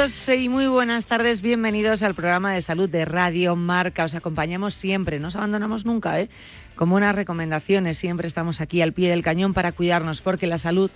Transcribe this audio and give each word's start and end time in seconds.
Saludos 0.00 0.28
y 0.30 0.48
muy 0.48 0.66
buenas 0.66 1.04
tardes. 1.04 1.42
Bienvenidos 1.42 2.02
al 2.02 2.14
programa 2.14 2.54
de 2.54 2.62
salud 2.62 2.88
de 2.88 3.04
Radio 3.04 3.54
Marca. 3.54 4.04
Os 4.04 4.14
acompañamos 4.14 4.74
siempre, 4.74 5.20
no 5.20 5.28
os 5.28 5.36
abandonamos 5.36 5.84
nunca, 5.84 6.18
¿eh? 6.18 6.30
Como 6.74 6.96
unas 6.96 7.14
recomendaciones, 7.14 7.98
siempre 7.98 8.26
estamos 8.26 8.62
aquí 8.62 8.80
al 8.80 8.94
pie 8.94 9.10
del 9.10 9.22
cañón 9.22 9.52
para 9.52 9.72
cuidarnos, 9.72 10.22
porque 10.22 10.46
la 10.46 10.56
salud 10.56 10.90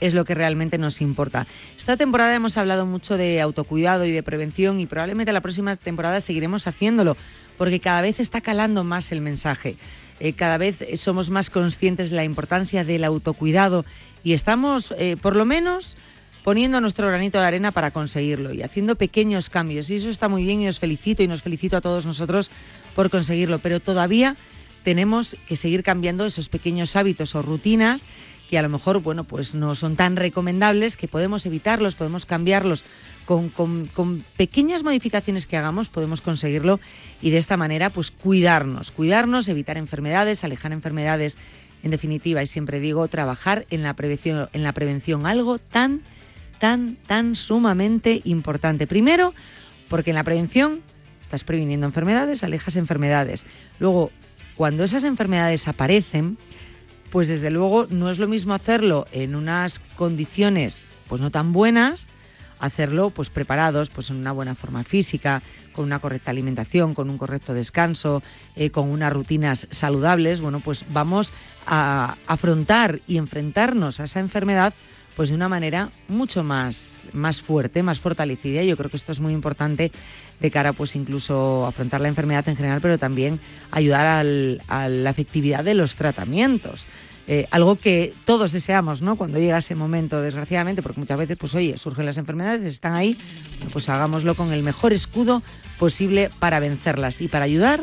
es 0.00 0.12
lo 0.12 0.26
que 0.26 0.34
realmente 0.34 0.76
nos 0.76 1.00
importa. 1.00 1.46
Esta 1.78 1.96
temporada 1.96 2.34
hemos 2.34 2.58
hablado 2.58 2.84
mucho 2.84 3.16
de 3.16 3.40
autocuidado 3.40 4.04
y 4.04 4.10
de 4.10 4.22
prevención 4.22 4.78
y 4.78 4.84
probablemente 4.84 5.32
la 5.32 5.40
próxima 5.40 5.76
temporada 5.76 6.20
seguiremos 6.20 6.66
haciéndolo, 6.66 7.16
porque 7.56 7.80
cada 7.80 8.02
vez 8.02 8.20
está 8.20 8.42
calando 8.42 8.84
más 8.84 9.10
el 9.10 9.22
mensaje. 9.22 9.76
Eh, 10.18 10.34
cada 10.34 10.58
vez 10.58 10.84
somos 11.00 11.30
más 11.30 11.48
conscientes 11.48 12.10
de 12.10 12.16
la 12.16 12.24
importancia 12.24 12.84
del 12.84 13.04
autocuidado 13.04 13.86
y 14.22 14.34
estamos, 14.34 14.92
eh, 14.98 15.16
por 15.16 15.34
lo 15.34 15.46
menos, 15.46 15.96
poniendo 16.44 16.80
nuestro 16.80 17.06
granito 17.06 17.38
de 17.38 17.46
arena 17.46 17.72
para 17.72 17.90
conseguirlo 17.90 18.52
y 18.52 18.62
haciendo 18.62 18.96
pequeños 18.96 19.50
cambios. 19.50 19.90
Y 19.90 19.96
eso 19.96 20.08
está 20.10 20.28
muy 20.28 20.44
bien 20.44 20.60
y 20.60 20.68
os 20.68 20.78
felicito 20.78 21.22
y 21.22 21.28
nos 21.28 21.42
felicito 21.42 21.76
a 21.76 21.80
todos 21.80 22.06
nosotros 22.06 22.50
por 22.94 23.10
conseguirlo. 23.10 23.58
Pero 23.58 23.80
todavía 23.80 24.36
tenemos 24.82 25.36
que 25.48 25.56
seguir 25.56 25.82
cambiando 25.82 26.24
esos 26.24 26.48
pequeños 26.48 26.96
hábitos 26.96 27.34
o 27.34 27.42
rutinas 27.42 28.06
que 28.50 28.58
a 28.58 28.62
lo 28.62 28.68
mejor, 28.68 29.00
bueno, 29.00 29.22
pues 29.22 29.54
no 29.54 29.76
son 29.76 29.94
tan 29.94 30.16
recomendables, 30.16 30.96
que 30.96 31.06
podemos 31.06 31.46
evitarlos, 31.46 31.94
podemos 31.94 32.26
cambiarlos. 32.26 32.84
Con, 33.26 33.48
con, 33.48 34.24
pequeñas 34.36 34.82
modificaciones 34.82 35.46
que 35.46 35.56
hagamos 35.56 35.86
podemos 35.86 36.20
conseguirlo 36.20 36.80
y 37.22 37.30
de 37.30 37.38
esta 37.38 37.56
manera 37.56 37.88
pues 37.88 38.10
cuidarnos, 38.10 38.90
cuidarnos, 38.90 39.46
evitar 39.46 39.76
enfermedades, 39.76 40.42
alejar 40.42 40.72
enfermedades, 40.72 41.38
en 41.84 41.92
definitiva, 41.92 42.42
y 42.42 42.48
siempre 42.48 42.80
digo, 42.80 43.06
trabajar 43.06 43.66
en 43.70 43.84
la 43.84 43.94
prevención, 43.94 44.48
en 44.52 44.64
la 44.64 44.72
prevención 44.72 45.26
algo 45.26 45.60
tan 45.60 46.02
tan, 46.60 46.96
tan 47.06 47.34
sumamente 47.34 48.20
importante. 48.24 48.86
Primero, 48.86 49.34
porque 49.88 50.10
en 50.10 50.16
la 50.16 50.24
prevención 50.24 50.82
estás 51.20 51.42
previniendo 51.42 51.86
enfermedades, 51.86 52.44
alejas 52.44 52.76
enfermedades. 52.76 53.44
Luego, 53.80 54.12
cuando 54.56 54.84
esas 54.84 55.02
enfermedades 55.02 55.66
aparecen, 55.66 56.38
pues 57.10 57.26
desde 57.26 57.50
luego 57.50 57.86
no 57.90 58.10
es 58.10 58.18
lo 58.18 58.28
mismo 58.28 58.54
hacerlo 58.54 59.06
en 59.10 59.34
unas 59.34 59.80
condiciones 59.96 60.84
pues 61.08 61.20
no 61.20 61.32
tan 61.32 61.52
buenas, 61.52 62.08
hacerlo 62.60 63.10
pues 63.10 63.30
preparados, 63.30 63.90
pues 63.90 64.10
en 64.10 64.16
una 64.16 64.30
buena 64.30 64.54
forma 64.54 64.84
física, 64.84 65.42
con 65.72 65.86
una 65.86 65.98
correcta 65.98 66.30
alimentación, 66.30 66.94
con 66.94 67.10
un 67.10 67.18
correcto 67.18 67.52
descanso, 67.52 68.22
eh, 68.54 68.70
con 68.70 68.88
unas 68.88 69.12
rutinas 69.12 69.66
saludables, 69.72 70.40
bueno, 70.40 70.60
pues 70.60 70.84
vamos 70.90 71.32
a 71.66 72.16
afrontar 72.28 73.00
y 73.08 73.16
enfrentarnos 73.16 73.98
a 73.98 74.04
esa 74.04 74.20
enfermedad 74.20 74.72
pues 75.20 75.28
de 75.28 75.34
una 75.34 75.50
manera 75.50 75.90
mucho 76.08 76.42
más, 76.42 77.06
más 77.12 77.42
fuerte, 77.42 77.82
más 77.82 78.00
fortalecida. 78.00 78.62
Yo 78.62 78.74
creo 78.78 78.88
que 78.88 78.96
esto 78.96 79.12
es 79.12 79.20
muy 79.20 79.34
importante 79.34 79.92
de 80.40 80.50
cara 80.50 80.72
pues 80.72 80.96
incluso 80.96 81.66
afrontar 81.66 82.00
la 82.00 82.08
enfermedad 82.08 82.48
en 82.48 82.56
general, 82.56 82.78
pero 82.80 82.96
también 82.96 83.38
ayudar 83.70 84.06
al, 84.06 84.62
a 84.66 84.88
la 84.88 85.10
efectividad 85.10 85.62
de 85.62 85.74
los 85.74 85.94
tratamientos. 85.94 86.86
Eh, 87.26 87.46
algo 87.50 87.76
que 87.76 88.14
todos 88.24 88.50
deseamos, 88.50 89.02
¿no? 89.02 89.16
Cuando 89.16 89.38
llega 89.38 89.58
ese 89.58 89.74
momento, 89.74 90.22
desgraciadamente, 90.22 90.80
porque 90.80 91.00
muchas 91.00 91.18
veces, 91.18 91.36
pues 91.36 91.54
oye, 91.54 91.76
surgen 91.76 92.06
las 92.06 92.16
enfermedades, 92.16 92.64
están 92.64 92.94
ahí, 92.94 93.18
pues 93.74 93.90
hagámoslo 93.90 94.34
con 94.34 94.54
el 94.54 94.62
mejor 94.62 94.94
escudo 94.94 95.42
posible 95.78 96.30
para 96.38 96.60
vencerlas 96.60 97.20
y 97.20 97.28
para 97.28 97.44
ayudar 97.44 97.82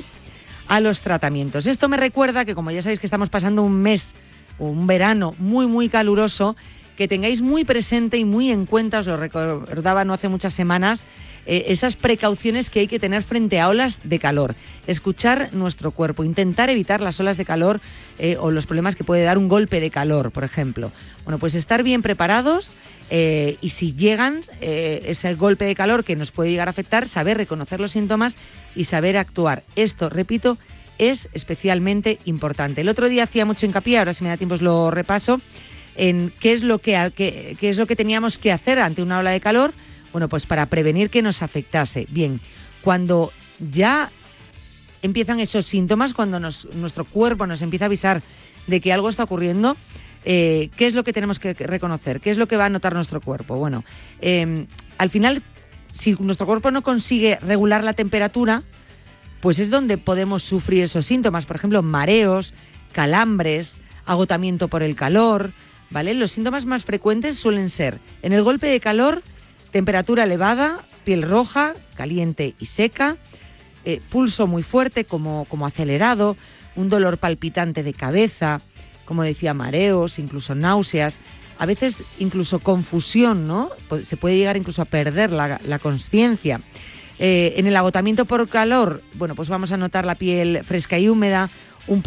a 0.67 0.79
los 0.79 1.01
tratamientos. 1.01 1.67
Esto 1.67 1.87
me 1.87 1.97
recuerda 1.97 2.45
que, 2.45 2.55
como 2.55 2.71
ya 2.71 2.81
sabéis 2.81 2.99
que 2.99 3.05
estamos 3.05 3.29
pasando 3.29 3.61
un 3.61 3.79
mes, 3.79 4.15
un 4.57 4.87
verano 4.87 5.35
muy, 5.37 5.67
muy 5.67 5.87
caluroso, 5.87 6.55
que 6.97 7.07
tengáis 7.07 7.41
muy 7.41 7.63
presente 7.63 8.17
y 8.17 8.25
muy 8.25 8.51
en 8.51 8.65
cuenta, 8.65 8.99
os 8.99 9.07
lo 9.07 9.15
recordaba 9.15 10.03
no 10.03 10.13
hace 10.13 10.27
muchas 10.27 10.53
semanas, 10.53 11.05
eh, 11.45 11.71
esas 11.71 11.95
precauciones 11.95 12.69
que 12.69 12.81
hay 12.81 12.87
que 12.87 12.99
tener 12.99 13.23
frente 13.23 13.59
a 13.61 13.69
olas 13.69 14.01
de 14.03 14.19
calor. 14.19 14.55
Escuchar 14.85 15.53
nuestro 15.53 15.91
cuerpo, 15.91 16.25
intentar 16.25 16.69
evitar 16.69 16.99
las 16.99 17.19
olas 17.21 17.37
de 17.37 17.45
calor 17.45 17.79
eh, 18.19 18.35
o 18.37 18.51
los 18.51 18.65
problemas 18.65 18.97
que 18.97 19.05
puede 19.05 19.23
dar 19.23 19.37
un 19.37 19.47
golpe 19.47 19.79
de 19.79 19.89
calor, 19.89 20.31
por 20.31 20.43
ejemplo. 20.43 20.91
Bueno, 21.23 21.37
pues 21.37 21.55
estar 21.55 21.83
bien 21.83 22.01
preparados 22.01 22.75
eh, 23.09 23.55
y 23.61 23.69
si 23.69 23.93
llegan 23.93 24.41
ese 24.59 25.35
golpe 25.35 25.63
de 25.63 25.75
calor 25.75 26.03
que 26.03 26.17
nos 26.17 26.31
puede 26.31 26.49
llegar 26.49 26.67
a 26.67 26.71
afectar, 26.71 27.07
saber 27.07 27.37
reconocer 27.37 27.79
los 27.79 27.91
síntomas 27.91 28.35
y 28.75 28.83
saber 28.83 29.17
actuar. 29.17 29.63
Esto, 29.75 30.09
repito, 30.09 30.57
es 30.97 31.29
especialmente 31.31 32.17
importante. 32.25 32.81
El 32.81 32.89
otro 32.89 33.07
día 33.07 33.23
hacía 33.23 33.45
mucho 33.45 33.65
hincapié, 33.65 33.99
ahora 33.99 34.13
si 34.13 34.23
me 34.23 34.29
da 34.31 34.37
tiempo 34.37 34.55
os 34.55 34.61
lo 34.61 34.91
repaso, 34.91 35.39
en 35.97 36.31
qué 36.39 36.53
es 36.53 36.63
lo 36.63 36.79
que, 36.79 37.11
qué, 37.15 37.57
es 37.69 37.77
lo 37.77 37.87
que 37.87 37.95
teníamos 37.95 38.39
que 38.39 38.51
hacer 38.51 38.79
ante 38.79 39.01
una 39.01 39.19
ola 39.19 39.31
de 39.31 39.41
calor. 39.41 39.73
Bueno, 40.13 40.29
pues 40.29 40.45
para 40.45 40.67
prevenir 40.67 41.09
que 41.09 41.21
nos 41.21 41.41
afectase. 41.41 42.07
Bien, 42.09 42.39
cuando 42.81 43.33
ya 43.59 44.11
empiezan 45.01 45.39
esos 45.39 45.65
síntomas, 45.65 46.13
cuando 46.13 46.39
nuestro 46.39 47.05
cuerpo 47.05 47.45
nos 47.45 47.61
empieza 47.61 47.85
a 47.85 47.87
avisar 47.87 48.21
de 48.67 48.79
que 48.79 48.93
algo 48.93 49.09
está 49.09 49.23
ocurriendo, 49.23 49.75
eh, 50.23 50.69
¿qué 50.77 50.87
es 50.87 50.93
lo 50.93 51.03
que 51.03 51.13
tenemos 51.13 51.39
que 51.39 51.53
reconocer? 51.53 52.19
¿Qué 52.19 52.29
es 52.29 52.37
lo 52.37 52.47
que 52.47 52.57
va 52.57 52.65
a 52.65 52.69
notar 52.69 52.93
nuestro 52.93 53.19
cuerpo? 53.19 53.55
Bueno, 53.55 53.83
em, 54.21 54.67
al 54.97 55.09
final, 55.09 55.41
si 55.93 56.13
nuestro 56.19 56.45
cuerpo 56.45 56.71
no 56.71 56.83
consigue 56.83 57.37
regular 57.41 57.83
la 57.83 57.93
temperatura, 57.93 58.63
pues 59.41 59.59
es 59.59 59.69
donde 59.69 59.97
podemos 59.97 60.43
sufrir 60.43 60.83
esos 60.83 61.05
síntomas, 61.05 61.45
por 61.45 61.55
ejemplo, 61.55 61.81
mareos, 61.83 62.53
calambres, 62.91 63.77
agotamiento 64.05 64.67
por 64.67 64.83
el 64.83 64.95
calor, 64.95 65.53
¿vale? 65.89 66.13
Los 66.13 66.31
síntomas 66.31 66.65
más 66.65 66.83
frecuentes 66.83 67.37
suelen 67.37 67.69
ser 67.69 67.99
en 68.21 68.33
el 68.33 68.43
golpe 68.43 68.67
de 68.67 68.79
calor, 68.79 69.23
temperatura 69.71 70.23
elevada, 70.23 70.79
piel 71.03 71.23
roja, 71.23 71.73
caliente 71.95 72.55
y 72.59 72.65
seca, 72.65 73.17
eh, 73.85 74.01
pulso 74.09 74.47
muy 74.47 74.63
fuerte 74.63 75.05
como, 75.05 75.45
como 75.45 75.65
acelerado, 75.65 76.35
un 76.75 76.89
dolor 76.89 77.17
palpitante 77.17 77.83
de 77.83 77.93
cabeza, 77.93 78.61
como 79.05 79.23
decía, 79.23 79.53
mareos, 79.53 80.19
incluso 80.19 80.55
náuseas, 80.55 81.17
a 81.59 81.65
veces 81.65 82.03
incluso 82.19 82.59
confusión, 82.59 83.47
¿no? 83.47 83.69
Se 84.03 84.17
puede 84.17 84.37
llegar 84.37 84.57
incluso 84.57 84.81
a 84.81 84.85
perder 84.85 85.31
la, 85.31 85.59
la 85.63 85.79
conciencia. 85.79 86.59
Eh, 87.19 87.55
en 87.57 87.65
el 87.65 87.75
agotamiento 87.75 88.25
por 88.25 88.47
calor, 88.47 89.01
bueno, 89.15 89.33
pues 89.33 89.49
vamos 89.49 89.71
a 89.71 89.77
notar 89.77 90.05
la 90.05 90.15
piel 90.15 90.63
fresca 90.63 90.99
y 90.99 91.09
húmeda, 91.09 91.49
un, 91.87 92.03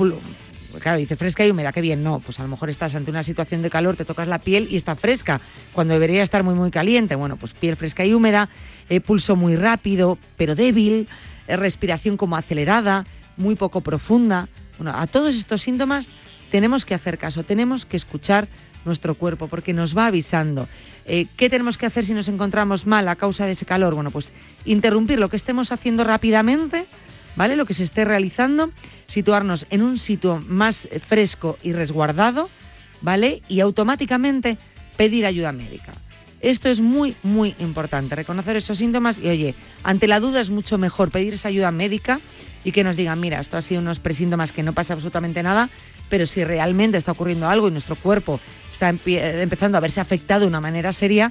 claro, 0.78 0.98
dice 0.98 1.16
fresca 1.16 1.44
y 1.44 1.50
húmeda, 1.50 1.72
qué 1.72 1.80
bien, 1.80 2.02
no, 2.02 2.20
pues 2.20 2.38
a 2.38 2.42
lo 2.42 2.48
mejor 2.48 2.70
estás 2.70 2.94
ante 2.94 3.10
una 3.10 3.22
situación 3.22 3.62
de 3.62 3.70
calor, 3.70 3.96
te 3.96 4.04
tocas 4.04 4.28
la 4.28 4.38
piel 4.38 4.68
y 4.70 4.76
está 4.76 4.94
fresca, 4.94 5.40
cuando 5.72 5.94
debería 5.94 6.22
estar 6.22 6.42
muy, 6.42 6.54
muy 6.54 6.70
caliente. 6.70 7.14
Bueno, 7.14 7.36
pues 7.36 7.52
piel 7.52 7.76
fresca 7.76 8.04
y 8.04 8.14
húmeda, 8.14 8.48
eh, 8.88 9.00
pulso 9.00 9.36
muy 9.36 9.56
rápido, 9.56 10.18
pero 10.36 10.54
débil, 10.54 11.08
eh, 11.48 11.56
respiración 11.56 12.16
como 12.16 12.36
acelerada, 12.36 13.06
muy 13.36 13.56
poco 13.56 13.80
profunda. 13.80 14.48
Bueno, 14.78 14.92
a 14.96 15.06
todos 15.06 15.34
estos 15.34 15.62
síntomas 15.62 16.08
tenemos 16.50 16.84
que 16.84 16.94
hacer 16.94 17.18
caso, 17.18 17.42
tenemos 17.42 17.84
que 17.84 17.96
escuchar 17.96 18.48
nuestro 18.84 19.14
cuerpo 19.14 19.48
porque 19.48 19.72
nos 19.72 19.96
va 19.96 20.06
avisando. 20.06 20.68
Eh, 21.06 21.26
¿Qué 21.36 21.50
tenemos 21.50 21.78
que 21.78 21.86
hacer 21.86 22.04
si 22.04 22.14
nos 22.14 22.28
encontramos 22.28 22.86
mal 22.86 23.08
a 23.08 23.16
causa 23.16 23.46
de 23.46 23.52
ese 23.52 23.66
calor? 23.66 23.94
Bueno, 23.94 24.10
pues 24.10 24.32
interrumpir 24.64 25.18
lo 25.18 25.28
que 25.28 25.36
estemos 25.36 25.72
haciendo 25.72 26.04
rápidamente 26.04 26.86
¿vale? 27.36 27.56
Lo 27.56 27.66
que 27.66 27.74
se 27.74 27.84
esté 27.84 28.04
realizando, 28.04 28.70
situarnos 29.06 29.66
en 29.70 29.82
un 29.82 29.98
sitio 29.98 30.42
más 30.46 30.88
fresco 31.06 31.58
y 31.62 31.72
resguardado, 31.72 32.50
¿vale? 33.00 33.42
Y 33.48 33.60
automáticamente 33.60 34.58
pedir 34.96 35.26
ayuda 35.26 35.52
médica. 35.52 35.92
Esto 36.40 36.70
es 36.70 36.80
muy, 36.80 37.16
muy 37.22 37.54
importante, 37.58 38.14
reconocer 38.14 38.56
esos 38.56 38.78
síntomas 38.78 39.18
y, 39.18 39.28
oye, 39.28 39.54
ante 39.82 40.06
la 40.06 40.20
duda 40.20 40.40
es 40.40 40.48
mucho 40.48 40.78
mejor 40.78 41.10
pedir 41.10 41.34
esa 41.34 41.48
ayuda 41.48 41.70
médica 41.70 42.20
y 42.64 42.72
que 42.72 42.82
nos 42.82 42.96
digan, 42.96 43.20
mira, 43.20 43.40
esto 43.40 43.56
ha 43.56 43.60
sido 43.60 43.80
unos 43.80 44.00
presíntomas 44.00 44.52
que 44.52 44.62
no 44.62 44.72
pasa 44.72 44.94
absolutamente 44.94 45.42
nada, 45.42 45.68
pero 46.08 46.26
si 46.26 46.44
realmente 46.44 46.96
está 46.96 47.12
ocurriendo 47.12 47.48
algo 47.48 47.68
y 47.68 47.70
nuestro 47.70 47.94
cuerpo 47.94 48.40
está 48.72 48.88
empezando 48.88 49.76
a 49.76 49.80
verse 49.80 50.00
afectado 50.00 50.42
de 50.42 50.46
una 50.46 50.60
manera 50.60 50.92
seria, 50.94 51.30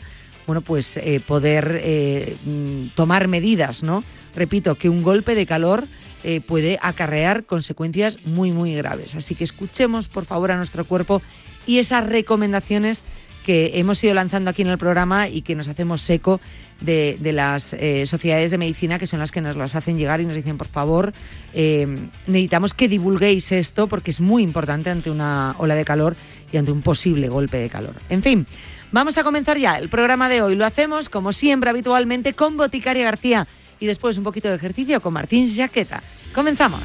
bueno, 0.50 0.62
pues 0.62 0.98
eh, 0.98 1.22
poder 1.24 1.80
eh, 1.84 2.36
mm, 2.44 2.96
tomar 2.96 3.28
medidas, 3.28 3.84
¿no? 3.84 4.04
Repito, 4.36 4.74
que 4.74 4.90
un 4.90 5.04
golpe 5.04 5.36
de 5.36 5.46
calor 5.46 5.86
eh, 6.24 6.42
puede 6.42 6.80
acarrear 6.82 7.44
consecuencias 7.44 8.18
muy, 8.26 8.52
muy 8.52 8.74
graves. 8.74 9.14
Así 9.14 9.36
que 9.36 9.44
escuchemos, 9.44 10.08
por 10.08 10.26
favor, 10.26 10.50
a 10.50 10.58
nuestro 10.58 10.86
cuerpo 10.86 11.22
y 11.68 11.78
esas 11.78 12.08
recomendaciones 12.08 13.04
que 13.46 13.74
hemos 13.76 14.04
ido 14.04 14.16
lanzando 14.16 14.50
aquí 14.50 14.64
en 14.64 14.70
el 14.70 14.80
programa 14.80 15.30
y 15.30 15.44
que 15.44 15.54
nos 15.54 15.68
hacemos 15.68 16.02
seco 16.02 16.42
de, 16.82 17.20
las 17.32 17.76
sociedades 18.06 18.50
de 18.50 18.58
medicina, 18.58 18.98
que 18.98 19.06
son 19.06 19.20
las 19.20 19.32
que 19.32 19.42
nos 19.42 19.56
las 19.56 19.76
hacen 19.76 20.00
llegar 20.00 20.20
y 20.20 20.26
nos 20.26 20.34
dicen, 20.34 20.58
por 20.58 20.68
favor, 20.68 21.14
necesitamos 21.54 22.74
que 22.74 22.88
divulguéis 22.88 23.52
esto 23.52 23.86
porque 23.86 24.10
es 24.12 24.20
muy 24.20 24.42
importante 24.42 24.90
ante 24.90 25.12
una 25.12 25.56
ola 25.60 25.76
de 25.76 25.86
calor 25.86 26.16
y 26.52 26.58
ante 26.58 26.72
un 26.72 26.82
posible 26.82 27.28
golpe 27.30 27.58
de 27.58 27.70
calor. 27.70 27.94
En 28.10 28.24
fin, 28.24 28.48
Vamos 28.92 29.18
a 29.20 29.24
comenzar 29.24 29.58
ya 29.58 29.78
el 29.78 29.88
programa 29.88 30.30
de 30.30 30.42
hoy. 30.42 30.56
Lo 30.56 30.66
hacemos, 30.66 31.10
como 31.10 31.32
siempre, 31.32 31.70
habitualmente, 31.70 32.34
con 32.34 32.58
Boticaria 32.58 33.04
García 33.04 33.48
y 33.80 33.86
después 33.86 34.18
un 34.18 34.24
poquito 34.24 34.50
de 34.50 34.56
ejercicio 34.56 35.00
con 35.00 35.14
Martín 35.14 35.54
Jaqueta. 35.56 36.02
Comenzamos. 36.34 36.82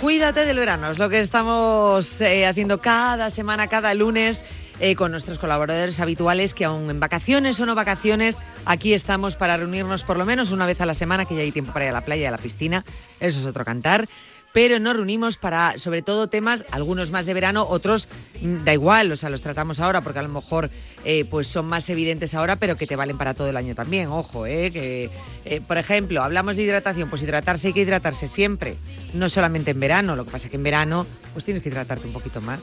Cuídate 0.00 0.44
del 0.44 0.58
verano. 0.58 0.90
Es 0.90 0.98
lo 0.98 1.08
que 1.08 1.20
estamos 1.20 2.20
eh, 2.20 2.46
haciendo 2.46 2.80
cada 2.80 3.30
semana, 3.30 3.68
cada 3.68 3.94
lunes. 3.94 4.44
Eh, 4.80 4.94
con 4.94 5.10
nuestros 5.10 5.38
colaboradores 5.38 5.98
habituales 5.98 6.54
que 6.54 6.64
aún 6.64 6.88
en 6.88 7.00
vacaciones 7.00 7.58
o 7.58 7.66
no 7.66 7.74
vacaciones, 7.74 8.36
aquí 8.64 8.94
estamos 8.94 9.34
para 9.34 9.56
reunirnos 9.56 10.04
por 10.04 10.16
lo 10.16 10.24
menos 10.24 10.52
una 10.52 10.66
vez 10.66 10.80
a 10.80 10.86
la 10.86 10.94
semana, 10.94 11.24
que 11.24 11.34
ya 11.34 11.40
hay 11.40 11.50
tiempo 11.50 11.72
para 11.72 11.86
ir 11.86 11.90
a 11.90 11.94
la 11.94 12.02
playa 12.02 12.22
y 12.22 12.26
a 12.26 12.30
la 12.30 12.38
piscina, 12.38 12.84
eso 13.18 13.40
es 13.40 13.46
otro 13.46 13.64
cantar 13.64 14.08
pero 14.58 14.80
nos 14.80 14.96
reunimos 14.96 15.36
para, 15.36 15.78
sobre 15.78 16.02
todo, 16.02 16.26
temas, 16.26 16.64
algunos 16.72 17.12
más 17.12 17.26
de 17.26 17.32
verano, 17.32 17.64
otros 17.68 18.08
mm, 18.40 18.64
da 18.64 18.72
igual, 18.72 19.12
o 19.12 19.16
sea, 19.16 19.30
los 19.30 19.40
tratamos 19.40 19.78
ahora 19.78 20.00
porque 20.00 20.18
a 20.18 20.22
lo 20.22 20.30
mejor 20.30 20.68
eh, 21.04 21.24
pues 21.30 21.46
son 21.46 21.66
más 21.66 21.88
evidentes 21.90 22.34
ahora, 22.34 22.56
pero 22.56 22.76
que 22.76 22.84
te 22.84 22.96
valen 22.96 23.16
para 23.16 23.34
todo 23.34 23.48
el 23.48 23.56
año 23.56 23.76
también, 23.76 24.08
ojo, 24.08 24.46
eh, 24.46 24.72
que, 24.72 25.10
eh, 25.44 25.60
por 25.60 25.78
ejemplo, 25.78 26.24
hablamos 26.24 26.56
de 26.56 26.64
hidratación, 26.64 27.08
pues 27.08 27.22
hidratarse 27.22 27.68
hay 27.68 27.72
que 27.72 27.82
hidratarse 27.82 28.26
siempre, 28.26 28.76
no 29.14 29.28
solamente 29.28 29.70
en 29.70 29.78
verano, 29.78 30.16
lo 30.16 30.24
que 30.24 30.32
pasa 30.32 30.46
es 30.46 30.50
que 30.50 30.56
en 30.56 30.64
verano 30.64 31.06
pues 31.34 31.44
tienes 31.44 31.62
que 31.62 31.68
hidratarte 31.68 32.08
un 32.08 32.12
poquito 32.12 32.40
más. 32.40 32.58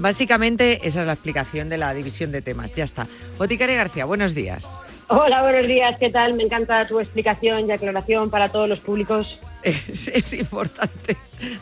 Básicamente 0.00 0.80
esa 0.88 1.02
es 1.02 1.06
la 1.06 1.12
explicación 1.12 1.68
de 1.68 1.78
la 1.78 1.94
división 1.94 2.32
de 2.32 2.42
temas, 2.42 2.74
ya 2.74 2.82
está. 2.82 3.06
Boticaria 3.38 3.76
García, 3.76 4.04
buenos 4.04 4.34
días. 4.34 4.66
Hola, 5.12 5.42
buenos 5.42 5.66
días, 5.66 5.98
¿qué 5.98 6.08
tal? 6.08 6.34
Me 6.34 6.44
encanta 6.44 6.86
tu 6.86 7.00
explicación 7.00 7.66
y 7.66 7.72
aclaración 7.72 8.30
para 8.30 8.48
todos 8.48 8.68
los 8.68 8.78
públicos. 8.78 9.40
Es, 9.64 10.32
importante 10.32 11.16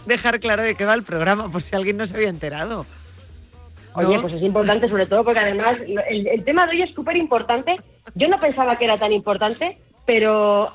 dejar 0.04 0.38
claro 0.38 0.62
de 0.62 0.74
qué 0.74 0.84
va 0.84 0.92
el 0.92 1.02
programa, 1.02 1.50
por 1.50 1.62
si 1.62 1.74
alguien 1.74 1.96
no 1.96 2.06
se 2.06 2.14
había 2.14 2.28
enterado. 2.28 2.84
Oye, 3.94 4.20
pues 4.20 4.34
es 4.34 4.42
importante 4.42 4.86
sobre 4.90 5.06
todo 5.06 5.24
porque 5.24 5.40
además 5.40 5.78
el, 6.10 6.44
tema 6.44 6.66
de 6.66 6.72
hoy 6.72 6.82
es 6.82 6.94
súper 6.94 7.16
importante. 7.16 7.76
Yo 8.14 8.28
no 8.28 8.38
pensaba 8.38 8.76
que 8.76 8.84
era 8.84 8.98
tan 8.98 9.12
importante, 9.12 9.78
pero 10.04 10.70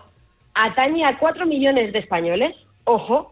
atañe 0.55 1.05
a 1.05 1.19
cuatro 1.19 1.45
millones 1.45 1.93
de 1.93 1.99
españoles, 1.99 2.55
ojo. 2.85 3.31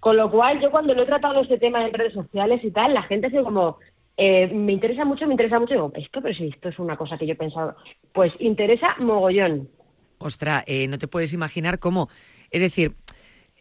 Con 0.00 0.16
lo 0.16 0.32
cual 0.32 0.60
yo 0.60 0.72
cuando 0.72 0.94
lo 0.94 1.02
he 1.02 1.06
tratado 1.06 1.40
este 1.42 1.58
tema 1.58 1.86
en 1.86 1.94
redes 1.94 2.12
sociales 2.12 2.60
y 2.64 2.72
tal, 2.72 2.92
la 2.92 3.04
gente 3.04 3.28
hace 3.28 3.40
como, 3.44 3.78
eh, 4.22 4.48
me 4.52 4.72
interesa 4.72 5.06
mucho, 5.06 5.26
me 5.26 5.32
interesa 5.32 5.58
mucho. 5.58 5.72
Digo, 5.72 5.92
esto, 5.94 6.20
pero 6.20 6.34
si 6.34 6.48
esto 6.48 6.68
es 6.68 6.78
una 6.78 6.94
cosa 6.94 7.16
que 7.16 7.26
yo 7.26 7.32
he 7.32 7.36
pensado. 7.36 7.74
Pues 8.12 8.34
interesa 8.38 8.94
mogollón. 8.98 9.70
Ostras, 10.18 10.62
eh, 10.66 10.86
no 10.88 10.98
te 10.98 11.08
puedes 11.08 11.32
imaginar 11.32 11.78
cómo. 11.78 12.10
Es 12.50 12.60
decir, 12.60 12.96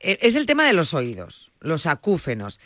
eh, 0.01 0.19
es 0.21 0.35
el 0.35 0.45
tema 0.45 0.67
de 0.67 0.73
los 0.73 0.94
oídos, 0.94 1.53
los 1.61 1.85
acúfenos. 1.85 2.59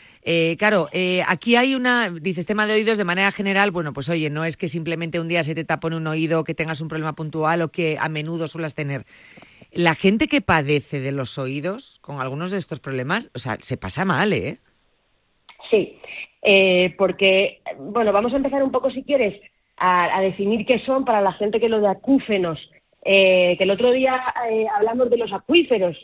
claro, 0.58 0.90
aquí 1.28 1.56
hay 1.56 1.76
una, 1.76 2.10
dices, 2.10 2.48
tema 2.48 2.66
de 2.66 2.74
oídos 2.74 2.98
de 2.98 3.04
manera 3.04 3.32
general, 3.32 3.70
bueno, 3.70 3.94
pues 3.94 4.10
oye, 4.10 4.32
no 4.32 4.44
es 4.44 4.58
que 4.58 4.70
simplemente 4.70 5.20
un 5.20 5.28
día 5.28 5.44
se 5.44 5.54
te 5.54 5.64
tapone 5.64 5.96
un 5.96 6.08
oído, 6.08 6.44
que 6.44 6.56
tengas 6.56 6.82
un 6.82 6.88
problema 6.88 7.14
puntual 7.14 7.62
o 7.62 7.70
que 7.70 8.00
a 8.00 8.10
menudo 8.10 8.48
suelas 8.48 8.74
tener. 8.74 9.06
La 9.72 9.94
gente 9.94 10.28
que 10.28 10.42
padece 10.42 11.00
de 11.00 11.12
los 11.12 11.38
oídos 11.38 12.00
con 12.02 12.22
algunos 12.22 12.50
de 12.50 12.58
estos 12.58 12.80
problemas, 12.80 13.30
o 13.36 13.40
sea, 13.40 13.60
se 13.62 13.78
pasa 13.78 14.04
mal, 14.04 14.34
¿eh? 14.34 14.60
Sí, 15.70 16.00
eh, 16.42 16.94
porque, 16.98 17.62
bueno, 17.78 18.12
vamos 18.12 18.34
a 18.34 18.38
empezar 18.38 18.64
un 18.64 18.72
poco, 18.72 18.90
si 18.90 19.04
quieres, 19.04 19.40
a, 19.78 20.22
definir 20.22 20.66
qué 20.66 20.80
son 20.80 21.06
para 21.06 21.22
la 21.22 21.34
gente 21.34 21.60
que 21.60 21.70
lo 21.70 21.80
de 21.80 21.88
acúfenos, 21.88 22.60
eh, 23.04 23.56
que 23.58 23.64
el 23.64 23.72
otro 23.72 23.92
día 23.92 24.22
eh, 24.50 24.66
hablamos 24.76 25.10
de 25.10 25.18
los 25.18 25.32
acuíferos, 25.34 25.98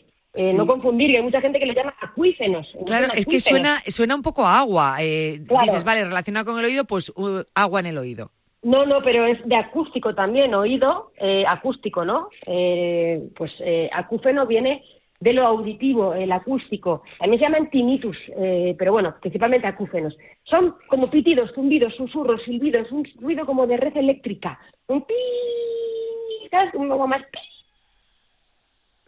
no 0.55 0.65
confundir, 0.67 1.11
que 1.11 1.17
hay 1.17 1.23
mucha 1.23 1.41
gente 1.41 1.59
que 1.59 1.65
lo 1.65 1.73
llama 1.73 1.93
acuífenos. 1.99 2.67
Claro, 2.85 3.07
es 3.13 3.25
que 3.25 3.39
suena, 3.41 3.81
suena 3.87 4.15
un 4.15 4.21
poco 4.21 4.45
a 4.45 4.59
agua. 4.59 4.97
Dices, 4.99 5.83
vale, 5.83 6.05
relacionado 6.05 6.45
con 6.45 6.59
el 6.59 6.65
oído, 6.65 6.85
pues 6.85 7.11
agua 7.55 7.79
en 7.81 7.87
el 7.87 7.97
oído. 7.97 8.31
No, 8.61 8.85
no, 8.85 9.01
pero 9.01 9.25
es 9.25 9.37
de 9.45 9.55
acústico 9.55 10.13
también, 10.15 10.53
oído, 10.53 11.11
acústico, 11.47 12.05
¿no? 12.05 12.29
pues 12.45 13.51
acúfeno 13.91 14.45
viene 14.45 14.83
de 15.19 15.33
lo 15.33 15.45
auditivo, 15.45 16.13
el 16.13 16.31
acústico. 16.31 17.03
También 17.19 17.39
se 17.39 17.45
llaman 17.45 17.69
tinnitus, 17.69 18.17
eh, 18.37 18.75
pero 18.77 18.93
bueno, 18.93 19.15
principalmente 19.19 19.67
acúfenos. 19.67 20.17
Son 20.43 20.75
como 20.87 21.09
pitidos, 21.09 21.51
zumbidos, 21.53 21.95
susurros, 21.95 22.43
silbidos, 22.43 22.91
un 22.91 23.05
ruido 23.19 23.45
como 23.45 23.67
de 23.67 23.77
red 23.77 23.95
eléctrica. 23.97 24.59
Un 24.87 25.01
pi, 25.01 25.13
¿sabes? 26.49 26.73
Un 26.73 26.87
poco 26.87 27.07
más 27.07 27.21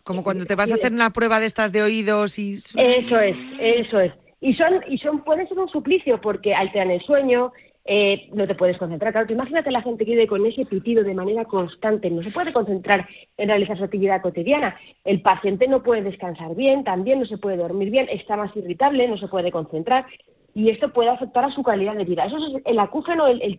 Como 0.03 0.23
cuando 0.23 0.45
te 0.45 0.55
vas 0.55 0.71
a 0.71 0.75
hacer 0.75 0.91
una 0.91 1.11
prueba 1.11 1.39
de 1.39 1.45
estas 1.45 1.71
de 1.71 1.83
oídos 1.83 2.37
y... 2.37 2.55
Eso 2.55 3.19
es, 3.19 3.37
eso 3.59 3.99
es. 3.99 4.13
Y 4.41 4.55
son, 4.55 4.81
y 4.87 4.97
son, 4.97 5.23
puede 5.23 5.47
ser 5.47 5.59
un 5.59 5.69
suplicio 5.69 6.19
porque 6.19 6.53
alteran 6.53 6.91
el 6.91 7.01
sueño, 7.01 7.53
eh, 7.85 8.29
no 8.33 8.47
te 8.47 8.55
puedes 8.55 8.77
concentrar. 8.77 9.11
Claro, 9.11 9.31
imagínate 9.31 9.71
la 9.71 9.81
gente 9.81 10.05
que 10.05 10.11
vive 10.11 10.27
con 10.27 10.45
ese 10.45 10.65
pitido 10.65 11.03
de 11.03 11.15
manera 11.15 11.45
constante, 11.45 12.09
no 12.09 12.23
se 12.23 12.31
puede 12.31 12.53
concentrar 12.53 13.07
en 13.37 13.49
realizar 13.49 13.77
su 13.77 13.83
actividad 13.83 14.21
cotidiana. 14.21 14.75
El 15.03 15.21
paciente 15.21 15.67
no 15.67 15.81
puede 15.81 16.03
descansar 16.03 16.55
bien, 16.55 16.83
también 16.83 17.19
no 17.19 17.25
se 17.25 17.37
puede 17.37 17.57
dormir 17.57 17.89
bien, 17.89 18.07
está 18.09 18.37
más 18.37 18.55
irritable, 18.55 19.07
no 19.07 19.17
se 19.17 19.27
puede 19.27 19.51
concentrar 19.51 20.05
y 20.53 20.69
esto 20.69 20.91
puede 20.91 21.09
afectar 21.09 21.45
a 21.45 21.51
su 21.51 21.63
calidad 21.63 21.95
de 21.95 22.05
vida. 22.05 22.25
Eso 22.25 22.37
es 22.37 22.61
el 22.65 22.79
acúfeno, 22.79 23.25
el, 23.27 23.41
el 23.41 23.57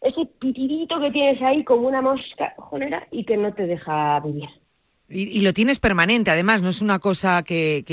ese 0.00 0.26
pitidito 0.38 1.00
que 1.00 1.10
tienes 1.10 1.40
ahí 1.40 1.64
como 1.64 1.88
una 1.88 2.02
mosca 2.02 2.52
cojonera 2.56 3.06
y 3.10 3.24
que 3.24 3.36
no 3.36 3.54
te 3.54 3.66
deja 3.66 4.20
vivir. 4.20 4.48
Y, 5.08 5.40
lo 5.42 5.52
tienes 5.52 5.78
permanente, 5.78 6.32
además, 6.32 6.62
no 6.62 6.68
es 6.68 6.82
una 6.82 6.98
cosa 6.98 7.44
que 7.44 7.84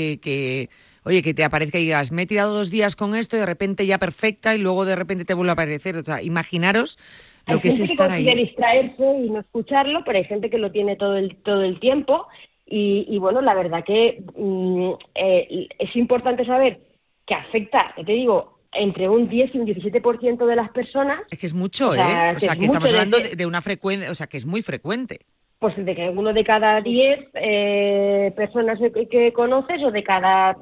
oye, 1.04 1.22
que 1.22 1.34
te 1.34 1.44
aparezca 1.44 1.78
y 1.78 1.84
digas, 1.84 2.10
me 2.10 2.22
he 2.22 2.26
tirado 2.26 2.54
dos 2.54 2.70
días 2.70 2.96
con 2.96 3.14
esto 3.14 3.36
y 3.36 3.40
de 3.40 3.46
repente 3.46 3.86
ya 3.86 3.98
perfecta 3.98 4.54
y 4.54 4.58
luego 4.58 4.84
de 4.84 4.96
repente 4.96 5.24
te 5.24 5.34
vuelve 5.34 5.50
a 5.50 5.52
aparecer. 5.52 5.96
O 5.96 6.02
sea, 6.02 6.22
imaginaros 6.22 6.98
lo 7.46 7.60
que 7.60 7.68
es 7.68 7.80
estar 7.80 8.10
ahí. 8.10 8.28
Hay 8.28 8.36
distraerse 8.36 9.04
y 9.04 9.30
no 9.30 9.40
escucharlo, 9.40 10.02
pero 10.04 10.18
hay 10.18 10.24
gente 10.24 10.50
que 10.50 10.58
lo 10.58 10.72
tiene 10.72 10.96
todo 10.96 11.16
el, 11.16 11.36
todo 11.36 11.62
el 11.62 11.78
tiempo. 11.78 12.26
Y, 12.66 13.18
bueno, 13.18 13.42
la 13.42 13.54
verdad 13.54 13.84
que 13.84 14.24
mm, 14.34 14.92
eh, 15.14 15.68
es 15.78 15.94
importante 15.96 16.44
saber 16.44 16.80
que 17.26 17.34
afecta, 17.34 17.94
te 17.94 18.10
digo, 18.10 18.58
entre 18.72 19.08
un 19.08 19.28
10 19.28 19.54
y 19.54 19.58
un 19.58 19.66
17% 19.66 20.46
de 20.46 20.56
las 20.56 20.70
personas. 20.70 21.20
Es 21.30 21.38
que 21.38 21.46
es 21.46 21.54
mucho, 21.54 21.94
¿eh? 21.94 21.98
O 22.34 22.40
sea, 22.40 22.56
que, 22.56 22.64
estamos 22.64 22.90
hablando 22.90 23.18
de, 23.18 23.46
una 23.46 23.62
frecuencia, 23.62 24.10
o 24.10 24.14
sea, 24.14 24.26
que 24.26 24.38
es 24.38 24.46
muy 24.46 24.62
frecuente 24.62 25.20
pues 25.64 25.82
de 25.82 25.94
que 25.94 26.10
uno 26.10 26.34
de 26.34 26.44
cada 26.44 26.78
diez 26.82 27.26
eh, 27.32 28.34
personas 28.36 28.78
que, 28.78 29.32
conoces 29.32 29.82
o 29.82 29.90
de 29.90 30.04
cada 30.04 30.58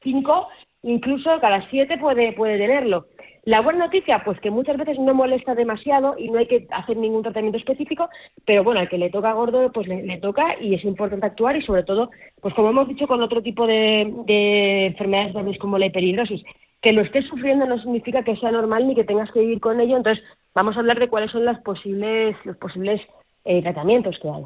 cinco, 0.00 0.46
incluso 0.84 1.40
cada 1.40 1.68
siete 1.68 1.98
puede, 1.98 2.32
puede 2.34 2.56
tenerlo. 2.56 3.08
La 3.42 3.60
buena 3.60 3.86
noticia, 3.86 4.22
pues 4.24 4.38
que 4.38 4.52
muchas 4.52 4.76
veces 4.76 5.00
no 5.00 5.14
molesta 5.14 5.56
demasiado 5.56 6.14
y 6.16 6.30
no 6.30 6.38
hay 6.38 6.46
que 6.46 6.68
hacer 6.70 6.96
ningún 6.96 7.24
tratamiento 7.24 7.58
específico, 7.58 8.08
pero 8.46 8.62
bueno, 8.62 8.78
al 8.78 8.88
que 8.88 8.98
le 8.98 9.10
toca 9.10 9.32
gordo, 9.32 9.72
pues 9.72 9.88
le, 9.88 10.18
toca 10.18 10.54
y 10.60 10.76
es 10.76 10.84
importante 10.84 11.26
actuar 11.26 11.56
y 11.56 11.62
sobre 11.62 11.82
todo, 11.82 12.12
pues 12.40 12.54
como 12.54 12.70
hemos 12.70 12.86
dicho 12.86 13.08
con 13.08 13.20
otro 13.24 13.42
tipo 13.42 13.66
de, 13.66 14.14
de 14.26 14.86
enfermedades 14.86 15.58
como 15.58 15.76
la 15.76 15.86
hiperhidrosis, 15.86 16.44
que 16.80 16.92
lo 16.92 17.02
estés 17.02 17.26
sufriendo 17.26 17.66
no 17.66 17.80
significa 17.80 18.22
que 18.22 18.36
sea 18.36 18.52
normal 18.52 18.86
ni 18.86 18.94
que 18.94 19.02
tengas 19.02 19.32
que 19.32 19.40
vivir 19.40 19.58
con 19.58 19.80
ello, 19.80 19.96
entonces 19.96 20.24
vamos 20.54 20.76
a 20.76 20.78
hablar 20.78 21.00
de 21.00 21.08
cuáles 21.08 21.32
son 21.32 21.44
las 21.44 21.60
posibles, 21.62 22.36
los 22.44 22.56
posibles 22.58 23.00
eh, 23.44 23.62
tratamientos 23.62 24.18
que 24.20 24.28
hay. 24.28 24.42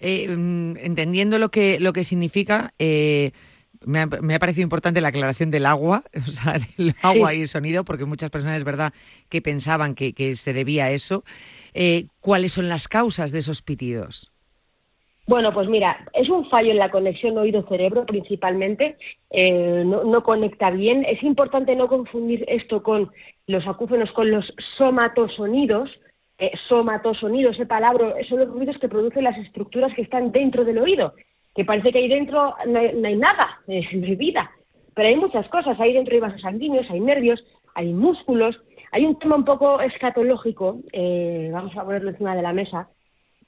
Eh, 0.00 0.28
mm, 0.28 0.76
entendiendo 0.78 1.38
lo 1.38 1.50
que, 1.50 1.80
lo 1.80 1.92
que 1.92 2.04
significa, 2.04 2.74
eh, 2.78 3.32
me 3.84 4.00
ha, 4.02 4.38
parecido 4.38 4.62
importante 4.62 5.00
la 5.00 5.08
aclaración 5.08 5.50
del 5.50 5.66
agua, 5.66 6.04
o 6.28 6.30
sea, 6.30 6.60
el 6.78 6.94
agua 7.02 7.34
y 7.34 7.42
el 7.42 7.48
sonido, 7.48 7.84
porque 7.84 8.04
muchas 8.04 8.30
personas 8.30 8.56
es 8.58 8.64
verdad 8.64 8.92
que 9.28 9.42
pensaban 9.42 9.94
que, 9.94 10.34
se 10.34 10.52
debía 10.52 10.86
a 10.86 10.90
eso. 10.90 11.24
¿Cuáles 12.20 12.52
son 12.52 12.68
las 12.68 12.88
causas 12.88 13.32
de 13.32 13.40
esos 13.40 13.60
pitidos? 13.60 14.32
Bueno, 15.26 15.52
pues 15.52 15.68
mira, 15.68 16.06
es 16.12 16.28
un 16.28 16.48
fallo 16.48 16.70
en 16.70 16.78
la 16.78 16.90
conexión 16.90 17.36
oído-cerebro 17.36 18.06
principalmente, 18.06 18.96
eh, 19.30 19.82
no, 19.84 20.22
conecta 20.22 20.70
bien. 20.70 21.04
Es 21.04 21.20
importante 21.24 21.74
no 21.74 21.88
confundir 21.88 22.44
esto 22.46 22.82
con 22.82 23.10
los 23.48 23.66
acúfenos, 23.66 24.12
con 24.12 24.30
los 24.30 24.54
somatosonidos. 24.76 25.90
Eh, 26.38 26.52
somatosonidos, 26.68 27.54
ese 27.54 27.64
palabra, 27.64 28.14
son 28.28 28.40
los 28.40 28.48
ruidos 28.48 28.76
que 28.78 28.88
producen 28.88 29.24
las 29.24 29.38
estructuras 29.38 29.94
que 29.94 30.02
están 30.02 30.32
dentro 30.32 30.66
del 30.66 30.78
oído, 30.78 31.14
que 31.54 31.64
parece 31.64 31.92
que 31.92 31.98
ahí 31.98 32.08
dentro 32.08 32.54
no 32.66 32.78
hay, 32.78 33.16
nada 33.16 33.60
de 33.66 34.16
vida, 34.16 34.50
pero 34.94 35.08
hay 35.08 35.16
muchas 35.16 35.48
cosas. 35.48 35.80
Ahí 35.80 35.94
dentro 35.94 36.14
hay 36.14 36.20
vasos 36.20 36.42
sanguíneos, 36.42 36.90
hay 36.90 37.00
nervios, 37.00 37.42
hay 37.74 37.92
músculos. 37.92 38.60
Hay 38.92 39.04
un 39.04 39.18
tema 39.18 39.36
un 39.36 39.44
poco 39.44 39.80
escatológico, 39.80 40.78
eh, 40.92 41.50
vamos 41.52 41.76
a 41.76 41.84
ponerlo 41.84 42.10
encima 42.10 42.36
de 42.36 42.42
la 42.42 42.52
mesa, 42.52 42.88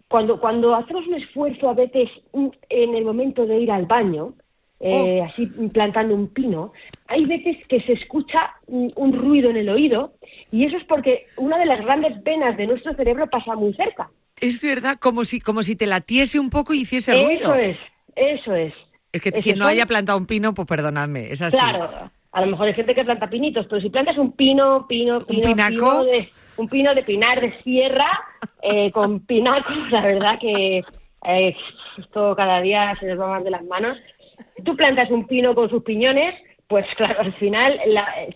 cuando, 0.08 0.40
cuando 0.40 0.74
hacemos 0.74 1.06
un 1.06 1.14
esfuerzo 1.14 1.68
a 1.68 1.74
veces 1.74 2.10
en 2.32 2.94
el 2.94 3.04
momento 3.04 3.46
de 3.46 3.60
ir 3.60 3.70
al 3.70 3.86
baño, 3.86 4.34
eh, 4.80 5.20
oh. 5.20 5.24
así 5.24 5.46
plantando 5.72 6.14
un 6.14 6.28
pino, 6.28 6.72
hay 7.08 7.24
veces 7.24 7.56
que 7.68 7.80
se 7.82 7.94
escucha 7.94 8.54
un, 8.66 9.12
ruido 9.12 9.50
en 9.50 9.56
el 9.56 9.68
oído 9.68 10.12
y 10.52 10.64
eso 10.64 10.76
es 10.76 10.84
porque 10.84 11.26
una 11.36 11.58
de 11.58 11.66
las 11.66 11.80
grandes 11.80 12.22
venas 12.22 12.56
de 12.56 12.66
nuestro 12.66 12.94
cerebro 12.94 13.26
pasa 13.28 13.54
muy 13.56 13.74
cerca. 13.74 14.10
Es 14.40 14.62
verdad, 14.62 14.98
como 15.00 15.24
si, 15.24 15.40
como 15.40 15.62
si 15.64 15.74
te 15.74 15.86
latiese 15.86 16.38
un 16.38 16.50
poco 16.50 16.74
y 16.74 16.82
hiciese 16.82 17.12
ruido. 17.12 17.54
Eso 17.54 17.54
es, 17.54 17.78
eso 18.14 18.54
es. 18.54 18.74
Es 19.12 19.22
que 19.22 19.32
quien 19.32 19.58
no 19.58 19.66
haya 19.66 19.86
plantado 19.86 20.18
un 20.18 20.26
pino, 20.26 20.54
pues 20.54 20.68
perdonadme, 20.68 21.32
es 21.32 21.42
así. 21.42 21.56
Claro, 21.56 22.10
a 22.30 22.40
lo 22.40 22.46
mejor 22.46 22.68
hay 22.68 22.74
gente 22.74 22.94
que 22.94 23.04
planta 23.04 23.28
pinitos, 23.28 23.66
pero 23.66 23.80
si 23.80 23.90
plantas 23.90 24.18
un 24.18 24.32
pino, 24.32 24.86
pino, 24.86 25.20
pino, 25.20 25.56
pino 25.56 26.04
de, 26.04 26.28
un 26.56 26.68
pino 26.68 26.94
de 26.94 27.02
pinar 27.02 27.40
de 27.40 27.52
sierra 27.62 28.10
eh, 28.62 28.92
con 28.92 29.20
pinaco, 29.26 29.72
la 29.90 30.02
verdad 30.02 30.38
que 30.38 30.84
eh, 31.24 31.56
esto 31.96 32.36
cada 32.36 32.60
día 32.60 32.94
se 33.00 33.06
nos 33.06 33.18
va 33.18 33.28
más 33.28 33.44
de 33.44 33.50
las 33.50 33.64
manos. 33.64 33.98
Tú 34.64 34.76
plantas 34.76 35.10
un 35.10 35.26
pino 35.26 35.54
con 35.54 35.68
sus 35.70 35.82
piñones, 35.82 36.34
pues 36.66 36.86
claro, 36.96 37.20
al 37.20 37.32
final 37.34 37.80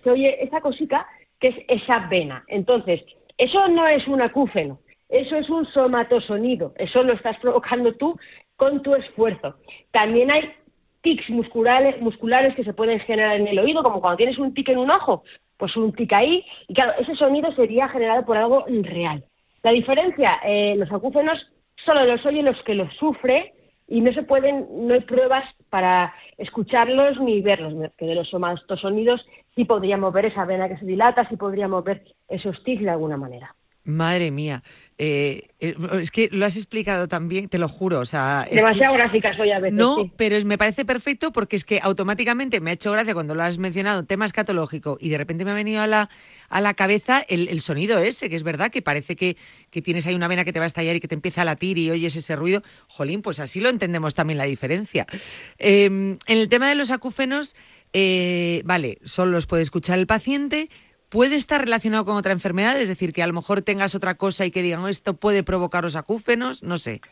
se 0.03 0.11
oye 0.11 0.43
esa 0.43 0.61
cosita 0.61 1.07
que 1.39 1.49
es 1.49 1.57
esa 1.83 2.07
vena. 2.09 2.45
Entonces, 2.49 3.03
eso 3.39 3.69
no 3.69 3.87
es 3.87 4.07
un 4.07 4.23
acúfeno, 4.23 4.81
eso 5.09 5.37
es 5.37 5.51
un 5.51 5.67
somatosonido, 5.67 6.73
eso 6.77 7.03
lo 7.03 7.15
estás 7.15 7.37
provocando 7.39 7.95
tú 7.95 8.17
con 8.57 8.83
tu 8.83 8.95
esfuerzo. 8.95 9.57
También 9.91 10.31
hay 10.31 10.53
tics 11.03 11.29
musculares, 11.31 12.01
musculares 12.01 12.55
que 12.55 12.65
se 12.65 12.75
pueden 12.75 13.01
generar 13.01 13.37
en 13.37 13.49
el 13.49 13.59
oído, 13.59 13.83
como 13.83 14.01
cuando 14.01 14.19
tienes 14.19 14.39
un 14.39 14.55
tic 14.55 14.69
en 14.69 14.79
un 14.79 14.91
ojo, 14.91 15.25
pues 15.57 15.77
un 15.77 15.93
tic 15.93 16.13
ahí, 16.13 16.45
y 16.69 16.75
claro, 16.75 16.93
ese 16.99 17.15
sonido 17.17 17.53
sería 17.53 17.89
generado 17.89 18.25
por 18.25 18.37
algo 18.37 18.65
real. 18.69 19.25
La 19.63 19.73
diferencia, 19.73 20.41
eh, 20.45 20.75
los 20.77 20.91
acúfenos 20.93 21.51
solo 21.85 22.05
los 22.05 22.25
oyen 22.25 22.45
los 22.45 22.63
que 22.63 22.75
los 22.75 22.93
sufre 22.97 23.53
y 23.93 24.01
no 24.01 24.11
se 24.15 24.23
pueden, 24.23 24.67
no 24.89 24.95
hay 24.95 25.03
pruebas 25.03 25.45
para 25.69 26.15
escucharlos 26.39 27.21
ni 27.21 27.43
verlos, 27.43 27.75
que 27.99 28.07
de 28.07 28.15
los 28.15 28.31
sonidos 28.31 29.23
sí 29.55 29.67
podríamos 29.67 30.15
ver 30.15 30.25
esa 30.25 30.47
vena 30.47 30.67
que 30.67 30.79
se 30.79 30.87
dilata, 30.87 31.29
sí 31.29 31.37
podríamos 31.37 31.85
ver 31.85 32.03
esos 32.27 32.65
tics 32.65 32.85
de 32.85 32.89
alguna 32.89 33.19
manera. 33.19 33.55
Madre 33.85 34.31
mía, 34.31 34.63
eh, 34.97 35.49
eh, 35.59 35.75
es 36.01 36.13
que 36.13 36.29
lo 36.31 36.47
has 36.47 36.57
explicado 36.57 37.09
también, 37.09 37.49
te 37.49 37.59
lo 37.59 37.69
juro. 37.69 37.99
O 37.99 38.07
sea, 38.07 38.47
Demasiado 38.49 38.95
gráfica 38.95 39.37
soy 39.37 39.51
a 39.51 39.59
veces. 39.59 39.77
No, 39.77 40.13
pero 40.17 40.41
me 40.45 40.57
parece 40.57 40.85
perfecto 40.85 41.33
porque 41.33 41.57
es 41.57 41.65
que 41.65 41.81
automáticamente 41.83 42.61
me 42.61 42.71
ha 42.71 42.75
hecho 42.75 42.93
gracia 42.93 43.13
cuando 43.13 43.35
lo 43.35 43.43
has 43.43 43.59
mencionado, 43.59 44.05
tema 44.05 44.27
escatológico, 44.27 44.99
y 45.01 45.09
de 45.09 45.19
repente 45.19 45.45
me 45.45 45.51
ha 45.51 45.55
venido 45.55 45.83
a 45.83 45.89
la, 45.89 46.11
a 46.49 46.61
la 46.61 46.75
cabeza 46.75 47.25
el, 47.29 47.61
sonido 47.61 47.99
ese, 47.99 48.31
que 48.31 48.37
es 48.37 48.45
verdad 48.45 48.71
que 48.71 48.83
parece 48.83 49.17
que, 49.17 49.37
que, 49.71 49.83
tienes 49.83 50.07
ahí 50.07 50.15
una 50.15 50.29
vena 50.29 50.45
que 50.45 50.53
te 50.53 50.61
va 50.61 50.67
a 50.67 50.67
estallar 50.67 50.95
y 50.95 51.01
que 51.01 51.09
te 51.09 51.17
empieza 51.17 51.43
a 51.43 51.45
latir 51.45 51.79
y 51.79 51.91
oyes 51.91 52.15
ese 52.15 52.37
ruido. 52.37 52.63
Jolín, 52.87 53.23
pues 53.23 53.41
así 53.41 53.59
lo 53.59 53.71
entendemos 53.71 54.15
también 54.15 54.39
la 54.39 54.45
diferencia. 54.45 55.07
Em, 55.59 56.19
en 56.27 56.39
el 56.39 56.49
tema 56.49 56.69
de 56.69 56.77
los 56.77 56.93
acúfenos, 56.93 57.57
eh, 57.93 58.63
vale, 58.65 58.99
solo 59.05 59.33
los 59.33 59.47
puede 59.47 59.65
escuchar 59.65 59.99
el 59.99 60.07
paciente 60.07 60.71
¿Puede 61.13 61.37
estar 61.37 61.61
relacionado 61.61 62.07
con 62.07 62.17
otra 62.17 62.33
enfermedad? 62.33 62.81
Es 62.81 62.89
decir, 62.89 63.13
que 63.13 63.23
a 63.23 63.27
lo 63.27 63.35
mejor 63.35 63.61
tengas 63.61 63.95
otra 63.95 64.15
cosa 64.15 64.47
y 64.47 64.51
que 64.51 64.63
digan, 64.63 64.89
esto 64.89 65.13
puede 65.13 65.43
provocar 65.43 65.85
los 65.85 65.95
acúfenos, 65.95 66.63
no 66.63 66.79
sé. 66.79 67.03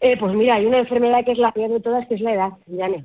Eh, 0.00 0.16
pues 0.18 0.34
mira, 0.34 0.56
hay 0.56 0.66
una 0.66 0.80
enfermedad 0.80 1.24
que 1.24 1.30
es 1.30 1.38
la 1.38 1.52
peor 1.52 1.70
de 1.70 1.78
todas, 1.78 2.06
que 2.08 2.16
es 2.16 2.20
la 2.20 2.34
edad, 2.34 2.50
Yane. 2.66 3.04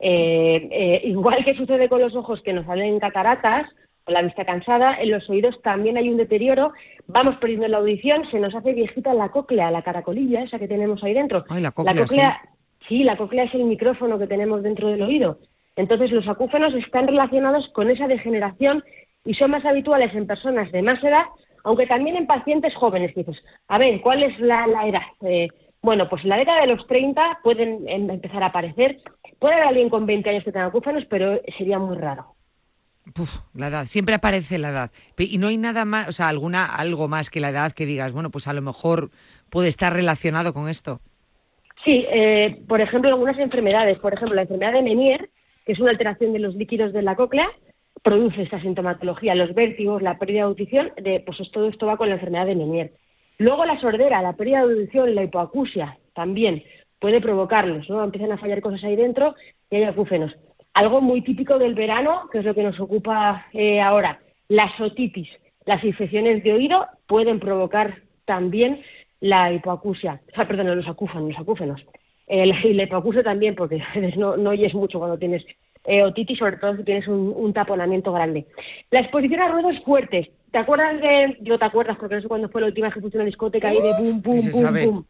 Eh, 0.00 0.68
eh, 0.72 1.02
igual 1.04 1.44
que 1.44 1.54
sucede 1.54 1.90
con 1.90 2.00
los 2.00 2.16
ojos 2.16 2.40
que 2.42 2.54
nos 2.54 2.64
salen 2.64 2.98
cataratas 2.98 3.68
o 4.06 4.10
la 4.10 4.22
vista 4.22 4.46
cansada, 4.46 4.96
en 4.98 5.10
los 5.10 5.28
oídos 5.28 5.60
también 5.60 5.98
hay 5.98 6.08
un 6.08 6.16
deterioro, 6.16 6.72
vamos 7.06 7.36
perdiendo 7.36 7.68
la 7.68 7.76
audición, 7.76 8.24
se 8.30 8.40
nos 8.40 8.54
hace 8.54 8.72
viejita 8.72 9.12
la 9.12 9.28
cóclea, 9.28 9.70
la 9.70 9.82
caracolilla 9.82 10.42
esa 10.42 10.58
que 10.58 10.66
tenemos 10.66 11.04
ahí 11.04 11.12
dentro. 11.12 11.44
la 11.50 11.72
cóclea, 11.72 12.40
sí, 12.88 13.04
la 13.04 13.18
cóclea 13.18 13.44
es 13.44 13.54
el 13.54 13.64
micrófono 13.64 14.18
que 14.18 14.26
tenemos 14.26 14.62
dentro 14.62 14.88
del 14.88 15.02
oído. 15.02 15.38
Entonces 15.76 16.10
los 16.10 16.26
acúfenos 16.28 16.74
están 16.74 17.06
relacionados 17.06 17.68
con 17.68 17.90
esa 17.90 18.06
degeneración 18.06 18.82
y 19.24 19.34
son 19.34 19.50
más 19.50 19.64
habituales 19.64 20.14
en 20.14 20.26
personas 20.26 20.70
de 20.72 20.82
más 20.82 21.02
edad, 21.02 21.24
aunque 21.64 21.86
también 21.86 22.16
en 22.16 22.26
pacientes 22.26 22.74
jóvenes. 22.74 23.14
Dices, 23.14 23.42
a 23.68 23.78
ver, 23.78 24.00
¿cuál 24.00 24.22
es 24.22 24.38
la, 24.40 24.64
edad? 24.86 25.02
Eh, 25.22 25.48
bueno, 25.80 26.08
pues 26.08 26.22
en 26.22 26.30
la 26.30 26.38
década 26.38 26.62
de 26.62 26.68
los 26.68 26.86
30 26.86 27.40
pueden 27.42 27.88
em, 27.88 28.10
empezar 28.10 28.42
a 28.42 28.46
aparecer. 28.46 29.00
Puede 29.38 29.54
haber 29.54 29.68
alguien 29.68 29.90
con 29.90 30.06
20 30.06 30.30
años 30.30 30.44
que 30.44 30.52
tenga 30.52 30.66
acúfenos, 30.66 31.04
pero 31.06 31.40
sería 31.56 31.78
muy 31.78 31.96
raro. 31.96 32.34
la 33.54 33.68
edad, 33.68 33.86
siempre 33.86 34.14
aparece 34.14 34.58
la 34.58 34.70
edad. 34.70 34.90
Y 35.18 35.38
no 35.38 35.48
hay 35.48 35.58
nada 35.58 35.84
más, 35.84 36.08
o 36.08 36.12
sea, 36.12 36.28
alguna, 36.28 36.66
algo 36.66 37.08
más 37.08 37.30
que 37.30 37.40
la 37.40 37.50
edad 37.50 37.72
que 37.72 37.86
digas, 37.86 38.12
bueno, 38.12 38.30
pues 38.30 38.46
a 38.46 38.52
lo 38.52 38.62
mejor 38.62 39.10
puede 39.50 39.68
estar 39.68 39.92
relacionado 39.92 40.52
con 40.52 40.68
esto. 40.68 41.00
Sí, 41.84 42.06
eh, 42.10 42.62
por 42.68 42.80
ejemplo, 42.80 43.10
algunas 43.10 43.38
enfermedades, 43.38 43.98
por 43.98 44.14
ejemplo, 44.14 44.36
la 44.36 44.42
enfermedad 44.42 44.72
de 44.72 44.82
Menier, 44.82 45.30
que 45.66 45.72
es 45.72 45.80
una 45.80 45.90
alteración 45.90 46.32
de 46.32 46.38
los 46.38 46.54
líquidos 46.54 46.92
de 46.92 47.02
la 47.02 47.16
cóclea, 47.16 47.48
produce 48.02 48.42
esta 48.42 48.60
sintomatología, 48.60 49.34
los 49.34 49.54
vértigos, 49.54 50.02
la 50.02 50.18
pérdida 50.18 50.38
de 50.38 50.42
audición, 50.42 50.92
de, 50.96 51.20
pues 51.20 51.38
todo 51.52 51.68
esto 51.68 51.86
va 51.86 51.96
con 51.96 52.08
la 52.08 52.14
enfermedad 52.14 52.46
de 52.46 52.56
Menier. 52.56 52.92
Luego 53.38 53.64
la 53.64 53.80
sordera, 53.80 54.22
la 54.22 54.34
pérdida 54.34 54.58
de 54.58 54.74
audición 54.74 55.08
y 55.08 55.14
la 55.14 55.24
hipoacusia 55.24 55.98
también 56.14 56.62
puede 56.98 57.20
provocarlos, 57.20 57.88
¿no? 57.88 58.02
Empiezan 58.02 58.32
a 58.32 58.38
fallar 58.38 58.60
cosas 58.60 58.84
ahí 58.84 58.96
dentro 58.96 59.34
y 59.70 59.76
hay 59.76 59.84
acúfenos. 59.84 60.32
Algo 60.74 61.00
muy 61.00 61.22
típico 61.22 61.58
del 61.58 61.74
verano, 61.74 62.28
que 62.30 62.38
es 62.38 62.44
lo 62.44 62.54
que 62.54 62.62
nos 62.62 62.78
ocupa 62.80 63.46
eh, 63.52 63.80
ahora, 63.80 64.20
la 64.48 64.74
sotitis. 64.76 65.28
Las 65.66 65.82
infecciones 65.84 66.42
de 66.42 66.52
oído 66.52 66.86
pueden 67.06 67.40
provocar 67.40 68.02
también 68.24 68.80
la 69.20 69.52
hipoacusia, 69.52 70.20
o 70.36 70.46
perdón, 70.46 70.76
los 70.76 70.88
acúfenos, 70.88 71.28
los 71.28 71.38
acúfenos. 71.38 71.84
Eh, 72.26 72.46
la, 72.46 72.84
hipoacusia 72.84 73.22
también, 73.22 73.54
porque 73.54 73.82
no, 74.16 74.36
no 74.36 74.50
oyes 74.50 74.74
mucho 74.74 74.98
cuando 74.98 75.18
tienes 75.18 75.44
eh, 75.84 76.02
otitis, 76.02 76.38
sobre 76.38 76.56
todo 76.56 76.76
si 76.76 76.84
tienes 76.84 77.08
un, 77.08 77.52
taponamiento 77.52 78.12
grande. 78.12 78.46
La 78.90 79.00
exposición 79.00 79.40
a 79.40 79.48
ruidos 79.48 79.80
fuertes. 79.84 80.28
¿Te 80.50 80.58
acuerdas 80.58 81.00
de.? 81.00 81.38
Yo 81.40 81.58
te 81.58 81.64
acuerdas, 81.64 81.96
porque 81.98 82.16
no 82.16 82.20
sé 82.22 82.28
cuándo 82.28 82.48
fue 82.48 82.60
la 82.60 82.68
última 82.68 82.90
fuiste 82.90 83.18
una 83.18 83.24
discoteca 83.24 83.68
ahí 83.68 83.80
de 83.80 83.92
boom, 83.94 84.22
boom, 84.22 84.50
boom, 84.50 84.84
boom. 84.84 85.06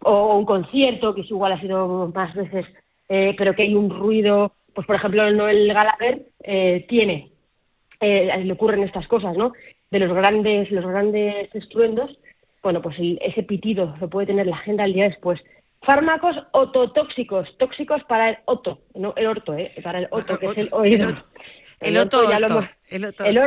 O 0.00 0.36
un 0.36 0.44
concierto, 0.44 1.14
que 1.14 1.22
es 1.22 1.30
igual 1.30 1.52
ha 1.52 1.60
sido 1.60 2.10
más 2.14 2.34
veces, 2.34 2.66
eh, 3.08 3.34
pero 3.36 3.54
que 3.54 3.62
hay 3.62 3.74
un 3.74 3.90
ruido. 3.90 4.52
Pues, 4.74 4.86
por 4.86 4.96
ejemplo, 4.96 5.30
Noel 5.30 5.72
Gallagher 5.72 6.26
eh, 6.42 6.84
tiene. 6.88 7.30
Eh, 8.00 8.42
le 8.44 8.52
ocurren 8.52 8.82
estas 8.82 9.06
cosas, 9.06 9.36
¿no? 9.36 9.52
De 9.90 9.98
los 10.00 10.12
grandes, 10.12 10.70
los 10.70 10.84
grandes 10.84 11.54
estruendos. 11.54 12.18
Bueno, 12.62 12.82
pues 12.82 12.96
ese 12.98 13.42
pitido 13.42 13.94
lo 14.00 14.08
puede 14.08 14.26
tener 14.26 14.46
la 14.46 14.56
gente 14.56 14.82
al 14.82 14.92
día 14.92 15.04
después. 15.04 15.40
Fármacos 15.84 16.36
ototóxicos, 16.52 17.56
tóxicos 17.58 18.02
para 18.04 18.30
el 18.30 18.38
oto, 18.46 18.80
no 18.94 19.12
el 19.16 19.26
orto, 19.26 19.54
¿eh? 19.54 19.72
para 19.82 19.98
el 19.98 20.08
oto, 20.10 20.38
que 20.38 20.46
es 20.46 20.56
el 20.56 20.68
oído. 20.72 21.08
El, 21.80 21.96
otro, 21.98 22.30
el, 22.30 22.44
otro, 22.44 22.68
el, 22.88 23.04
otro, 23.04 23.26
el, 23.26 23.38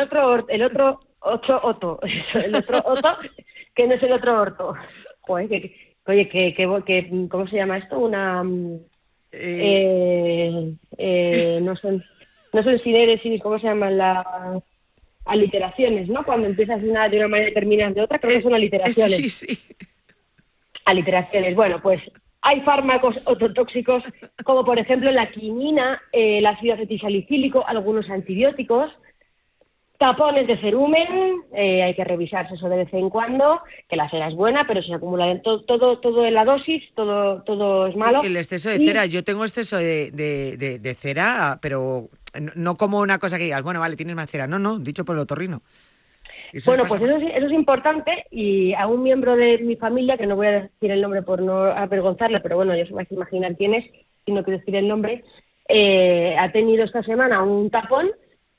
otro, 0.00 0.46
el 0.48 0.62
otro, 0.62 1.00
otro 1.20 1.60
oto, 1.62 2.00
el 2.34 2.54
otro 2.54 2.78
oto, 2.84 3.16
que 3.74 3.86
no 3.86 3.94
es 3.94 4.02
el 4.02 4.12
otro 4.12 4.40
orto. 4.40 4.74
Joder, 5.20 5.48
que, 5.48 5.94
oye, 6.06 6.28
que, 6.28 6.54
que, 6.54 7.26
¿cómo 7.30 7.46
se 7.46 7.56
llama 7.56 7.78
esto? 7.78 7.98
Una, 7.98 8.44
eh, 9.30 10.74
eh, 10.98 11.58
no 11.62 11.76
son, 11.76 12.04
no 12.52 12.62
son 12.62 12.78
sineres, 12.80 13.22
¿cómo 13.42 13.58
se 13.58 13.66
llaman 13.66 13.96
las 13.96 14.26
aliteraciones, 15.24 16.08
no? 16.08 16.24
Cuando 16.24 16.48
empiezas 16.48 16.82
una 16.82 17.08
de 17.08 17.18
una 17.18 17.28
manera 17.28 17.50
y 17.50 17.54
terminas 17.54 17.94
de 17.94 18.02
otra, 18.02 18.18
creo 18.18 18.36
que 18.36 18.42
son 18.42 18.54
aliteraciones. 18.54 19.16
Sí, 19.16 19.30
sí 19.30 19.58
aliteraciones. 20.84 21.54
Bueno, 21.54 21.80
pues 21.82 22.00
hay 22.42 22.60
fármacos 22.62 23.20
ototóxicos, 23.24 24.02
como 24.44 24.64
por 24.64 24.78
ejemplo 24.78 25.10
la 25.12 25.30
quinina, 25.30 26.02
eh, 26.12 26.38
el 26.38 26.46
ácido 26.46 26.74
acetisalicílico, 26.74 27.66
algunos 27.66 28.10
antibióticos. 28.10 28.90
Tapones 29.96 30.48
de 30.48 30.58
cerumen, 30.58 31.42
eh, 31.54 31.84
hay 31.84 31.94
que 31.94 32.02
revisarse 32.02 32.54
eso 32.54 32.68
de 32.68 32.78
vez 32.78 32.92
en 32.92 33.08
cuando, 33.08 33.60
que 33.88 33.94
la 33.94 34.10
cera 34.10 34.26
es 34.26 34.34
buena, 34.34 34.66
pero 34.66 34.82
si 34.82 34.88
se 34.88 34.94
acumula 34.94 35.40
todo, 35.42 35.62
todo, 35.62 36.00
todo 36.00 36.26
en 36.26 36.34
la 36.34 36.44
dosis, 36.44 36.82
todo, 36.96 37.42
todo 37.44 37.86
es 37.86 37.94
malo. 37.94 38.24
El 38.24 38.36
exceso 38.36 38.68
de 38.68 38.78
cera, 38.78 39.06
yo 39.06 39.22
tengo 39.22 39.44
exceso 39.44 39.76
de, 39.76 40.10
de, 40.10 40.80
de, 40.80 40.94
cera, 40.96 41.60
pero 41.62 42.08
no 42.56 42.76
como 42.76 42.98
una 42.98 43.20
cosa 43.20 43.38
que 43.38 43.44
digas, 43.44 43.62
bueno, 43.62 43.78
vale, 43.78 43.94
tienes 43.94 44.16
más 44.16 44.28
cera. 44.28 44.48
No, 44.48 44.58
no, 44.58 44.80
dicho 44.80 45.04
por 45.04 45.14
el 45.14 45.22
otorrino. 45.22 45.62
Bueno, 46.66 46.84
pues 46.86 47.02
eso, 47.02 47.16
eso, 47.16 47.46
es 47.46 47.52
importante 47.52 48.26
y 48.30 48.74
a 48.74 48.86
un 48.86 49.02
miembro 49.02 49.36
de 49.36 49.58
mi 49.58 49.76
familia, 49.76 50.18
que 50.18 50.26
no 50.26 50.36
voy 50.36 50.48
a 50.48 50.60
decir 50.62 50.90
el 50.90 51.00
nombre 51.00 51.22
por 51.22 51.40
no 51.40 51.62
avergonzarle, 51.64 52.40
pero 52.40 52.56
bueno, 52.56 52.76
yo 52.76 52.84
se 52.86 52.92
vais 52.92 53.10
a 53.10 53.14
imaginar 53.14 53.56
quién 53.56 53.74
es, 53.74 53.84
si 54.24 54.32
no 54.32 54.44
quiero 54.44 54.58
decir 54.58 54.76
el 54.76 54.88
nombre, 54.88 55.24
eh, 55.68 56.36
ha 56.38 56.52
tenido 56.52 56.84
esta 56.84 57.02
semana 57.02 57.42
un 57.42 57.70
tapón. 57.70 58.10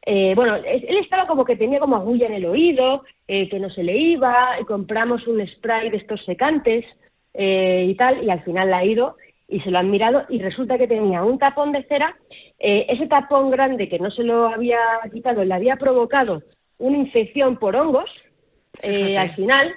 Eh, 0.06 0.34
bueno, 0.36 0.56
él 0.56 0.98
estaba 0.98 1.28
como 1.28 1.46
que 1.46 1.56
tenía 1.56 1.80
como 1.80 1.96
agulla 1.96 2.28
en 2.28 2.34
el 2.34 2.46
oído, 2.46 3.04
eh, 3.28 3.48
que 3.50 3.60
no 3.60 3.70
se 3.70 3.84
le 3.84 3.96
iba, 3.96 4.60
y 4.60 4.66
compramos 4.66 5.28
un 5.28 5.46
spray 5.48 5.90
de 5.90 5.98
estos 5.98 6.26
secantes 6.26 6.86
eh, 7.34 7.86
y 7.88 7.96
tal, 7.96 8.24
y 8.24 8.30
al 8.30 8.44
final 8.44 8.72
la 8.72 8.80
ha 8.80 8.86
ido 8.86 9.16
y 9.48 9.60
se 9.62 9.72
lo 9.72 9.78
han 9.78 9.92
mirado 9.92 10.26
y 10.30 10.40
resulta 10.40 10.78
que 10.78 10.88
tenía 10.88 11.24
un 11.24 11.38
tapón 11.38 11.72
de 11.74 11.84
cera, 11.84 12.16
ese 12.58 13.08
tapón 13.08 13.52
grande 13.52 13.90
que 13.90 14.00
no 14.00 14.10
se 14.10 14.24
lo 14.24 14.48
había 14.48 14.80
quitado 15.12 15.44
le 15.44 15.54
había 15.54 15.76
provocado 15.76 16.42
una 16.77 16.98
infección 16.98 17.58
por 17.58 17.75
hongos, 17.75 18.10
al 18.82 19.36
final, 19.36 19.74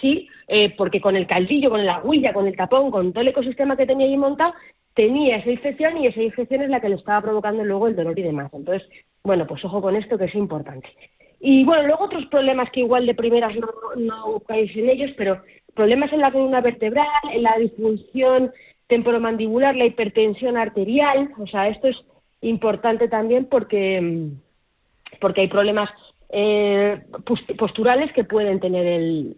sí, 0.00 0.28
porque 0.76 1.00
con 1.00 1.16
el 1.16 1.26
caldillo, 1.26 1.70
con 1.70 1.86
la 1.86 1.96
agulla, 1.96 2.32
con 2.32 2.46
el 2.46 2.56
tapón, 2.56 2.90
con 2.90 3.12
todo 3.12 3.22
el 3.22 3.28
ecosistema 3.28 3.76
que 3.76 3.86
tenía 3.86 4.06
ahí 4.06 4.16
montado, 4.16 4.54
tenía 4.94 5.36
esa 5.36 5.50
infección 5.50 5.96
y 5.98 6.06
esa 6.06 6.22
infección 6.22 6.62
es 6.62 6.68
la 6.68 6.80
que 6.80 6.90
le 6.90 6.96
estaba 6.96 7.22
provocando 7.22 7.64
luego 7.64 7.88
el 7.88 7.96
dolor 7.96 8.18
y 8.18 8.22
demás. 8.22 8.52
Entonces, 8.52 8.86
bueno, 9.22 9.46
pues 9.46 9.64
ojo 9.64 9.80
con 9.80 9.96
esto 9.96 10.18
que 10.18 10.26
es 10.26 10.34
importante. 10.34 10.88
Y 11.40 11.64
bueno, 11.64 11.86
luego 11.86 12.04
otros 12.04 12.26
problemas 12.26 12.70
que 12.70 12.80
igual 12.80 13.06
de 13.06 13.14
primeras 13.14 13.56
no, 13.56 13.68
no 13.96 14.40
caéis 14.40 14.76
en 14.76 14.90
ellos, 14.90 15.10
pero 15.16 15.42
problemas 15.74 16.12
en 16.12 16.20
la 16.20 16.30
columna 16.30 16.60
vertebral, 16.60 17.06
en 17.32 17.42
la 17.42 17.56
disfunción 17.58 18.52
temporomandibular, 18.86 19.74
la 19.74 19.86
hipertensión 19.86 20.58
arterial, 20.58 21.30
o 21.38 21.46
sea, 21.46 21.68
esto 21.68 21.88
es 21.88 21.96
importante 22.42 23.08
también 23.08 23.46
porque, 23.46 24.28
porque 25.20 25.40
hay 25.40 25.48
problemas 25.48 25.90
eh, 26.32 27.02
posturales 27.58 28.10
que 28.12 28.24
pueden 28.24 28.58
tener 28.58 28.86
el, 28.86 29.36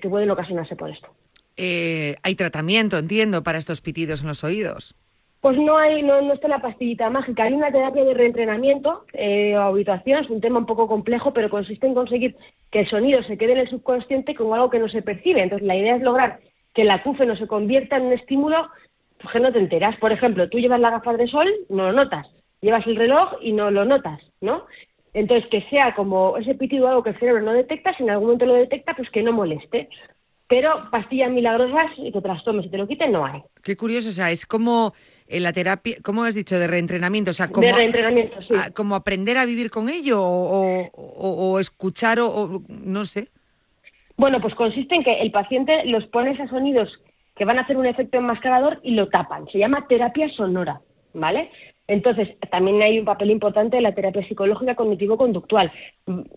que 0.00 0.08
pueden 0.08 0.30
ocasionarse 0.30 0.76
por 0.76 0.90
esto. 0.90 1.08
Eh, 1.56 2.16
hay 2.22 2.34
tratamiento, 2.34 2.98
entiendo, 2.98 3.42
para 3.42 3.56
estos 3.56 3.80
pitidos 3.80 4.20
en 4.20 4.28
los 4.28 4.44
oídos. 4.44 4.94
Pues 5.40 5.56
no 5.58 5.78
hay, 5.78 6.02
no, 6.02 6.20
no 6.20 6.34
está 6.34 6.48
la 6.48 6.60
pastillita 6.60 7.08
mágica. 7.08 7.44
Hay 7.44 7.54
una 7.54 7.72
terapia 7.72 8.04
de 8.04 8.12
reentrenamiento 8.12 9.06
eh, 9.14 9.56
o 9.56 9.62
habituación, 9.62 10.24
es 10.24 10.30
un 10.30 10.42
tema 10.42 10.58
un 10.58 10.66
poco 10.66 10.86
complejo, 10.86 11.32
pero 11.32 11.48
consiste 11.48 11.86
en 11.86 11.94
conseguir 11.94 12.36
que 12.70 12.80
el 12.80 12.88
sonido 12.88 13.22
se 13.22 13.38
quede 13.38 13.52
en 13.52 13.58
el 13.58 13.70
subconsciente 13.70 14.34
como 14.34 14.54
algo 14.54 14.68
que 14.68 14.78
no 14.78 14.88
se 14.88 15.02
percibe. 15.02 15.42
Entonces 15.42 15.66
la 15.66 15.76
idea 15.76 15.96
es 15.96 16.02
lograr 16.02 16.40
que 16.74 16.82
el 16.82 16.90
acúfeno 16.90 17.36
se 17.36 17.46
convierta 17.46 17.96
en 17.96 18.06
un 18.06 18.12
estímulo 18.12 18.68
pues, 19.18 19.32
que 19.32 19.40
no 19.40 19.52
te 19.52 19.58
enteras. 19.58 19.96
Por 19.96 20.12
ejemplo, 20.12 20.50
tú 20.50 20.58
llevas 20.58 20.80
la 20.80 20.90
gafas 20.90 21.16
de 21.16 21.28
sol, 21.28 21.48
no 21.70 21.84
lo 21.84 21.92
notas. 21.92 22.26
Llevas 22.60 22.86
el 22.86 22.96
reloj 22.96 23.34
y 23.40 23.52
no 23.52 23.70
lo 23.70 23.86
notas, 23.86 24.20
¿no? 24.42 24.66
Entonces, 25.16 25.48
que 25.48 25.62
sea 25.70 25.94
como 25.94 26.36
ese 26.36 26.54
pitido 26.54 26.88
algo 26.88 27.02
que 27.02 27.08
el 27.08 27.18
cerebro 27.18 27.40
no 27.40 27.54
detecta, 27.54 27.94
si 27.94 28.02
en 28.02 28.10
algún 28.10 28.26
momento 28.26 28.44
lo 28.44 28.52
detecta, 28.52 28.92
pues 28.94 29.08
que 29.08 29.22
no 29.22 29.32
moleste. 29.32 29.88
Pero 30.46 30.90
pastillas 30.90 31.30
milagrosas 31.30 31.90
y 31.96 32.12
que 32.12 32.20
te 32.20 32.28
las 32.28 32.44
tomes 32.44 32.66
y 32.66 32.68
te 32.68 32.76
lo 32.76 32.86
quiten, 32.86 33.12
no 33.12 33.24
hay. 33.24 33.40
Qué 33.62 33.78
curioso, 33.78 34.10
o 34.10 34.12
sea, 34.12 34.30
es 34.30 34.44
como 34.44 34.92
en 35.26 35.42
la 35.42 35.54
terapia, 35.54 35.96
¿cómo 36.02 36.24
has 36.24 36.34
dicho? 36.34 36.58
De 36.58 36.66
reentrenamiento, 36.66 37.30
o 37.30 37.34
sea, 37.34 37.48
como, 37.48 37.66
de 37.66 37.72
reentrenamiento, 37.72 38.42
sí. 38.42 38.52
como 38.74 38.94
aprender 38.94 39.38
a 39.38 39.46
vivir 39.46 39.70
con 39.70 39.88
ello 39.88 40.20
o, 40.22 41.58
escuchar 41.60 42.20
o, 42.20 42.62
no 42.68 43.06
sé. 43.06 43.28
Bueno, 44.18 44.42
pues 44.42 44.54
consiste 44.54 44.96
en 44.96 45.02
que 45.02 45.22
el 45.22 45.30
paciente 45.30 45.86
los 45.86 46.06
pone 46.08 46.32
a 46.32 46.46
sonidos 46.48 47.00
que 47.36 47.46
van 47.46 47.58
a 47.58 47.62
hacer 47.62 47.78
un 47.78 47.86
efecto 47.86 48.18
enmascarador 48.18 48.80
y 48.82 48.90
lo 48.90 49.08
tapan. 49.08 49.48
Se 49.48 49.58
llama 49.58 49.86
terapia 49.88 50.28
sonora, 50.28 50.82
¿vale? 51.14 51.50
Entonces, 51.88 52.36
también 52.50 52.82
hay 52.82 52.98
un 52.98 53.04
papel 53.04 53.30
importante 53.30 53.76
en 53.76 53.84
la 53.84 53.94
terapia 53.94 54.26
psicológica 54.26 54.74
cognitivo-conductual. 54.74 55.70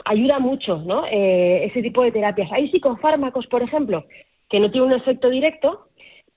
Ayuda 0.06 0.40
mucho, 0.40 0.78
¿no? 0.86 1.06
Eh, 1.08 1.66
ese 1.66 1.82
tipo 1.82 2.04
de 2.04 2.12
terapias. 2.12 2.52
Hay 2.52 2.70
psicofármacos, 2.70 3.48
por 3.48 3.64
ejemplo, 3.64 4.06
que 4.50 4.60
no 4.60 4.70
tienen 4.70 4.92
un 4.92 4.98
efecto 4.98 5.30
directo, 5.30 5.88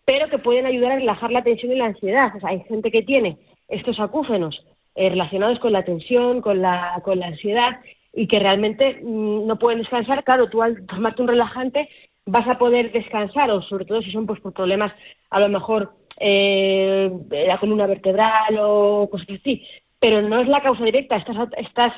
pero 0.05 0.29
que 0.29 0.39
pueden 0.39 0.67
ayudar 0.67 0.93
a 0.93 0.97
relajar 0.97 1.31
la 1.31 1.43
tensión 1.43 1.73
y 1.73 1.77
la 1.77 1.87
ansiedad. 1.87 2.33
O 2.37 2.41
sea, 2.41 2.51
hay 2.51 2.61
gente 2.61 2.91
que 2.91 3.03
tiene 3.03 3.39
estos 3.69 4.01
acúfenos 4.01 4.65
eh, 4.95 5.11
relacionados 5.11 5.59
con 5.59 5.73
la 5.73 5.85
tensión, 5.85 6.41
con 6.41 6.63
la, 6.63 7.01
con 7.05 7.19
la 7.19 7.27
ansiedad 7.27 7.81
y 8.15 8.27
que 8.27 8.39
realmente 8.39 9.01
mm, 9.03 9.47
no 9.47 9.59
pueden 9.59 9.81
descansar. 9.81 10.25
Claro, 10.25 10.49
tú 10.49 10.63
al 10.63 10.87
tomarte 10.87 11.23
un 11.23 11.29
relajante 11.29 11.89
vas 12.27 12.47
a 12.47 12.59
poder 12.59 12.93
descansar, 12.93 13.51
o 13.51 13.63
sobre 13.63 13.85
todo 13.85 14.01
si 14.03 14.13
son 14.13 14.27
pues, 14.27 14.41
por 14.41 14.53
problemas 14.53 14.93
a 15.31 15.41
lo 15.41 15.49
mejor 15.49 15.95
eh, 16.25 17.11
la 17.31 17.59
columna 17.59 17.87
vertebral 17.87 18.57
o 18.61 19.09
cosas 19.11 19.29
así, 19.41 19.67
pero 19.99 20.23
no 20.23 20.41
es 20.41 20.49
la 20.49 20.63
causa 20.63 20.85
directa, 20.85 21.17
estás, 21.17 21.37
estás 21.57 21.93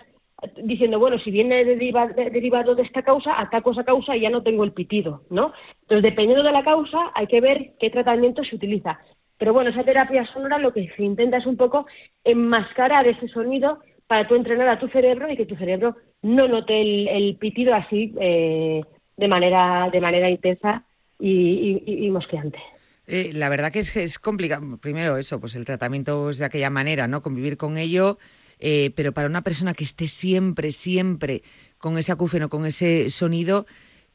diciendo, 0.62 0.98
bueno, 0.98 1.18
si 1.18 1.30
viene 1.30 1.64
derivado 1.64 2.74
de 2.74 2.82
esta 2.82 3.02
causa, 3.02 3.38
ataco 3.38 3.72
esa 3.72 3.84
causa 3.84 4.16
y 4.16 4.20
ya 4.20 4.30
no 4.30 4.42
tengo 4.42 4.64
el 4.64 4.72
pitido, 4.72 5.22
¿no? 5.30 5.52
Entonces, 5.82 6.02
dependiendo 6.02 6.42
de 6.42 6.52
la 6.52 6.64
causa, 6.64 7.12
hay 7.14 7.26
que 7.26 7.40
ver 7.40 7.72
qué 7.78 7.90
tratamiento 7.90 8.44
se 8.44 8.56
utiliza. 8.56 8.98
Pero 9.38 9.52
bueno, 9.52 9.70
esa 9.70 9.84
terapia 9.84 10.24
sonora 10.26 10.58
lo 10.58 10.72
que 10.72 10.88
se 10.96 11.02
intenta 11.02 11.36
es 11.36 11.46
un 11.46 11.56
poco 11.56 11.86
enmascarar 12.24 13.06
ese 13.06 13.28
sonido 13.28 13.80
para 14.06 14.26
tú 14.26 14.34
entrenar 14.34 14.68
a 14.68 14.78
tu 14.78 14.88
cerebro 14.88 15.30
y 15.30 15.36
que 15.36 15.46
tu 15.46 15.56
cerebro 15.56 15.96
no 16.22 16.48
note 16.48 16.80
el, 17.14 17.36
pitido 17.36 17.74
así 17.74 18.14
eh, 18.20 18.82
de 19.16 19.28
manera 19.28 19.88
de 19.92 20.00
manera 20.00 20.30
intensa 20.30 20.84
y, 21.18 22.08
mosqueante. 22.10 22.58
Eh, 23.06 23.32
la 23.34 23.48
verdad 23.48 23.72
que 23.72 23.80
es, 23.80 23.96
es 23.96 24.18
complicado. 24.18 24.78
Primero 24.78 25.16
eso, 25.16 25.40
pues 25.40 25.54
el 25.54 25.64
tratamiento 25.64 26.30
es 26.30 26.38
de 26.38 26.46
aquella 26.46 26.70
manera, 26.70 27.06
¿no? 27.06 27.22
Convivir 27.22 27.56
con 27.56 27.78
ello 27.78 28.18
eh, 28.58 28.92
pero 28.94 29.12
para 29.12 29.28
una 29.28 29.42
persona 29.42 29.74
que 29.74 29.84
esté 29.84 30.06
siempre, 30.06 30.70
siempre 30.70 31.42
con 31.78 31.98
ese 31.98 32.12
acúfeno, 32.12 32.48
con 32.48 32.64
ese 32.66 33.10
sonido, 33.10 33.66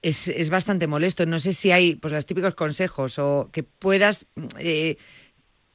es, 0.02 0.28
es 0.28 0.50
bastante 0.50 0.88
molesto. 0.88 1.26
No 1.26 1.40
sé 1.40 1.54
si 1.54 1.72
hay 1.72 1.96
pues 1.96 2.14
los 2.14 2.26
típicos 2.26 2.56
consejos 2.56 3.20
o 3.20 3.50
que 3.52 3.64
puedas 3.64 4.28
eh, 4.58 4.98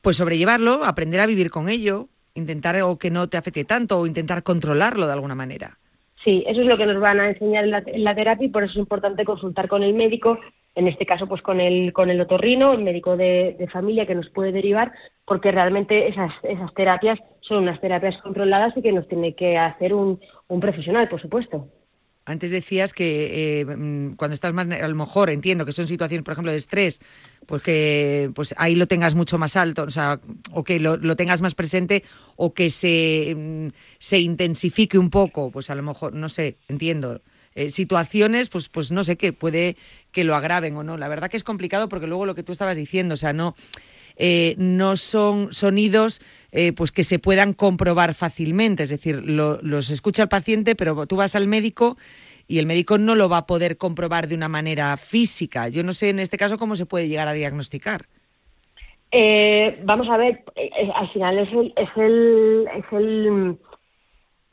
pues 0.00 0.16
sobrellevarlo, 0.16 0.84
aprender 0.84 1.20
a 1.20 1.26
vivir 1.26 1.50
con 1.50 1.68
ello, 1.68 2.08
intentar 2.34 2.80
o 2.82 2.98
que 2.98 3.10
no 3.10 3.28
te 3.28 3.36
afecte 3.36 3.64
tanto 3.64 3.98
o 3.98 4.06
intentar 4.06 4.42
controlarlo 4.42 5.06
de 5.06 5.12
alguna 5.12 5.34
manera. 5.34 5.78
Sí, 6.24 6.42
eso 6.46 6.62
es 6.62 6.66
lo 6.66 6.78
que 6.78 6.86
nos 6.86 7.00
van 7.00 7.20
a 7.20 7.28
enseñar 7.28 7.64
en 7.64 7.70
la, 7.70 7.82
en 7.86 8.02
la 8.02 8.14
terapia 8.14 8.46
y 8.46 8.50
por 8.50 8.64
eso 8.64 8.72
es 8.72 8.78
importante 8.78 9.24
consultar 9.24 9.68
con 9.68 9.82
el 9.82 9.92
médico 9.92 10.40
en 10.74 10.88
este 10.88 11.06
caso 11.06 11.26
pues 11.26 11.42
con 11.42 11.60
el, 11.60 11.92
con 11.92 12.10
el 12.10 12.20
otorrino, 12.20 12.72
el 12.72 12.82
médico 12.82 13.16
de, 13.16 13.68
familia 13.72 14.06
que 14.06 14.14
nos 14.14 14.28
puede 14.30 14.52
derivar, 14.52 14.92
porque 15.24 15.52
realmente 15.52 16.08
esas, 16.08 16.32
esas 16.42 16.72
terapias 16.74 17.18
son 17.40 17.62
unas 17.62 17.80
terapias 17.80 18.16
controladas 18.18 18.76
y 18.76 18.82
que 18.82 18.92
nos 18.92 19.08
tiene 19.08 19.34
que 19.34 19.56
hacer 19.56 19.94
un, 19.94 20.20
un 20.48 20.60
profesional, 20.60 21.08
por 21.08 21.20
supuesto. 21.20 21.68
Antes 22.26 22.50
decías 22.50 22.94
que 22.94 23.60
eh, 23.60 23.64
mm, 23.66 24.14
cuando 24.14 24.34
estás 24.34 24.54
más, 24.54 24.66
a 24.70 24.88
lo 24.88 24.94
mejor 24.94 25.28
entiendo 25.28 25.66
que 25.66 25.72
son 25.72 25.86
situaciones, 25.86 26.24
por 26.24 26.32
ejemplo, 26.32 26.52
de 26.52 26.58
estrés, 26.58 27.00
pues 27.46 27.62
que 27.62 28.30
pues 28.34 28.54
ahí 28.56 28.74
lo 28.76 28.86
tengas 28.86 29.14
mucho 29.14 29.36
más 29.36 29.56
alto, 29.56 29.82
o 29.82 29.90
sea, 29.90 30.20
o 30.52 30.64
que 30.64 30.80
lo, 30.80 30.96
lo 30.96 31.16
tengas 31.16 31.42
más 31.42 31.54
presente, 31.54 32.02
o 32.36 32.54
que 32.54 32.70
se, 32.70 33.34
mm, 33.36 33.68
se 33.98 34.18
intensifique 34.20 34.98
un 34.98 35.10
poco, 35.10 35.50
pues 35.50 35.68
a 35.68 35.74
lo 35.74 35.82
mejor, 35.82 36.14
no 36.14 36.30
sé, 36.30 36.56
entiendo. 36.68 37.20
Eh, 37.54 37.70
situaciones, 37.70 38.48
pues, 38.48 38.68
pues 38.68 38.90
no 38.90 39.04
sé, 39.04 39.16
qué 39.16 39.32
puede 39.32 39.76
que 40.10 40.24
lo 40.24 40.34
agraven 40.34 40.76
o 40.76 40.82
no. 40.82 40.96
La 40.96 41.08
verdad 41.08 41.30
que 41.30 41.36
es 41.36 41.44
complicado 41.44 41.88
porque 41.88 42.08
luego 42.08 42.26
lo 42.26 42.34
que 42.34 42.42
tú 42.42 42.50
estabas 42.50 42.76
diciendo, 42.76 43.14
o 43.14 43.16
sea, 43.16 43.32
no, 43.32 43.54
eh, 44.16 44.56
no 44.58 44.96
son 44.96 45.52
sonidos 45.52 46.20
eh, 46.50 46.72
pues 46.72 46.90
que 46.90 47.04
se 47.04 47.20
puedan 47.20 47.52
comprobar 47.52 48.14
fácilmente. 48.14 48.82
Es 48.82 48.90
decir, 48.90 49.22
los 49.24 49.90
escucha 49.90 50.24
el 50.24 50.28
paciente, 50.28 50.74
pero 50.74 51.06
tú 51.06 51.16
vas 51.16 51.36
al 51.36 51.46
médico 51.46 51.96
y 52.48 52.58
el 52.58 52.66
médico 52.66 52.98
no 52.98 53.14
lo 53.14 53.28
va 53.28 53.38
a 53.38 53.46
poder 53.46 53.76
comprobar 53.76 54.26
de 54.26 54.34
una 54.34 54.48
manera 54.48 54.96
física. 54.96 55.68
Yo 55.68 55.84
no 55.84 55.92
sé 55.92 56.10
en 56.10 56.18
este 56.18 56.36
caso 56.36 56.58
cómo 56.58 56.74
se 56.74 56.86
puede 56.86 57.08
llegar 57.08 57.28
a 57.28 57.32
diagnosticar. 57.34 58.06
vamos 59.84 60.08
a 60.08 60.16
ver, 60.16 60.42
al 60.96 61.08
final 61.10 61.38
es 61.38 61.52
el, 61.52 61.72
es 61.76 61.88
el, 61.96 62.68
es 62.76 62.84
el 62.92 63.58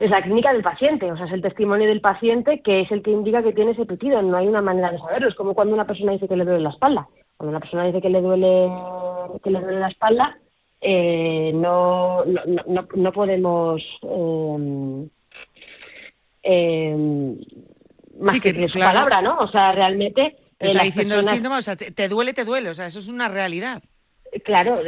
es 0.02 0.10
la 0.10 0.20
clínica 0.20 0.52
del 0.52 0.64
paciente, 0.64 1.12
o 1.12 1.16
sea, 1.16 1.26
es 1.26 1.32
el 1.32 1.42
testimonio 1.42 1.86
del 1.86 2.00
paciente 2.00 2.60
que 2.60 2.80
es 2.80 2.90
el 2.90 3.02
que 3.02 3.12
indica 3.12 3.40
que 3.42 3.52
tiene 3.52 3.70
ese 3.70 3.86
pitido, 3.86 4.20
no 4.20 4.36
hay 4.36 4.48
una 4.48 4.60
manera 4.60 4.90
de 4.90 4.98
saberlo, 4.98 5.28
es 5.28 5.34
como 5.36 5.54
cuando 5.54 5.74
una 5.74 5.86
persona 5.86 6.10
dice 6.10 6.26
que 6.26 6.36
le 6.36 6.44
duele 6.44 6.60
la 6.60 6.70
espalda. 6.70 7.06
Cuando 7.36 7.50
una 7.50 7.60
persona 7.60 7.86
dice 7.86 8.02
que 8.02 8.10
le 8.10 8.20
duele, 8.20 8.68
que 9.44 9.50
le 9.50 9.60
duele 9.60 9.78
la 9.78 9.88
espalda, 9.88 10.38
eh, 10.80 11.52
no, 11.54 12.24
no, 12.24 12.88
no, 12.96 13.12
podemos 13.12 13.80
eh, 14.02 15.06
eh, 16.42 17.36
más 18.18 18.40
que, 18.40 18.68
su 18.68 18.78
palabra, 18.80 19.22
¿no? 19.22 19.38
O 19.38 19.46
sea, 19.46 19.70
realmente... 19.70 20.36
Te 20.58 20.72
está 20.72 20.82
diciendo 20.82 21.14
el 21.14 21.24
síntoma, 21.24 21.58
o 21.58 21.62
sea, 21.62 21.76
te, 21.76 22.08
duele, 22.08 22.34
te 22.34 22.44
duele, 22.44 22.70
o 22.70 22.74
sea, 22.74 22.86
eso 22.86 22.98
es 22.98 23.06
una 23.06 23.28
realidad. 23.28 23.82
Claro, 24.44 24.80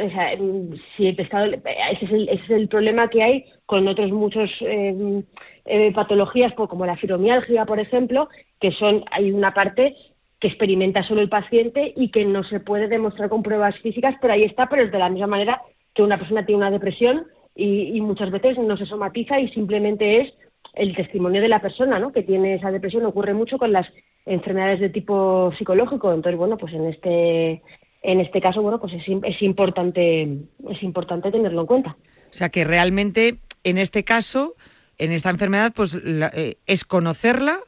si 0.95 1.05
el 1.05 1.15
pescado, 1.15 1.45
ese 1.45 2.25
es 2.31 2.49
el, 2.49 2.67
problema 2.67 3.09
que 3.09 3.21
hay 3.21 3.45
con 3.67 3.87
otros 3.87 4.11
muchos 4.11 4.49
eh, 4.61 5.23
eh, 5.65 5.91
patologías, 5.93 6.53
como 6.53 6.85
la 6.85 6.97
fibromialgia, 6.97 7.65
por 7.65 7.79
ejemplo, 7.79 8.27
que 8.59 8.71
son 8.71 9.03
hay 9.11 9.31
una 9.31 9.53
parte 9.53 9.95
que 10.39 10.47
experimenta 10.47 11.03
solo 11.03 11.21
el 11.21 11.29
paciente 11.29 11.93
y 11.95 12.09
que 12.09 12.25
no 12.25 12.43
se 12.43 12.59
puede 12.59 12.87
demostrar 12.87 13.29
con 13.29 13.43
pruebas 13.43 13.77
físicas, 13.79 14.15
pero 14.19 14.33
ahí 14.33 14.43
está, 14.43 14.67
pero 14.67 14.83
es 14.83 14.91
de 14.91 14.97
la 14.99 15.09
misma 15.09 15.27
manera 15.27 15.61
que 15.93 16.01
una 16.01 16.17
persona 16.17 16.45
tiene 16.45 16.57
una 16.57 16.71
depresión 16.71 17.27
y, 17.55 18.01
muchas 18.01 18.31
veces 18.31 18.57
no 18.57 18.75
se 18.77 18.85
somatiza 18.85 19.39
y 19.39 19.47
simplemente 19.49 20.21
es 20.21 20.33
el 20.73 20.95
testimonio 20.95 21.41
de 21.41 21.47
la 21.47 21.61
persona 21.61 21.99
¿no? 21.99 22.11
que 22.11 22.23
tiene 22.23 22.55
esa 22.55 22.71
depresión. 22.71 23.05
Ocurre 23.05 23.33
mucho 23.33 23.57
con 23.57 23.71
las 23.71 23.87
enfermedades 24.25 24.81
de 24.81 24.89
tipo 24.89 25.53
psicológico. 25.57 26.11
Entonces, 26.11 26.37
bueno, 26.37 26.57
pues 26.57 26.73
en 26.73 26.85
este, 26.87 27.61
en 28.05 28.21
este 28.21 28.41
caso, 28.41 28.61
bueno, 28.61 28.79
pues 28.79 28.93
es, 28.93 29.03
es, 29.07 29.41
importante, 29.41 30.23
es 30.69 30.83
importante 30.83 31.31
tenerlo 31.31 31.61
en 31.61 31.67
cuenta. 31.67 31.97
O 32.29 32.33
sea 32.33 32.49
que 32.49 32.63
realmente, 32.63 33.39
en 33.63 33.77
este 33.77 34.03
caso, 34.03 34.55
en 34.97 35.11
esta 35.11 35.29
enfermedad, 35.29 35.73
pues 35.75 35.97
eh, 36.03 36.57
es 36.65 36.85
conocerla, 36.85 37.59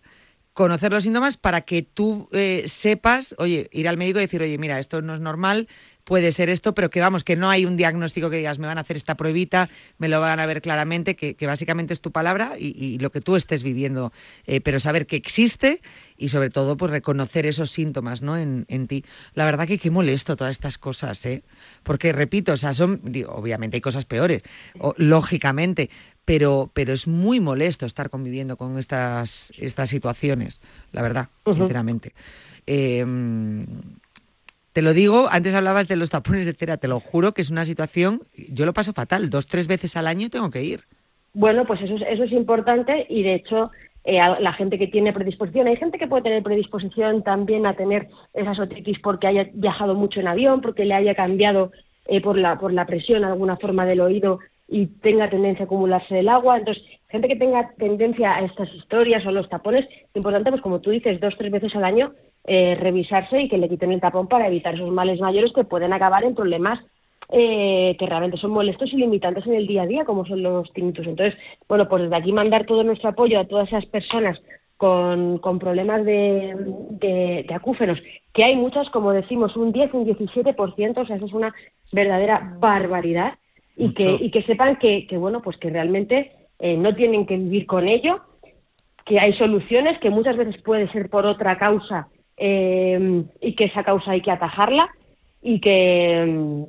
conocer 0.58 0.92
los 0.92 1.04
síntomas 1.04 1.38
para 1.38 1.62
que 1.62 1.84
tú 1.84 2.30
eh, 2.32 2.64
sepas, 2.66 3.36
oye, 3.38 3.70
ir 3.72 3.88
al 3.88 3.96
médico 3.96 4.18
y 4.18 4.24
decir, 4.24 4.42
oye, 4.42 4.58
mira, 4.58 4.80
esto 4.80 5.04
no 5.04 5.14
es 5.14 5.20
normal, 5.20 5.68
puede 6.04 6.32
ser 6.32 6.50
esto, 6.50 6.74
pero 6.74 6.90
que 6.90 7.00
vamos, 7.00 7.24
que 7.24 7.36
no 7.36 7.52
hay 7.52 7.68
un 7.68 7.78
diagnóstico 7.78 8.32
que 8.32 8.38
digas, 8.38 8.58
me 8.58 8.66
van 8.66 8.80
a 8.80 8.82
hacer 8.82 8.98
esta 8.98 9.14
pruebita, 9.16 9.70
me 10.00 10.08
lo 10.08 10.20
van 10.20 10.40
a 10.40 10.48
ver 10.48 10.64
claramente, 10.64 11.16
que, 11.16 11.36
básicamente 11.46 11.94
es 11.94 12.02
tu 12.02 12.12
palabra 12.12 12.56
y, 12.58 12.98
lo 12.98 13.12
que 13.12 13.22
tú 13.22 13.36
estés 13.36 13.62
viviendo, 13.62 14.12
eh, 14.48 14.60
pero 14.60 14.80
saber 14.80 15.06
que 15.06 15.16
existe 15.16 15.80
y 16.18 16.30
sobre 16.30 16.50
todo 16.50 16.76
pues 16.76 16.90
reconocer 16.90 17.46
esos 17.46 17.70
síntomas 17.70 18.24
¿no? 18.24 18.36
en, 18.36 18.88
ti. 18.88 19.06
La 19.36 19.46
verdad 19.46 19.68
que 19.68 19.78
qué 19.78 19.92
molesto 19.92 20.36
todas 20.36 20.56
estas 20.56 20.80
cosas, 20.80 21.24
¿eh? 21.28 21.44
porque 21.84 22.14
repito, 22.14 22.54
o 22.54 22.58
sea, 22.58 22.74
son, 22.74 23.00
obviamente 23.28 23.78
hay 23.78 23.82
cosas 23.82 24.06
peores, 24.06 24.42
lógicamente, 24.96 25.92
pero, 26.28 26.70
pero 26.74 26.92
es 26.92 27.08
muy 27.08 27.40
molesto 27.40 27.86
estar 27.86 28.10
conviviendo 28.10 28.58
con 28.58 28.78
estas, 28.78 29.54
estas 29.58 29.88
situaciones, 29.88 30.60
la 30.92 31.02
verdad, 31.02 31.30
sinceramente. 31.46 32.12
Em, 32.66 33.62
te 34.74 34.82
lo 34.82 34.92
digo, 34.92 35.30
antes 35.32 35.54
hablabas 35.54 35.88
de 35.88 35.96
los 35.96 36.10
tapones 36.10 36.46
de 36.46 36.52
cera, 36.52 36.76
te 36.76 36.90
lo 36.90 37.00
juro 37.00 37.32
que 37.32 37.42
es 37.42 37.50
una 37.50 37.64
situación, 37.64 38.24
yo 38.36 38.66
lo 38.66 38.74
paso 38.74 38.92
fatal, 38.92 39.30
dos, 39.30 39.48
tres 39.48 39.68
veces 39.68 39.96
al 39.96 40.06
año 40.06 40.30
tengo 40.30 40.52
que 40.52 40.64
ir. 40.64 40.82
Bueno, 41.34 41.64
pues 41.66 41.82
eso, 41.82 41.96
eso 41.96 42.24
es 42.26 42.32
importante 42.34 43.06
y 43.08 43.24
de 43.24 43.36
hecho 43.36 43.72
eh, 44.04 44.20
la 44.42 44.52
gente 44.52 44.78
que 44.78 44.88
tiene 44.88 45.14
predisposición, 45.14 45.68
hay 45.68 45.78
gente 45.78 45.98
que 45.98 46.08
puede 46.08 46.24
tener 46.24 46.44
predisposición 46.44 47.24
también 47.24 47.66
a 47.66 47.76
tener 47.76 48.10
esas 48.34 48.60
otitis 48.60 49.00
porque 49.00 49.28
haya 49.28 49.48
viajado 49.54 49.96
mucho 49.96 50.20
en 50.20 50.28
avión, 50.28 50.60
porque 50.60 50.84
le 50.84 50.94
haya 50.94 51.16
cambiado 51.16 51.72
eh, 52.06 52.20
por, 52.20 52.38
la, 52.38 52.60
por 52.60 52.74
la 52.74 52.86
presión 52.86 53.24
alguna 53.24 53.56
forma 53.56 53.86
del 53.86 54.02
oído 54.02 54.40
y 54.68 54.88
tenga 54.88 55.30
tendencia 55.30 55.64
a 55.64 55.66
acumularse 55.66 56.20
el 56.20 56.30
agua. 56.30 56.58
Entonces, 56.58 56.84
gente 57.10 57.28
que 57.28 57.36
tenga 57.36 57.72
tendencia 57.78 58.36
a 58.36 58.42
estas 58.42 58.74
historias 58.74 59.26
o 59.26 59.32
los 59.32 59.50
tapones, 59.50 59.88
importante, 60.14 60.50
pues 60.50 60.62
como 60.62 60.82
tú 60.82 60.92
dices, 60.92 61.20
dos, 61.20 61.36
tres 61.38 61.52
veces 61.52 61.76
al 61.76 61.86
año, 61.86 62.14
eh, 62.46 62.78
revisarse 62.80 63.42
y 63.42 63.50
que 63.50 63.58
le 63.58 63.70
quiten 63.70 63.92
el 63.92 64.02
tapón 64.02 64.28
para 64.28 64.48
evitar 64.48 64.76
esos 64.76 64.92
males 64.92 65.20
mayores 65.20 65.54
que 65.54 65.64
pueden 65.64 65.94
acabar 65.94 66.24
en 66.24 66.36
problemas 66.36 66.80
eh, 67.30 67.98
que 68.00 68.06
realmente 68.06 68.38
son 68.38 68.52
molestos 68.52 68.94
y 68.94 68.96
limitantes 68.98 69.46
en 69.48 69.56
el 69.56 69.68
día 69.68 69.82
a 69.82 69.88
día, 69.88 70.06
como 70.06 70.26
son 70.26 70.44
los 70.44 70.72
tinnitus. 70.72 71.08
Entonces, 71.08 71.38
bueno, 71.68 71.90
pues 71.90 72.04
desde 72.04 72.16
aquí 72.16 72.32
mandar 72.32 72.66
todo 72.66 72.84
nuestro 72.84 73.10
apoyo 73.10 73.40
a 73.40 73.46
todas 73.46 73.68
esas 73.68 73.86
personas 73.86 74.42
con, 74.78 75.40
con 75.40 75.60
problemas 75.60 76.06
de, 76.06 76.56
de, 76.92 77.54
acúfenos, 77.54 78.00
que 78.32 78.46
hay 78.46 78.56
muchas, 78.56 78.90
como 78.92 79.12
decimos, 79.12 79.58
un 79.58 79.74
10, 79.74 79.94
un 79.94 80.06
17%, 80.06 80.98
o 80.98 81.06
sea, 81.06 81.16
eso 81.16 81.26
es 81.26 81.34
una 81.34 81.54
verdadera 81.92 82.56
barbaridad 82.60 83.34
y 83.78 83.94
que, 83.94 84.18
y 84.20 84.32
que 84.32 84.42
sepan 84.44 84.78
que, 84.78 85.06
que, 85.08 85.18
bueno, 85.18 85.42
pues 85.42 85.58
que 85.58 85.70
realmente 85.70 86.32
eh, 86.60 86.78
no 86.78 86.96
tienen 86.96 87.26
que 87.28 87.38
vivir 87.38 87.68
con 87.68 87.88
ello, 87.88 88.22
que 89.06 89.20
hay 89.20 89.34
soluciones, 89.34 90.00
que 90.00 90.10
muchas 90.10 90.36
veces 90.36 90.62
puede 90.64 90.92
ser 90.92 91.10
por 91.10 91.26
otra 91.26 91.58
causa 91.58 92.08
eh, 92.36 93.24
y 93.40 93.56
que 93.56 93.66
esa 93.66 93.84
causa 93.84 94.12
hay 94.12 94.22
que 94.22 94.32
atajarla 94.32 94.90
y 95.42 95.62
que, 95.62 96.66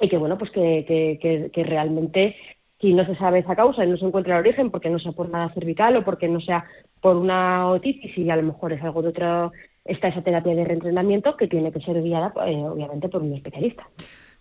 y 0.00 0.08
que 0.08 0.16
bueno, 0.16 0.38
pues 0.38 0.50
que, 0.50 0.84
que, 1.20 1.50
que, 1.52 1.64
realmente 1.64 2.36
si 2.80 2.94
no 2.94 3.04
se 3.04 3.14
sabe 3.16 3.40
esa 3.40 3.54
causa 3.54 3.84
y 3.84 3.88
no 3.88 3.98
se 3.98 4.06
encuentra 4.06 4.34
el 4.34 4.40
origen 4.40 4.70
porque 4.70 4.88
no 4.88 4.98
sea 4.98 5.12
por 5.12 5.28
nada 5.28 5.50
cervical 5.50 5.96
o 5.96 6.04
porque 6.04 6.28
no 6.28 6.40
sea 6.40 6.64
por 7.02 7.16
una 7.16 7.68
otitis 7.68 8.16
y 8.16 8.30
a 8.30 8.36
lo 8.36 8.42
mejor 8.42 8.72
es 8.72 8.82
algo 8.82 9.02
de 9.02 9.08
otro, 9.08 9.52
está 9.84 10.08
esa 10.08 10.22
terapia 10.22 10.54
de 10.54 10.64
reentrenamiento 10.64 11.36
que 11.36 11.46
tiene 11.46 11.70
que 11.70 11.80
ser 11.80 12.02
guiada 12.02 12.32
eh, 12.46 12.64
obviamente 12.64 13.10
por 13.10 13.22
un 13.22 13.34
especialista. 13.34 13.86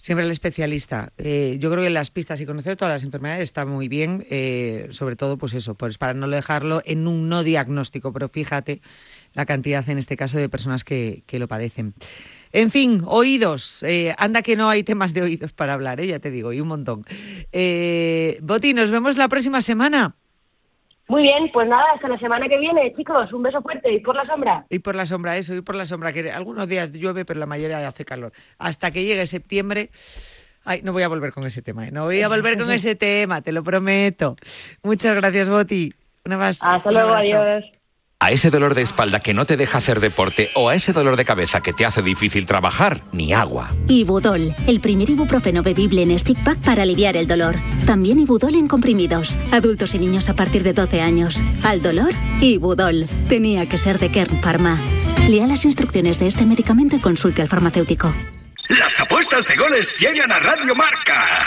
Siempre 0.01 0.25
el 0.25 0.31
especialista. 0.31 1.11
Eh, 1.17 1.57
yo 1.59 1.69
creo 1.69 1.83
que 1.83 1.89
las 1.89 2.09
pistas 2.09 2.39
y 2.39 2.45
conocer 2.45 2.77
todas 2.77 2.93
las 2.93 3.03
enfermedades 3.03 3.43
está 3.43 3.65
muy 3.65 3.89
bien, 3.89 4.25
eh, 4.29 4.87
sobre 4.91 5.17
todo 5.17 5.37
pues 5.37 5.53
eso, 5.53 5.75
pues 5.75 5.97
para 5.97 6.13
no 6.13 6.27
dejarlo 6.29 6.81
en 6.85 7.05
un 7.05 7.27
no 7.27 7.43
diagnóstico, 7.43 8.13
pero 8.13 8.29
fíjate 8.29 8.81
la 9.33 9.45
cantidad 9.45 9.87
en 9.89 9.97
este 9.97 10.15
caso 10.15 10.37
de 10.37 10.47
personas 10.47 10.85
que, 10.85 11.23
lo 11.31 11.47
padecen. 11.49 11.93
En 12.53 12.71
fin, 12.71 13.03
oídos. 13.05 13.83
Eh, 13.83 14.15
anda 14.17 14.41
que 14.41 14.55
no 14.55 14.69
hay 14.69 14.83
temas 14.83 15.13
de 15.13 15.21
oídos 15.21 15.51
para 15.51 15.73
hablar, 15.73 16.01
ya 16.01 16.19
te 16.19 16.31
digo, 16.31 16.53
y 16.53 16.61
un 16.61 16.69
montón. 16.69 17.05
Boti, 18.41 18.73
nos 18.73 18.91
vemos 18.91 19.17
la 19.17 19.27
próxima 19.27 19.61
semana. 19.61 20.15
Muy 21.09 21.23
bien, 21.23 21.49
pues 21.51 21.67
nada, 21.67 21.85
hasta 21.95 22.07
la 22.07 22.19
semana 22.19 22.47
que 22.47 22.59
viene, 22.59 22.93
chicos. 22.95 23.33
Un 23.33 23.41
beso 23.41 23.63
fuerte 23.63 23.91
y 23.91 23.99
por 23.99 24.15
la 24.15 24.25
sombra. 24.25 24.65
Y 24.69 24.77
por 24.77 24.93
la 24.93 25.07
sombra, 25.07 25.37
eso, 25.37 25.55
y 25.55 25.61
por 25.61 25.73
la 25.73 25.87
sombra, 25.87 26.13
que 26.13 26.31
algunos 26.31 26.67
días 26.67 26.91
llueve, 26.91 27.25
pero 27.25 27.39
la 27.39 27.47
mayoría 27.47 27.85
hace 27.87 28.05
calor. 28.05 28.31
Hasta 28.59 28.91
que 28.91 29.03
llegue 29.03 29.25
septiembre. 29.25 29.89
Ay, 30.63 30.81
no 30.83 30.93
voy 30.93 31.01
a 31.01 31.07
volver 31.07 31.33
con 31.33 31.47
ese 31.47 31.63
tema, 31.63 31.87
¿eh? 31.87 31.91
no 31.91 32.05
voy 32.05 32.21
a 32.21 32.27
volver 32.27 32.59
con 32.59 32.69
ese 32.71 32.93
tema, 32.95 33.41
te 33.41 33.51
lo 33.51 33.63
prometo. 33.63 34.35
Muchas 34.83 35.15
gracias, 35.15 35.49
Boti. 35.49 35.91
Una 36.25 36.37
más. 36.37 36.59
Hasta 36.61 36.91
luego, 36.91 37.13
adiós. 37.13 37.65
A 38.21 38.31
ese 38.31 38.49
dolor 38.49 38.75
de 38.75 38.81
espalda 38.81 39.21
que 39.21 39.33
no 39.33 39.45
te 39.45 39.55
deja 39.55 39.77
hacer 39.77 40.01
deporte 40.01 40.51
o 40.53 40.67
a 40.67 40.75
ese 40.75 40.91
dolor 40.91 41.15
de 41.15 41.23
cabeza 41.23 41.61
que 41.61 41.71
te 41.71 41.85
hace 41.85 42.01
difícil 42.01 42.45
trabajar, 42.45 43.01
ni 43.13 43.31
agua. 43.31 43.69
Ibudol, 43.87 44.53
el 44.67 44.81
primer 44.81 45.09
ibuprofeno 45.09 45.63
bebible 45.63 46.01
en 46.01 46.19
stick 46.19 46.37
pack 46.43 46.57
para 46.57 46.83
aliviar 46.83 47.15
el 47.15 47.27
dolor. 47.27 47.55
También 47.85 48.19
Ibudol 48.19 48.55
en 48.55 48.67
comprimidos. 48.67 49.37
Adultos 49.53 49.95
y 49.95 49.99
niños 49.99 50.27
a 50.27 50.33
partir 50.33 50.63
de 50.63 50.73
12 50.73 50.99
años. 50.99 51.41
Al 51.63 51.81
dolor, 51.81 52.11
Ibudol. 52.41 53.05
Tenía 53.29 53.69
que 53.69 53.77
ser 53.77 53.99
de 53.99 54.09
Kern 54.09 54.35
Pharma. 54.41 54.77
Lea 55.29 55.47
las 55.47 55.63
instrucciones 55.63 56.19
de 56.19 56.27
este 56.27 56.45
medicamento 56.45 56.97
y 56.97 56.99
consulte 56.99 57.41
al 57.41 57.47
farmacéutico. 57.47 58.13
Las 58.67 58.99
apuestas 58.99 59.47
de 59.47 59.55
goles 59.55 59.95
llegan 59.97 60.29
a 60.33 60.39
Radio 60.39 60.75
Marca. 60.75 61.45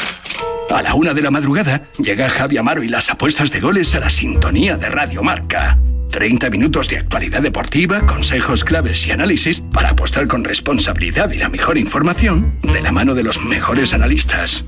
A 0.70 0.82
la 0.82 0.94
una 0.94 1.12
de 1.12 1.20
la 1.20 1.30
madrugada 1.30 1.82
llega 1.98 2.30
Javi 2.30 2.56
Amaro 2.56 2.82
y 2.82 2.88
las 2.88 3.10
apuestas 3.10 3.50
de 3.50 3.60
goles 3.60 3.94
a 3.94 4.00
la 4.00 4.08
sintonía 4.08 4.78
de 4.78 4.88
Radio 4.88 5.22
Marca. 5.22 5.76
30 6.12 6.50
minutos 6.50 6.88
de 6.88 6.98
actualidad 6.98 7.42
deportiva, 7.42 8.06
consejos 8.06 8.64
claves 8.64 9.06
y 9.06 9.10
análisis 9.10 9.60
para 9.72 9.90
apostar 9.90 10.28
con 10.28 10.44
responsabilidad 10.44 11.30
y 11.32 11.38
la 11.38 11.48
mejor 11.48 11.78
información 11.78 12.58
de 12.62 12.80
la 12.82 12.92
mano 12.92 13.14
de 13.14 13.22
los 13.22 13.42
mejores 13.42 13.94
analistas. 13.94 14.64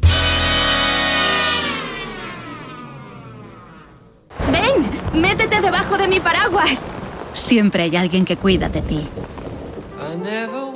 ¡Ven! 4.51 5.21
¡Métete 5.21 5.61
debajo 5.61 5.99
de 5.99 6.09
mi 6.09 6.19
paraguas! 6.19 6.87
Siempre 7.35 7.85
hay 7.85 7.97
alguien 7.97 8.25
que 8.25 8.39
cuida 8.39 8.71
de 8.71 8.81
ti. 8.81 9.07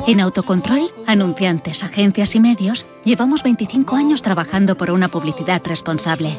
En 0.07 0.21
Autocontrol, 0.21 0.91
anunciantes, 1.07 1.83
agencias 1.83 2.35
y 2.35 2.41
medios, 2.41 2.87
llevamos 3.05 3.43
25 3.43 3.97
años 3.97 4.21
trabajando 4.21 4.77
por 4.77 4.91
una 4.91 5.09
publicidad 5.09 5.63
responsable. 5.65 6.39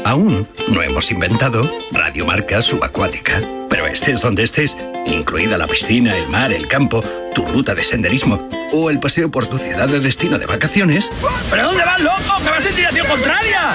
Aún 0.04 0.48
no 0.68 0.82
hemos 0.82 1.10
inventado 1.10 1.60
Radio 1.92 2.26
Marca 2.26 2.60
Subacuática, 2.62 3.40
pero 3.68 3.86
estés 3.86 4.20
donde 4.22 4.42
estés, 4.42 4.76
incluida 5.06 5.58
la 5.58 5.66
piscina, 5.66 6.16
el 6.16 6.28
mar, 6.28 6.52
el 6.52 6.66
campo, 6.66 7.02
tu 7.34 7.44
ruta 7.46 7.74
de 7.74 7.84
senderismo 7.84 8.48
o 8.72 8.90
el 8.90 8.98
paseo 8.98 9.30
por 9.30 9.46
tu 9.46 9.58
ciudad 9.58 9.88
de 9.88 10.00
destino 10.00 10.38
de 10.38 10.46
vacaciones. 10.46 11.08
¿Pero 11.50 11.64
dónde 11.64 11.84
vas, 11.84 12.00
loco? 12.00 12.42
¡Que 12.42 12.50
vas 12.50 12.66
en 12.66 12.76
dirección 12.76 13.06
contraria! 13.06 13.72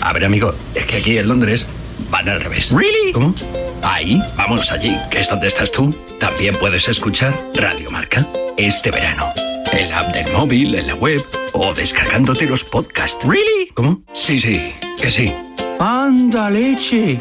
A 0.00 0.12
ver, 0.12 0.24
amigo, 0.24 0.54
es 0.74 0.84
que 0.84 0.96
aquí 0.98 1.18
en 1.18 1.28
Londres 1.28 1.66
van 2.10 2.28
al 2.28 2.40
revés. 2.40 2.70
¿Really? 2.70 3.12
¿Cómo? 3.12 3.34
Ahí, 3.82 4.20
vamos 4.36 4.70
allí, 4.72 4.96
que 5.10 5.20
es 5.20 5.28
donde 5.28 5.48
estás 5.48 5.72
tú. 5.72 5.94
También 6.18 6.54
puedes 6.56 6.88
escuchar 6.88 7.34
Radio 7.54 7.90
Marca 7.90 8.26
este 8.56 8.90
verano. 8.90 9.32
En 9.72 9.88
la 9.88 10.00
app 10.00 10.12
del 10.12 10.30
móvil, 10.32 10.74
en 10.74 10.86
la 10.86 10.94
web 10.94 11.24
o 11.52 11.72
descargándote 11.72 12.46
los 12.46 12.62
podcasts. 12.62 13.24
¿Really? 13.26 13.68
¿Cómo? 13.74 14.02
Sí, 14.12 14.38
sí, 14.38 14.74
que 15.00 15.10
sí. 15.10 15.34
¡Anda 15.78 16.50
leche! 16.50 17.18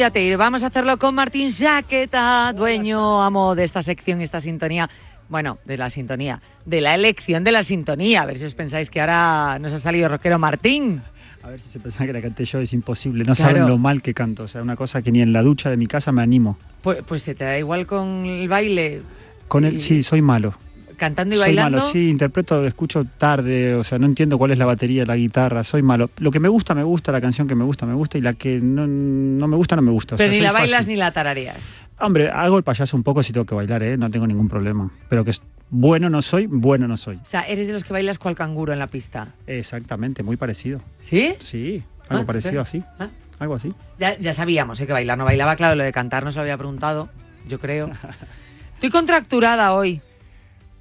Cuídate, 0.00 0.24
y 0.24 0.34
vamos 0.34 0.62
a 0.62 0.68
hacerlo 0.68 0.98
con 0.98 1.14
Martín 1.14 1.52
Jaqueta, 1.52 2.54
dueño, 2.56 3.22
amo 3.22 3.54
de 3.54 3.64
esta 3.64 3.82
sección, 3.82 4.22
esta 4.22 4.40
sintonía. 4.40 4.88
Bueno, 5.28 5.58
de 5.66 5.76
la 5.76 5.90
sintonía, 5.90 6.40
de 6.64 6.80
la 6.80 6.94
elección 6.94 7.44
de 7.44 7.52
la 7.52 7.62
sintonía. 7.62 8.22
A 8.22 8.24
ver 8.24 8.38
si 8.38 8.46
os 8.46 8.54
pensáis 8.54 8.88
que 8.88 8.98
ahora 9.02 9.58
nos 9.60 9.74
ha 9.74 9.78
salido 9.78 10.08
rockero 10.08 10.38
Martín. 10.38 11.02
A 11.42 11.50
ver 11.50 11.60
si 11.60 11.68
se 11.68 11.80
pensaba 11.80 12.06
que 12.06 12.14
la 12.14 12.22
canté 12.22 12.46
yo, 12.46 12.60
es 12.60 12.72
imposible. 12.72 13.24
No 13.24 13.34
Claro. 13.34 13.50
saben 13.56 13.68
lo 13.68 13.76
mal 13.76 14.00
que 14.00 14.14
canto. 14.14 14.44
O 14.44 14.48
sea, 14.48 14.62
una 14.62 14.74
cosa 14.74 15.02
que 15.02 15.12
ni 15.12 15.20
en 15.20 15.34
la 15.34 15.42
ducha 15.42 15.68
de 15.68 15.76
mi 15.76 15.86
casa 15.86 16.12
me 16.12 16.22
animo. 16.22 16.56
Pues, 16.82 17.00
pues 17.06 17.22
se 17.22 17.34
te 17.34 17.44
da 17.44 17.58
igual 17.58 17.84
con 17.86 18.24
el 18.24 18.48
baile, 18.48 19.02
Con 19.48 19.66
él, 19.66 19.74
Y- 19.76 19.80
sí, 19.82 20.02
soy 20.02 20.22
malo. 20.22 20.54
Cantando 21.00 21.34
y 21.34 21.38
Soy 21.38 21.46
bailando. 21.48 21.78
malo, 21.78 21.90
sí, 21.90 22.08
interpreto, 22.10 22.64
escucho 22.64 23.04
tarde, 23.18 23.74
o 23.74 23.82
sea, 23.82 23.98
no 23.98 24.06
entiendo 24.06 24.38
cuál 24.38 24.52
es 24.52 24.58
la 24.58 24.66
batería, 24.66 25.04
la 25.04 25.16
guitarra, 25.16 25.64
soy 25.64 25.82
malo. 25.82 26.10
Lo 26.18 26.30
que 26.30 26.38
me 26.38 26.48
gusta, 26.48 26.74
me 26.76 26.84
gusta, 26.84 27.10
la 27.10 27.20
canción 27.20 27.48
que 27.48 27.56
me 27.56 27.64
gusta, 27.64 27.86
me 27.86 27.94
gusta, 27.94 28.18
y 28.18 28.20
la 28.20 28.34
que 28.34 28.60
no, 28.60 28.86
no 28.86 29.48
me 29.48 29.56
gusta, 29.56 29.74
no 29.74 29.82
me 29.82 29.90
gusta. 29.90 30.14
o 30.14 30.18
pero 30.18 30.28
sea, 30.28 30.30
ni 30.30 30.36
soy 30.36 30.44
la 30.46 30.52
bailas 30.52 30.78
fácil. 30.78 30.92
ni 30.94 30.96
la 30.98 31.10
tarareas. 31.10 31.56
Hombre, 31.98 32.28
hago 32.30 32.56
el 32.58 32.62
payaso 32.62 32.96
un 32.96 33.02
poco 33.02 33.22
si 33.24 33.32
tengo 33.32 33.44
que 33.46 33.54
bailar, 33.56 33.82
¿eh? 33.82 33.96
no 33.96 34.08
tengo 34.10 34.26
ningún 34.28 34.48
problema. 34.48 34.90
Pero 35.08 35.24
que 35.24 35.32
bueno 35.70 36.08
no 36.10 36.22
soy, 36.22 36.46
bueno 36.46 36.86
no 36.88 36.96
soy. 36.96 37.16
O 37.16 37.24
sea, 37.26 37.42
eres 37.42 37.66
de 37.66 37.72
los 37.72 37.82
que 37.84 37.92
bailas 37.92 38.18
cual 38.18 38.34
canguro 38.36 38.72
en 38.72 38.78
la 38.78 38.86
pista. 38.86 39.28
Exactamente, 39.46 40.22
muy 40.22 40.36
parecido. 40.36 40.80
¿Sí? 41.02 41.34
Sí, 41.40 41.82
algo 42.08 42.22
Ah, 42.22 42.26
parecido 42.26 42.64
sí. 42.64 42.78
así. 42.78 42.84
Ah. 42.98 43.08
Algo 43.38 43.54
así. 43.54 43.72
Ya, 43.98 44.18
ya 44.18 44.32
sabíamos 44.34 44.78
¿eh? 44.80 44.86
que 44.86 44.92
bailar 44.92 45.16
no 45.16 45.24
bailaba, 45.24 45.56
claro, 45.56 45.74
lo 45.74 45.82
de 45.82 45.92
cantar 45.92 46.24
no 46.24 46.30
se 46.32 46.36
lo 46.36 46.42
había 46.42 46.58
preguntado, 46.58 47.08
yo 47.48 47.58
creo. 47.58 47.90
Estoy 48.74 48.90
contracturada 48.90 49.72
hoy, 49.74 50.00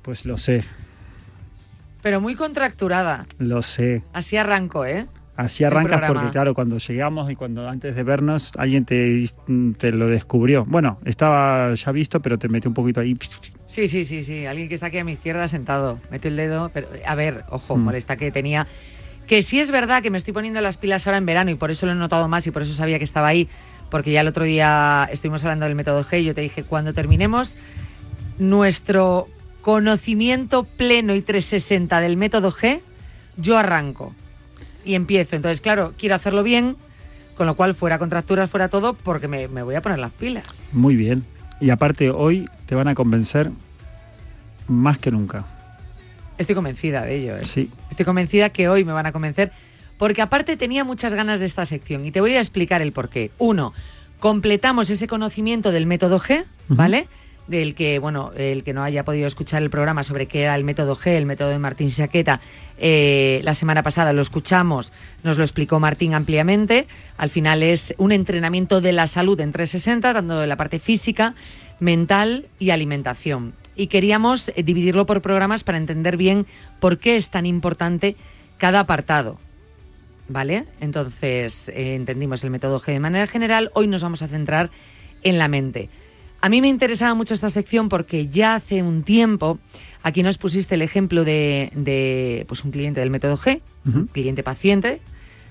Pues 0.01 0.25
lo 0.25 0.37
sé, 0.37 0.63
pero 2.01 2.21
muy 2.21 2.35
contracturada. 2.35 3.25
lo 3.37 3.61
sé. 3.61 4.03
Así 4.13 4.37
arranco, 4.37 4.85
¿eh? 4.85 5.07
Así 5.35 5.63
El 5.63 5.67
arrancas 5.71 6.01
porque, 6.07 6.29
claro, 6.31 6.53
cuando 6.53 6.77
llegamos 6.79 7.31
y 7.31 7.35
cuando 7.37 7.67
antes 7.69 7.95
de 7.95 8.03
vernos 8.03 8.51
alguien 8.57 8.83
te, 8.83 9.25
te 9.77 9.91
lo 9.93 10.07
descubrió. 10.07 10.65
Bueno, 10.65 10.99
estaba 11.05 11.73
ya 11.75 11.91
visto, 11.93 12.21
pero 12.21 12.37
te 12.37 12.49
metió 12.49 12.69
un 12.69 12.73
poquito 12.73 12.99
ahí. 12.99 13.17
Sí, 13.67 13.87
sí, 13.87 14.03
sí, 14.03 14.25
sí. 14.25 14.45
Alguien 14.45 14.67
que 14.67 14.75
está 14.75 14.87
aquí 14.87 14.97
a 14.97 15.05
mi 15.05 15.13
izquierda 15.13 15.47
sentado. 15.47 15.97
Mete 16.11 16.27
el 16.27 16.35
dedo. 16.35 16.71
Pero, 16.73 16.89
a 17.05 17.15
ver, 17.15 17.45
ojo, 17.49 17.77
Mm. 17.77 17.81
molesta 17.83 18.17
que 18.17 18.31
tenía. 18.31 18.67
Que 19.27 19.41
sí 19.41 19.61
es 19.61 19.71
verdad 19.71 20.01
que 20.03 20.09
me 20.09 20.17
estoy 20.17 20.33
poniendo 20.33 20.59
las 20.59 20.75
pilas 20.75 21.07
ahora 21.07 21.19
en 21.19 21.25
verano 21.25 21.51
y 21.51 21.55
por 21.55 21.71
eso 21.71 21.85
lo 21.85 21.93
he 21.93 21.95
notado 21.95 22.27
más 22.27 22.45
y 22.45 22.51
por 22.51 22.63
eso 22.63 22.73
sabía 22.73 22.97
que 22.97 23.05
estaba 23.05 23.27
ahí. 23.29 23.47
Porque 23.89 24.11
ya 24.11 24.19
el 24.21 24.27
otro 24.27 24.43
día 24.43 25.07
estuvimos 25.09 25.43
hablando 25.45 25.65
del 25.67 25.75
método 25.75 26.03
G 26.03 26.19
y 26.19 26.25
yo 26.25 26.35
te 26.35 26.41
dije, 26.41 26.63
cuando 26.63 26.93
terminemos 26.93 27.55
nuestro 28.39 29.27
conocimiento 29.61 30.63
pleno 30.63 31.15
y 31.15 31.21
360 31.21 31.99
del 32.01 32.17
método 32.17 32.51
G, 32.51 32.81
yo 33.37 33.57
arranco 33.57 34.13
y 34.85 34.95
empiezo. 34.95 35.35
Entonces, 35.35 35.61
claro, 35.61 35.93
quiero 35.97 36.15
hacerlo 36.15 36.43
bien, 36.43 36.77
con 37.35 37.47
lo 37.47 37.55
cual 37.55 37.75
fuera 37.75 37.99
contracturas, 37.99 38.49
fuera 38.49 38.69
todo, 38.69 38.93
porque 38.93 39.27
me, 39.27 39.47
me 39.47 39.63
voy 39.63 39.75
a 39.75 39.81
poner 39.81 39.99
las 39.99 40.11
pilas. 40.11 40.69
Muy 40.73 40.95
bien. 40.95 41.25
Y 41.61 41.69
aparte, 41.69 42.09
hoy 42.09 42.47
te 42.65 42.75
van 42.75 42.87
a 42.87 42.95
convencer 42.95 43.51
más 44.67 44.97
que 44.97 45.11
nunca. 45.11 45.45
Estoy 46.37 46.55
convencida 46.55 47.03
de 47.03 47.15
ello. 47.15 47.37
¿eh? 47.37 47.45
Sí. 47.45 47.69
Estoy 47.89 48.05
convencida 48.05 48.49
que 48.49 48.69
hoy 48.69 48.85
me 48.85 48.93
van 48.93 49.05
a 49.05 49.11
convencer, 49.11 49.51
porque 49.97 50.21
aparte 50.21 50.55
tenía 50.55 50.85
muchas 50.85 51.13
ganas 51.13 51.41
de 51.41 51.45
esta 51.45 51.65
sección 51.65 52.05
y 52.05 52.11
te 52.11 52.21
voy 52.21 52.35
a 52.35 52.39
explicar 52.39 52.81
el 52.81 52.93
por 52.93 53.09
qué. 53.09 53.31
Uno, 53.37 53.73
completamos 54.19 54.89
ese 54.89 55.07
conocimiento 55.07 55.71
del 55.71 55.85
método 55.85 56.19
G, 56.19 56.45
¿vale? 56.69 57.07
Del 57.49 57.73
que, 57.73 57.97
bueno, 57.97 58.31
el 58.37 58.63
que 58.63 58.73
no 58.73 58.83
haya 58.83 59.03
podido 59.03 59.25
escuchar 59.25 59.63
el 59.63 59.71
programa 59.71 60.03
sobre 60.03 60.27
qué 60.27 60.43
era 60.43 60.53
el 60.53 60.63
método 60.63 60.95
G, 60.95 61.07
el 61.07 61.25
método 61.25 61.49
de 61.49 61.57
Martín 61.57 61.89
Saqueta, 61.89 62.41
eh, 62.77 63.41
la 63.43 63.55
semana 63.55 63.81
pasada 63.81 64.13
lo 64.13 64.21
escuchamos, 64.21 64.93
nos 65.23 65.39
lo 65.39 65.43
explicó 65.43 65.79
Martín 65.79 66.13
ampliamente. 66.13 66.85
Al 67.17 67.31
final 67.31 67.63
es 67.63 67.95
un 67.97 68.11
entrenamiento 68.11 68.81
de 68.81 68.93
la 68.93 69.07
salud 69.07 69.39
en 69.41 69.51
360, 69.51 70.13
tanto 70.13 70.39
de 70.39 70.45
la 70.45 70.57
parte 70.57 70.77
física, 70.77 71.33
mental 71.79 72.45
y 72.59 72.69
alimentación. 72.69 73.53
Y 73.75 73.87
queríamos 73.87 74.49
eh, 74.49 74.61
dividirlo 74.61 75.07
por 75.07 75.23
programas 75.23 75.63
para 75.63 75.79
entender 75.79 76.17
bien 76.17 76.45
por 76.79 76.99
qué 76.99 77.15
es 77.15 77.31
tan 77.31 77.47
importante 77.47 78.15
cada 78.59 78.81
apartado. 78.81 79.39
¿Vale? 80.27 80.65
Entonces, 80.81 81.69
eh, 81.69 81.95
entendimos 81.95 82.43
el 82.43 82.51
método 82.51 82.79
G 82.79 82.93
de 82.93 82.99
manera 82.99 83.25
general. 83.25 83.71
Hoy 83.73 83.87
nos 83.87 84.03
vamos 84.03 84.21
a 84.21 84.27
centrar 84.27 84.69
en 85.23 85.39
la 85.39 85.47
mente. 85.47 85.89
A 86.41 86.49
mí 86.49 86.61
me 86.61 86.69
interesaba 86.69 87.13
mucho 87.13 87.33
esta 87.33 87.49
sección 87.49 87.89
porque 87.89 88.27
ya 88.27 88.55
hace 88.55 88.81
un 88.81 89.03
tiempo, 89.03 89.59
aquí 90.03 90.23
nos 90.23 90.37
pusiste 90.37 90.75
el 90.75 90.81
ejemplo 90.81 91.25
de, 91.25 91.71
de, 91.75 92.45
pues 92.47 92.63
un 92.63 92.71
cliente 92.71 93.01
del 93.01 93.09
método 93.09 93.37
G, 93.37 93.61
un 93.85 94.07
cliente 94.07 94.43
paciente 94.43 95.01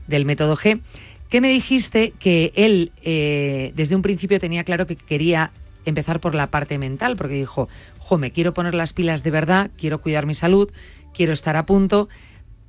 del 0.07 0.25
método 0.25 0.57
G, 0.57 0.81
que 1.29 1.41
me 1.41 1.51
dijiste 1.51 2.15
que 2.19 2.53
él 2.55 2.93
eh, 3.03 3.73
desde 3.77 3.97
un 3.97 4.03
principio 4.03 4.41
tenía 4.41 4.65
claro 4.65 4.87
que 4.87 4.97
quería 4.97 5.51
empezar 5.85 6.21
por 6.21 6.35
la 6.35 6.51
parte 6.51 6.79
mental, 6.79 7.17
porque 7.17 7.35
dijo, 7.35 7.69
jo, 7.99 8.17
me 8.17 8.33
quiero 8.33 8.55
poner 8.55 8.75
las 8.75 8.93
pilas 8.95 9.23
de 9.23 9.31
verdad, 9.31 9.71
quiero 9.77 10.01
cuidar 10.01 10.25
mi 10.25 10.35
salud, 10.35 10.71
quiero 11.13 11.33
estar 11.33 11.57
a 11.57 11.67
punto, 11.67 12.09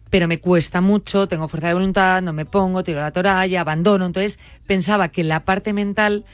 pero 0.09 0.27
me 0.27 0.39
cuesta 0.39 0.81
mucho, 0.81 1.27
tengo 1.27 1.47
fuerza 1.47 1.67
de 1.67 1.73
voluntad, 1.75 2.21
no 2.21 2.33
me 2.33 2.45
pongo, 2.45 2.83
tiro 2.83 2.99
la 2.99 3.11
toalla, 3.11 3.61
abandono. 3.61 4.05
Entonces 4.05 4.39
pensaba 4.65 5.09
que 5.09 5.23
la 5.23 5.45
parte 5.45 5.71
mental 5.71 6.25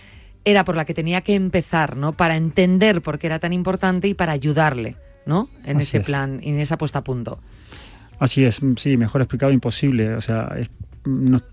era 0.45 0.63
por 0.63 0.75
la 0.75 0.85
que 0.85 0.93
tenía 0.93 1.21
que 1.21 1.35
empezar, 1.35 1.97
¿no? 1.97 2.13
Para 2.13 2.37
entender 2.37 3.01
por 3.01 3.19
qué 3.19 3.27
era 3.27 3.39
tan 3.39 3.51
importante 3.53 4.07
y 4.07 4.13
para 4.13 4.31
ayudarle, 4.31 4.95
¿no? 5.25 5.49
En 5.65 5.77
Así 5.77 5.87
ese 5.89 5.97
es. 5.97 6.05
plan, 6.05 6.39
en 6.43 6.59
esa 6.59 6.77
puesta 6.77 6.99
a 6.99 7.03
punto. 7.03 7.39
Así 8.19 8.45
es, 8.45 8.61
sí, 8.77 8.95
mejor 8.97 9.21
explicado 9.21 9.51
imposible. 9.51 10.13
O 10.15 10.21
sea, 10.21 10.55
es- 10.57 10.69
nos- 11.05 11.43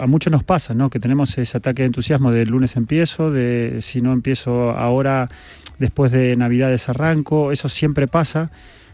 a 0.00 0.06
muchos 0.06 0.30
nos 0.32 0.42
pasa, 0.44 0.74
¿no? 0.74 0.90
Que 0.90 0.98
tenemos 0.98 1.38
ese 1.38 1.56
ataque 1.56 1.82
de 1.82 1.86
entusiasmo 1.86 2.32
de 2.32 2.44
lunes 2.46 2.76
empiezo, 2.76 3.30
de 3.30 3.78
si 3.80 4.02
no 4.02 4.12
empiezo 4.12 4.70
ahora, 4.70 5.30
después 5.78 6.10
de 6.12 6.36
Navidades 6.36 6.88
arranco, 6.88 7.52
eso 7.52 7.68
siempre 7.68 8.08
pasa, 8.08 8.50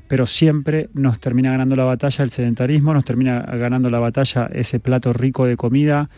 pero 0.09 0.27
siempre 0.27 0.89
nos 0.95 1.19
termina 1.19 1.51
ganando 1.51 1.75
la 1.75 1.83
batalla 1.85 2.23
el 2.23 2.31
sedentarismo, 2.31 2.95
nos 2.95 3.05
termina 3.05 3.41
ganando 3.41 3.91
la 3.91 3.99
batalla 3.99 4.49
ese 4.53 4.79
plato 4.79 5.13
rico 5.13 5.47
de 5.47 5.57
comida, 5.57 6.09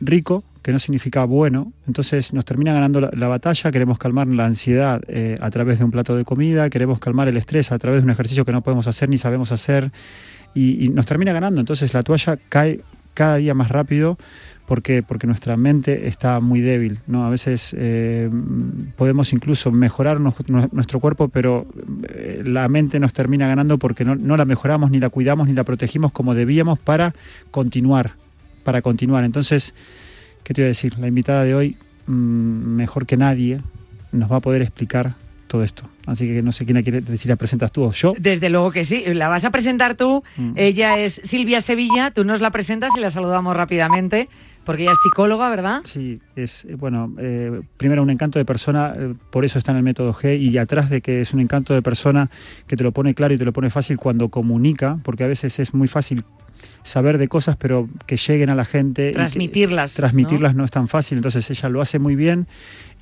rico, 0.00 0.44
que 0.62 0.72
no 0.72 0.78
significa 0.78 1.24
bueno, 1.24 1.72
entonces 1.86 2.32
nos 2.32 2.44
termina 2.44 2.72
ganando 2.72 3.00
la, 3.00 3.10
la 3.12 3.28
batalla, 3.28 3.70
queremos 3.70 3.98
calmar 3.98 4.26
la 4.28 4.46
ansiedad 4.46 5.02
eh, 5.08 5.36
a 5.40 5.50
través 5.50 5.78
de 5.78 5.84
un 5.84 5.90
plato 5.90 6.16
de 6.16 6.24
comida, 6.24 6.70
queremos 6.70 7.00
calmar 7.00 7.28
el 7.28 7.36
estrés 7.36 7.72
a 7.72 7.78
través 7.78 8.00
de 8.00 8.04
un 8.04 8.10
ejercicio 8.10 8.44
que 8.44 8.52
no 8.52 8.62
podemos 8.62 8.86
hacer 8.86 9.08
ni 9.08 9.18
sabemos 9.18 9.52
hacer, 9.52 9.90
y, 10.54 10.84
y 10.84 10.88
nos 10.88 11.06
termina 11.06 11.32
ganando. 11.32 11.60
Entonces 11.60 11.92
la 11.94 12.02
toalla 12.02 12.38
cae 12.48 12.80
cada 13.14 13.36
día 13.36 13.54
más 13.54 13.70
rápido. 13.70 14.18
porque 14.66 15.02
Porque 15.02 15.26
nuestra 15.26 15.56
mente 15.56 16.08
está 16.08 16.40
muy 16.40 16.60
débil. 16.60 17.00
¿no? 17.06 17.26
A 17.26 17.30
veces 17.30 17.74
eh, 17.76 18.30
podemos 18.96 19.32
incluso 19.32 19.70
mejorar 19.70 20.20
nuestro 20.20 21.00
cuerpo, 21.00 21.28
pero 21.28 21.66
eh, 22.08 22.42
la 22.46 22.68
mente 22.68 23.00
nos 23.00 23.12
termina 23.12 23.46
ganando 23.46 23.78
porque 23.78 24.04
no, 24.04 24.14
no 24.14 24.36
la 24.36 24.44
mejoramos, 24.44 24.90
ni 24.90 24.98
la 24.98 25.10
cuidamos, 25.10 25.48
ni 25.48 25.54
la 25.54 25.64
protegimos 25.64 26.12
como 26.12 26.34
debíamos 26.34 26.78
para 26.78 27.14
continuar. 27.50 28.12
Para 28.64 28.80
continuar. 28.80 29.24
Entonces, 29.24 29.74
¿qué 30.44 30.54
te 30.54 30.62
voy 30.62 30.66
a 30.66 30.68
decir? 30.68 30.98
La 30.98 31.08
invitada 31.08 31.44
de 31.44 31.54
hoy, 31.54 31.76
mm, 32.06 32.12
mejor 32.12 33.06
que 33.06 33.16
nadie, 33.16 33.60
nos 34.12 34.30
va 34.30 34.36
a 34.36 34.40
poder 34.40 34.62
explicar 34.62 35.14
todo 35.46 35.64
esto. 35.64 35.84
Así 36.06 36.26
que 36.26 36.42
no 36.42 36.50
sé 36.52 36.64
quién 36.64 36.76
la 36.76 36.82
quiere 36.82 37.00
decir, 37.00 37.28
la 37.28 37.36
presentas 37.36 37.72
tú 37.72 37.84
o 37.84 37.92
yo. 37.92 38.14
Desde 38.18 38.48
luego 38.48 38.70
que 38.70 38.84
sí, 38.84 39.04
la 39.14 39.28
vas 39.28 39.44
a 39.44 39.50
presentar 39.50 39.96
tú. 39.96 40.24
Mm. 40.36 40.52
Ella 40.56 40.98
es 40.98 41.20
Silvia 41.24 41.60
Sevilla, 41.60 42.10
tú 42.10 42.24
nos 42.24 42.40
la 42.40 42.50
presentas 42.50 42.90
y 42.96 43.00
la 43.00 43.10
saludamos 43.10 43.54
rápidamente. 43.54 44.28
Porque 44.64 44.82
ella 44.82 44.92
es 44.92 44.98
psicóloga, 45.02 45.50
¿verdad? 45.50 45.80
Sí, 45.84 46.20
es, 46.36 46.64
eh, 46.66 46.76
bueno, 46.76 47.12
eh, 47.18 47.62
primero 47.76 48.02
un 48.02 48.10
encanto 48.10 48.38
de 48.38 48.44
persona, 48.44 48.94
eh, 48.96 49.14
por 49.30 49.44
eso 49.44 49.58
está 49.58 49.72
en 49.72 49.78
el 49.78 49.82
método 49.82 50.14
G, 50.14 50.38
y 50.38 50.56
atrás 50.56 50.88
de 50.88 51.00
que 51.00 51.20
es 51.20 51.34
un 51.34 51.40
encanto 51.40 51.74
de 51.74 51.82
persona 51.82 52.30
que 52.68 52.76
te 52.76 52.84
lo 52.84 52.92
pone 52.92 53.12
claro 53.14 53.34
y 53.34 53.38
te 53.38 53.44
lo 53.44 53.52
pone 53.52 53.70
fácil 53.70 53.96
cuando 53.96 54.28
comunica, 54.28 54.98
porque 55.02 55.24
a 55.24 55.26
veces 55.26 55.58
es 55.58 55.74
muy 55.74 55.88
fácil 55.88 56.24
saber 56.82 57.18
de 57.18 57.28
cosas, 57.28 57.56
pero 57.56 57.88
que 58.06 58.16
lleguen 58.16 58.50
a 58.50 58.54
la 58.54 58.64
gente. 58.64 59.12
Transmitirlas. 59.12 59.94
transmitirlas 59.94 60.54
¿no? 60.54 60.64
es 60.64 60.70
tan 60.70 60.88
fácil, 60.88 61.18
entonces 61.18 61.48
ella 61.50 61.68
lo 61.68 61.80
hace 61.80 61.98
muy 61.98 62.16
bien 62.16 62.46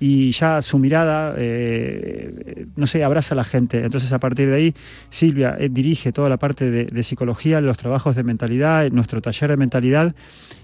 y 0.03 0.33
ya 0.33 0.62
su 0.62 0.79
mirada, 0.79 1.35
eh, 1.37 2.66
no 2.75 2.87
sé, 2.87 3.05
abraza 3.05 3.35
a 3.35 3.37
la 3.37 3.44
gente. 3.44 3.85
Entonces 3.85 4.11
a 4.12 4.18
partir 4.18 4.49
de 4.49 4.55
ahí, 4.55 4.75
Silvia 5.11 5.57
eh, 5.59 5.68
dirige 5.70 6.11
toda 6.11 6.31
la 6.31 6.38
parte 6.38 6.70
de, 6.70 7.03
psicología, 7.03 7.61
los 7.61 7.77
trabajos 7.77 8.16
de 8.16 8.23
mentalidad, 8.23 8.90
nuestro 8.90 9.20
taller 9.20 9.51
de 9.51 9.57
mentalidad 9.59 10.14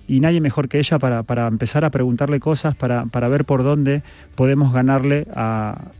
y 0.08 0.20
nadie 0.20 0.40
mejor 0.40 0.68
que 0.70 0.78
ella 0.78 0.98
para, 0.98 1.22
para 1.22 1.46
empezar 1.48 1.84
a 1.84 1.90
preguntarle 1.90 2.40
cosas, 2.40 2.74
para, 2.74 3.04
para, 3.06 3.28
ver 3.28 3.44
por 3.44 3.62
dónde 3.62 4.02
podemos 4.34 4.72
ganarle 4.72 5.26
a, 5.34 5.90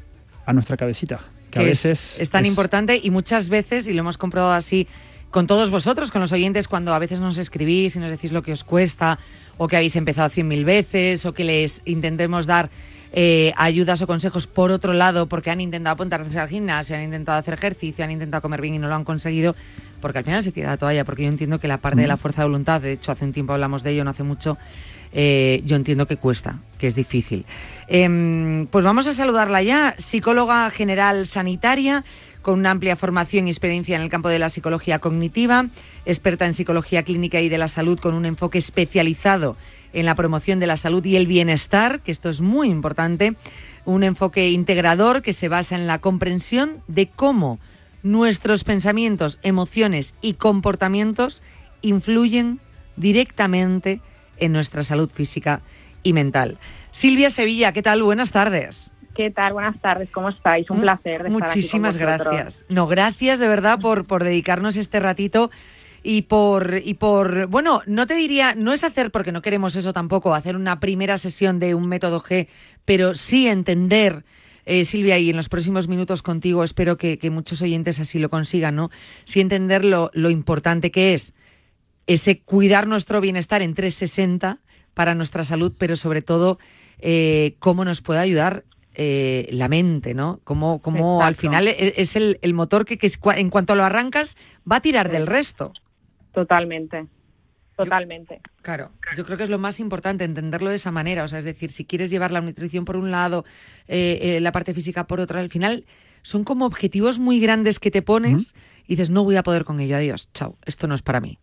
a 0.46 0.52
nuestra 0.54 0.78
cabecita. 0.78 1.20
Que 1.50 1.58
a 1.58 1.62
veces 1.62 2.18
es, 2.18 2.30
tan 2.30 2.46
importante 2.46 2.98
y 3.02 3.10
muchas 3.10 3.50
veces, 3.50 3.86
y 3.86 3.92
lo 3.92 4.00
hemos 4.00 4.16
comprobado 4.16 4.54
así 4.54 4.86
con 5.30 5.46
todos 5.46 5.70
vosotros, 5.70 6.10
con 6.10 6.20
los 6.20 6.32
oyentes, 6.32 6.68
cuando 6.68 6.94
a 6.94 6.98
veces 6.98 7.20
nos 7.20 7.38
escribís 7.38 7.96
y 7.96 7.98
nos 7.98 8.10
decís 8.10 8.32
lo 8.32 8.42
que 8.42 8.52
os 8.52 8.64
cuesta, 8.64 9.18
o 9.58 9.68
que 9.68 9.76
habéis 9.76 9.96
empezado 9.96 10.28
cien 10.28 10.48
mil 10.48 10.64
veces, 10.64 11.26
o 11.26 11.32
que 11.32 11.44
les 11.44 11.82
intentemos 11.84 12.46
dar 12.46 12.70
eh, 13.12 13.52
ayudas 13.56 14.02
o 14.02 14.06
consejos 14.06 14.46
por 14.46 14.70
otro 14.70 14.92
lado, 14.92 15.26
porque 15.26 15.50
han 15.50 15.60
intentado 15.60 15.94
apuntarse 15.94 16.38
al 16.38 16.48
gimnasio, 16.48 16.96
han 16.96 17.02
intentado 17.02 17.38
hacer 17.38 17.54
ejercicio, 17.54 18.04
han 18.04 18.10
intentado 18.10 18.42
comer 18.42 18.60
bien 18.60 18.74
y 18.74 18.78
no 18.78 18.88
lo 18.88 18.94
han 18.94 19.04
conseguido, 19.04 19.56
porque 20.00 20.18
al 20.18 20.24
final 20.24 20.42
se 20.42 20.52
tira 20.52 20.70
la 20.70 20.76
toalla, 20.76 21.04
porque 21.04 21.22
yo 21.22 21.28
entiendo 21.28 21.58
que 21.58 21.68
la 21.68 21.78
parte 21.78 22.02
de 22.02 22.06
la 22.06 22.16
fuerza 22.16 22.42
de 22.42 22.48
voluntad, 22.48 22.80
de 22.80 22.92
hecho 22.92 23.12
hace 23.12 23.24
un 23.24 23.32
tiempo 23.32 23.52
hablamos 23.52 23.82
de 23.82 23.92
ello, 23.92 24.04
no 24.04 24.10
hace 24.10 24.22
mucho, 24.22 24.58
eh, 25.12 25.62
yo 25.64 25.76
entiendo 25.76 26.06
que 26.06 26.16
cuesta, 26.16 26.58
que 26.78 26.88
es 26.88 26.94
difícil. 26.94 27.46
Em, 27.88 28.66
pues 28.66 28.84
vamos 28.84 29.06
a 29.06 29.14
saludarla 29.14 29.62
ya, 29.62 29.94
psicóloga 29.96 30.68
general 30.70 31.26
sanitaria, 31.26 32.04
con 32.46 32.60
una 32.60 32.70
amplia 32.70 32.94
formación 32.94 33.48
y 33.48 33.50
experiencia 33.50 33.96
en 33.96 34.02
el 34.02 34.08
campo 34.08 34.28
de 34.28 34.38
la 34.38 34.50
psicología 34.50 35.00
cognitiva, 35.00 35.66
experta 36.04 36.46
en 36.46 36.54
psicología 36.54 37.02
clínica 37.02 37.40
y 37.40 37.48
de 37.48 37.58
la 37.58 37.66
salud 37.66 37.98
con 37.98 38.14
un 38.14 38.24
enfoque 38.24 38.58
especializado 38.58 39.56
en 39.92 40.06
la 40.06 40.14
promoción 40.14 40.60
de 40.60 40.68
la 40.68 40.76
salud 40.76 41.04
y 41.04 41.16
el 41.16 41.26
bienestar, 41.26 42.02
que 42.02 42.12
esto 42.12 42.28
es 42.28 42.40
muy 42.40 42.68
importante, 42.68 43.34
un 43.84 44.04
enfoque 44.04 44.48
integrador 44.48 45.22
que 45.22 45.32
se 45.32 45.48
basa 45.48 45.74
en 45.74 45.88
la 45.88 45.98
comprensión 45.98 46.84
de 46.86 47.08
cómo 47.08 47.58
nuestros 48.04 48.62
pensamientos, 48.62 49.40
emociones 49.42 50.14
y 50.22 50.34
comportamientos 50.34 51.42
influyen 51.82 52.60
directamente 52.94 54.00
en 54.36 54.52
nuestra 54.52 54.84
salud 54.84 55.10
física 55.10 55.62
y 56.04 56.12
mental. 56.12 56.58
Silvia 56.92 57.30
Sevilla, 57.30 57.72
¿qué 57.72 57.82
tal? 57.82 58.04
Buenas 58.04 58.30
tardes. 58.30 58.92
¿Qué 59.16 59.30
tal? 59.30 59.54
Buenas 59.54 59.80
tardes, 59.80 60.10
¿cómo 60.10 60.28
estáis? 60.28 60.68
Un 60.68 60.82
placer. 60.82 61.22
De 61.22 61.30
Muchísimas 61.30 61.94
estar 61.94 62.10
aquí 62.10 62.22
con 62.22 62.36
gracias. 62.36 62.66
No, 62.68 62.86
gracias 62.86 63.38
de 63.38 63.48
verdad 63.48 63.80
por, 63.80 64.04
por 64.04 64.22
dedicarnos 64.22 64.76
este 64.76 65.00
ratito 65.00 65.50
y 66.02 66.22
por, 66.22 66.82
y 66.84 66.94
por, 66.94 67.46
bueno, 67.46 67.80
no 67.86 68.06
te 68.06 68.14
diría, 68.14 68.54
no 68.54 68.74
es 68.74 68.84
hacer, 68.84 69.10
porque 69.10 69.32
no 69.32 69.40
queremos 69.40 69.74
eso 69.74 69.94
tampoco, 69.94 70.34
hacer 70.34 70.54
una 70.54 70.80
primera 70.80 71.16
sesión 71.16 71.58
de 71.58 71.74
un 71.74 71.88
método 71.88 72.20
G, 72.20 72.48
pero 72.84 73.14
sí 73.14 73.48
entender, 73.48 74.24
eh, 74.66 74.84
Silvia, 74.84 75.18
y 75.18 75.30
en 75.30 75.36
los 75.36 75.48
próximos 75.48 75.88
minutos 75.88 76.20
contigo 76.20 76.62
espero 76.62 76.98
que, 76.98 77.18
muchos 77.30 77.62
oyentes 77.62 77.98
así 77.98 78.18
lo 78.18 78.28
consigan, 78.28 78.76
¿no? 78.76 78.90
Sí 79.24 79.40
entender 79.40 79.82
lo, 79.82 80.10
lo 80.12 80.28
importante 80.28 80.90
que 80.90 81.14
es 81.14 81.32
ese 82.06 82.40
cuidar 82.40 82.86
nuestro 82.86 83.22
bienestar 83.22 83.62
en 83.62 83.72
360 83.72 84.58
para 84.92 85.14
nuestra 85.14 85.44
salud, 85.44 85.72
pero 85.76 85.96
sobre 85.96 86.20
todo 86.20 86.58
eh, 86.98 87.56
cómo 87.58 87.84
nos 87.86 88.02
puede 88.02 88.20
ayudar 88.20 88.64
eh, 88.98 89.48
la 89.52 89.68
mente, 89.68 90.14
¿no? 90.14 90.40
Como, 90.42 90.80
como 90.80 91.22
al 91.22 91.34
final 91.34 91.68
e, 91.68 91.94
es 91.96 92.16
el, 92.16 92.38
motor 92.54 92.86
que, 92.86 92.98
en 93.36 93.50
cuanto 93.50 93.74
lo 93.74 93.84
arrancas 93.84 94.36
va 94.70 94.76
a 94.76 94.80
tirar 94.80 95.10
del 95.10 95.26
resto. 95.26 95.74
Totalmente. 96.32 97.06
Totalmente. 97.76 98.40
claro, 98.62 98.90
yo 99.18 99.26
creo 99.26 99.36
que 99.36 99.44
es 99.44 99.50
lo 99.50 99.58
más 99.58 99.80
importante 99.80 100.24
entenderlo 100.24 100.70
de 100.70 100.76
esa 100.76 100.90
manera. 100.90 101.24
O 101.24 101.28
sea, 101.28 101.38
es 101.38 101.44
decir, 101.44 101.70
si 101.70 101.84
quieres 101.84 102.10
llevar 102.10 102.30
la 102.32 102.40
nutrición 102.40 102.86
por 102.86 102.96
un 102.96 103.10
lado, 103.10 103.44
eh, 103.86 104.18
eh, 104.22 104.40
la 104.40 104.50
parte 104.50 104.72
física 104.72 105.06
por 105.06 105.20
otro, 105.20 105.38
al 105.38 105.50
final 105.50 105.84
son 106.22 106.42
como 106.42 106.64
objetivos 106.64 107.18
muy 107.18 107.38
grandes 107.38 107.78
que 107.78 107.90
te 107.90 108.00
pones 108.00 108.56
y 108.86 108.94
dices, 108.94 109.10
no 109.10 109.24
voy 109.24 109.36
a 109.36 109.42
poder 109.42 109.64
con 109.64 109.78
ello, 109.78 109.96
adiós, 109.96 110.32
chao, 110.32 110.56
esto 110.64 110.86
no 110.86 110.94
es 110.94 111.02
para 111.02 111.20
mí. 111.20 111.38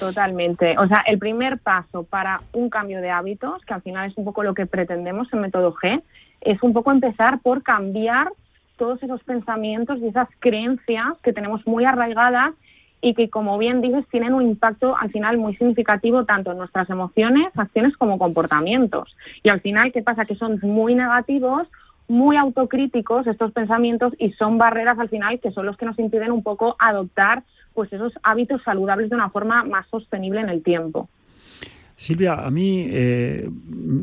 Totalmente. 0.00 0.76
O 0.78 0.88
sea, 0.88 1.04
el 1.06 1.18
primer 1.18 1.58
paso 1.58 2.02
para 2.02 2.42
un 2.52 2.70
cambio 2.70 3.00
de 3.00 3.10
hábitos, 3.10 3.64
que 3.64 3.72
al 3.72 3.82
final 3.82 4.10
es 4.10 4.18
un 4.18 4.24
poco 4.24 4.42
lo 4.42 4.54
que 4.54 4.66
pretendemos 4.66 5.32
en 5.32 5.40
Método 5.42 5.72
G, 5.74 6.02
es 6.40 6.62
un 6.62 6.72
poco 6.72 6.92
empezar 6.92 7.40
por 7.40 7.62
cambiar 7.62 8.32
todos 8.76 9.02
esos 9.02 9.22
pensamientos 9.24 9.98
y 10.00 10.08
esas 10.08 10.28
creencias 10.38 11.18
que 11.22 11.32
tenemos 11.32 11.66
muy 11.66 11.84
arraigadas 11.84 12.54
y 13.00 13.14
que, 13.14 13.30
como 13.30 13.58
bien 13.58 13.80
dices, 13.80 14.04
tienen 14.10 14.34
un 14.34 14.42
impacto 14.42 14.96
al 14.96 15.10
final 15.10 15.38
muy 15.38 15.54
significativo 15.56 16.24
tanto 16.24 16.52
en 16.52 16.58
nuestras 16.58 16.90
emociones, 16.90 17.46
acciones 17.56 17.96
como 17.96 18.18
comportamientos. 18.18 19.16
Y 19.42 19.50
al 19.50 19.60
final, 19.60 19.92
¿qué 19.92 20.02
pasa? 20.02 20.24
Que 20.24 20.34
son 20.34 20.58
muy 20.62 20.94
negativos, 20.94 21.68
muy 22.08 22.36
autocríticos 22.36 23.26
estos 23.26 23.52
pensamientos 23.52 24.14
y 24.18 24.32
son 24.32 24.58
barreras 24.58 24.98
al 24.98 25.10
final 25.10 25.38
que 25.40 25.52
son 25.52 25.66
los 25.66 25.76
que 25.76 25.86
nos 25.86 25.98
impiden 25.98 26.32
un 26.32 26.42
poco 26.42 26.74
adoptar 26.78 27.42
pues 27.74 27.92
esos 27.92 28.12
hábitos 28.22 28.62
saludables 28.64 29.10
de 29.10 29.16
una 29.16 29.30
forma 29.30 29.62
más 29.62 29.86
sostenible 29.88 30.40
en 30.40 30.48
el 30.48 30.62
tiempo. 30.62 31.08
Silvia, 31.98 32.34
a 32.34 32.50
mí 32.52 32.86
eh, 32.88 33.50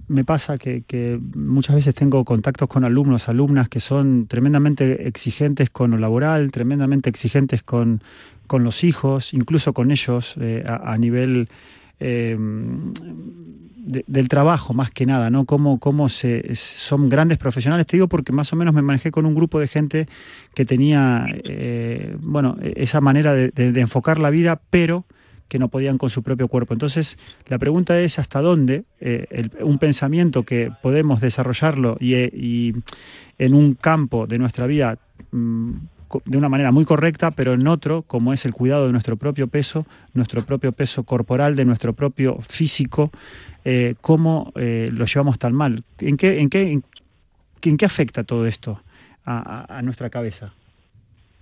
me 0.10 0.26
pasa 0.26 0.58
que, 0.58 1.18
muchas 1.34 1.78
veces 1.78 1.96
tengo 1.96 2.26
contactos 2.26 2.68
con 2.68 2.84
alumnos, 2.84 3.30
alumnas 3.30 3.70
que 3.70 3.80
son 3.80 4.28
tremendamente 4.28 5.08
exigentes 5.08 5.70
con 5.70 5.92
lo 5.92 5.98
laboral, 5.98 6.52
tremendamente 6.52 7.10
exigentes 7.10 7.64
con, 7.64 8.02
los 8.52 8.84
hijos, 8.84 9.34
incluso 9.34 9.74
con 9.74 9.92
ellos 9.92 10.36
eh, 10.42 10.66
a, 10.68 10.98
nivel 10.98 11.48
eh, 12.02 12.38
del 13.78 14.28
trabajo 14.28 14.74
más 14.74 14.92
que 14.92 15.06
nada, 15.06 15.30
¿no? 15.30 15.46
Cómo, 15.46 15.80
cómo 15.80 16.10
se, 16.10 16.54
son 16.54 17.08
grandes 17.08 17.38
profesionales. 17.38 17.88
Te 17.88 17.96
digo 17.96 18.10
porque 18.10 18.34
más 18.34 18.52
o 18.52 18.58
menos 18.58 18.74
me 18.74 18.82
manejé 18.82 19.10
con 19.10 19.26
un 19.26 19.36
grupo 19.36 19.58
de 19.58 19.70
gente 19.70 20.08
que 20.54 20.66
tenía, 20.66 21.28
bueno, 22.20 22.58
esa 22.62 23.00
manera 23.00 23.34
de 23.34 23.80
enfocar 23.80 24.20
la 24.20 24.32
vida, 24.32 24.60
pero 24.70 25.06
que 25.48 25.60
no 25.60 25.70
podían 25.70 25.98
con 25.98 26.10
su 26.10 26.24
propio 26.24 26.48
cuerpo. 26.48 26.74
Entonces, 26.74 27.18
la 27.48 27.58
pregunta 27.58 28.00
es 28.00 28.20
hasta 28.20 28.42
dónde 28.42 28.86
eh, 29.00 29.50
un 29.62 29.78
pensamiento 29.78 30.44
que 30.44 30.72
podemos 30.82 31.22
desarrollarlo 31.22 31.98
eh, 32.00 32.30
y, 32.34 32.74
en 33.38 33.54
un 33.54 33.76
campo 33.76 34.28
de 34.28 34.40
nuestra 34.40 34.66
vida 34.66 34.98
mm, 35.32 35.74
de 36.26 36.38
una 36.38 36.50
manera 36.50 36.72
muy 36.72 36.86
correcta, 36.86 37.32
pero 37.32 37.54
en 37.54 37.68
otro, 37.68 38.04
como 38.04 38.32
es 38.32 38.46
el 38.46 38.54
cuidado 38.54 38.86
de 38.86 38.92
nuestro 38.92 39.18
propio 39.18 39.48
peso, 39.48 39.86
nuestro 40.14 40.46
propio 40.46 40.72
peso 40.72 41.04
corporal, 41.04 41.56
de 41.56 41.66
nuestro 41.66 41.94
propio 41.94 42.38
físico, 42.40 43.12
eh, 43.66 43.96
cómo 44.02 44.54
lo 44.56 45.06
llevamos 45.06 45.40
tan 45.40 45.54
mal. 45.54 45.84
¿En 46.00 46.16
qué, 46.16 46.40
en 46.40 46.50
qué, 46.50 46.72
en, 46.72 47.78
qué 47.78 47.86
afecta 47.86 48.24
todo 48.24 48.46
esto 48.46 48.82
a 49.26 49.82
nuestra 49.84 50.10
cabeza? 50.10 50.54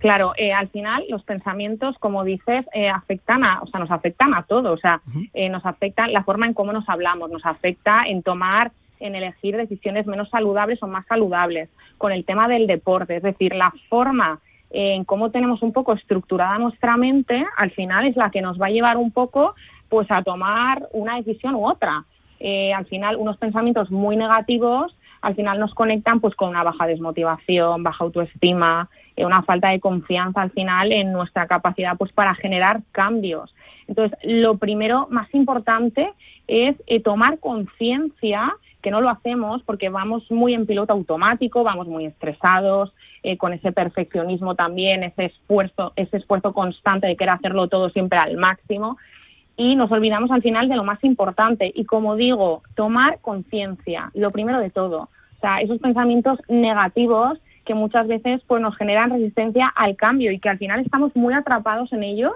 Claro, 0.04 0.34
eh, 0.36 0.52
al 0.52 0.68
final 0.68 1.02
los 1.08 1.24
pensamientos, 1.24 1.96
como 1.98 2.24
dices, 2.24 2.66
eh, 2.74 2.90
afectan 2.90 3.42
a, 3.42 3.62
o 3.62 3.66
sea, 3.68 3.80
nos 3.80 3.90
afectan 3.90 4.34
a 4.34 4.42
todo, 4.42 4.72
o 4.72 4.76
sea, 4.76 5.00
eh, 5.32 5.48
nos 5.48 5.64
afecta 5.64 6.06
la 6.08 6.22
forma 6.24 6.44
en 6.44 6.52
cómo 6.52 6.74
nos 6.74 6.86
hablamos, 6.90 7.30
nos 7.30 7.46
afecta 7.46 8.02
en 8.06 8.22
tomar, 8.22 8.72
en 9.00 9.14
elegir 9.14 9.56
decisiones 9.56 10.06
menos 10.06 10.28
saludables 10.28 10.82
o 10.82 10.88
más 10.88 11.06
saludables, 11.06 11.70
con 11.96 12.12
el 12.12 12.26
tema 12.26 12.48
del 12.48 12.66
deporte, 12.66 13.16
es 13.16 13.22
decir, 13.22 13.54
la 13.54 13.72
forma 13.88 14.40
en 14.68 15.04
cómo 15.04 15.30
tenemos 15.30 15.62
un 15.62 15.72
poco 15.72 15.94
estructurada 15.94 16.58
nuestra 16.58 16.98
mente, 16.98 17.42
al 17.56 17.70
final 17.70 18.06
es 18.06 18.14
la 18.14 18.28
que 18.28 18.42
nos 18.42 18.60
va 18.60 18.66
a 18.66 18.72
llevar 18.76 18.98
un 18.98 19.10
poco, 19.10 19.54
pues, 19.88 20.10
a 20.10 20.22
tomar 20.22 20.86
una 20.92 21.16
decisión 21.16 21.54
u 21.54 21.66
otra. 21.66 22.04
al 22.76 22.84
final, 22.84 23.16
unos 23.16 23.38
pensamientos 23.38 23.90
muy 23.90 24.16
negativos 24.16 24.94
al 25.24 25.34
final 25.34 25.58
nos 25.58 25.72
conectan 25.72 26.20
pues 26.20 26.34
con 26.34 26.50
una 26.50 26.62
baja 26.62 26.86
desmotivación, 26.86 27.82
baja 27.82 28.04
autoestima, 28.04 28.90
eh, 28.90 29.03
una 29.16 29.42
falta 29.42 29.70
de 29.70 29.80
confianza 29.80 30.42
al 30.42 30.50
final 30.50 30.92
en 30.92 31.12
nuestra 31.12 31.46
capacidad 31.46 31.96
pues 31.96 32.12
para 32.12 32.34
generar 32.34 32.82
cambios. 32.92 33.54
Entonces, 33.86 34.18
lo 34.22 34.56
primero 34.56 35.06
más 35.10 35.32
importante 35.34 36.10
es 36.46 36.76
eh, 36.86 37.00
tomar 37.00 37.38
conciencia 37.38 38.54
que 38.82 38.90
no 38.90 39.00
lo 39.00 39.08
hacemos 39.08 39.62
porque 39.62 39.88
vamos 39.88 40.30
muy 40.30 40.52
en 40.52 40.66
piloto 40.66 40.92
automático, 40.92 41.64
vamos 41.64 41.86
muy 41.86 42.06
estresados, 42.06 42.92
eh, 43.22 43.38
con 43.38 43.54
ese 43.54 43.72
perfeccionismo 43.72 44.54
también, 44.54 45.02
ese 45.02 45.26
esfuerzo, 45.26 45.92
ese 45.96 46.18
esfuerzo 46.18 46.52
constante 46.52 47.06
de 47.06 47.16
querer 47.16 47.34
hacerlo 47.34 47.68
todo 47.68 47.88
siempre 47.88 48.18
al 48.18 48.36
máximo 48.36 48.98
y 49.56 49.76
nos 49.76 49.90
olvidamos 49.90 50.30
al 50.30 50.42
final 50.42 50.68
de 50.68 50.76
lo 50.76 50.84
más 50.84 51.02
importante. 51.04 51.72
Y 51.74 51.84
como 51.84 52.16
digo, 52.16 52.62
tomar 52.74 53.20
conciencia, 53.20 54.10
lo 54.14 54.30
primero 54.30 54.60
de 54.60 54.70
todo. 54.70 55.08
O 55.36 55.40
sea, 55.40 55.60
esos 55.60 55.78
pensamientos 55.78 56.38
negativos 56.48 57.38
que 57.64 57.74
muchas 57.74 58.06
veces 58.06 58.42
pues 58.46 58.60
nos 58.62 58.76
generan 58.76 59.10
resistencia 59.10 59.68
al 59.74 59.96
cambio 59.96 60.32
y 60.32 60.38
que 60.38 60.48
al 60.48 60.58
final 60.58 60.80
estamos 60.80 61.14
muy 61.16 61.34
atrapados 61.34 61.92
en 61.92 62.02
ellos 62.02 62.34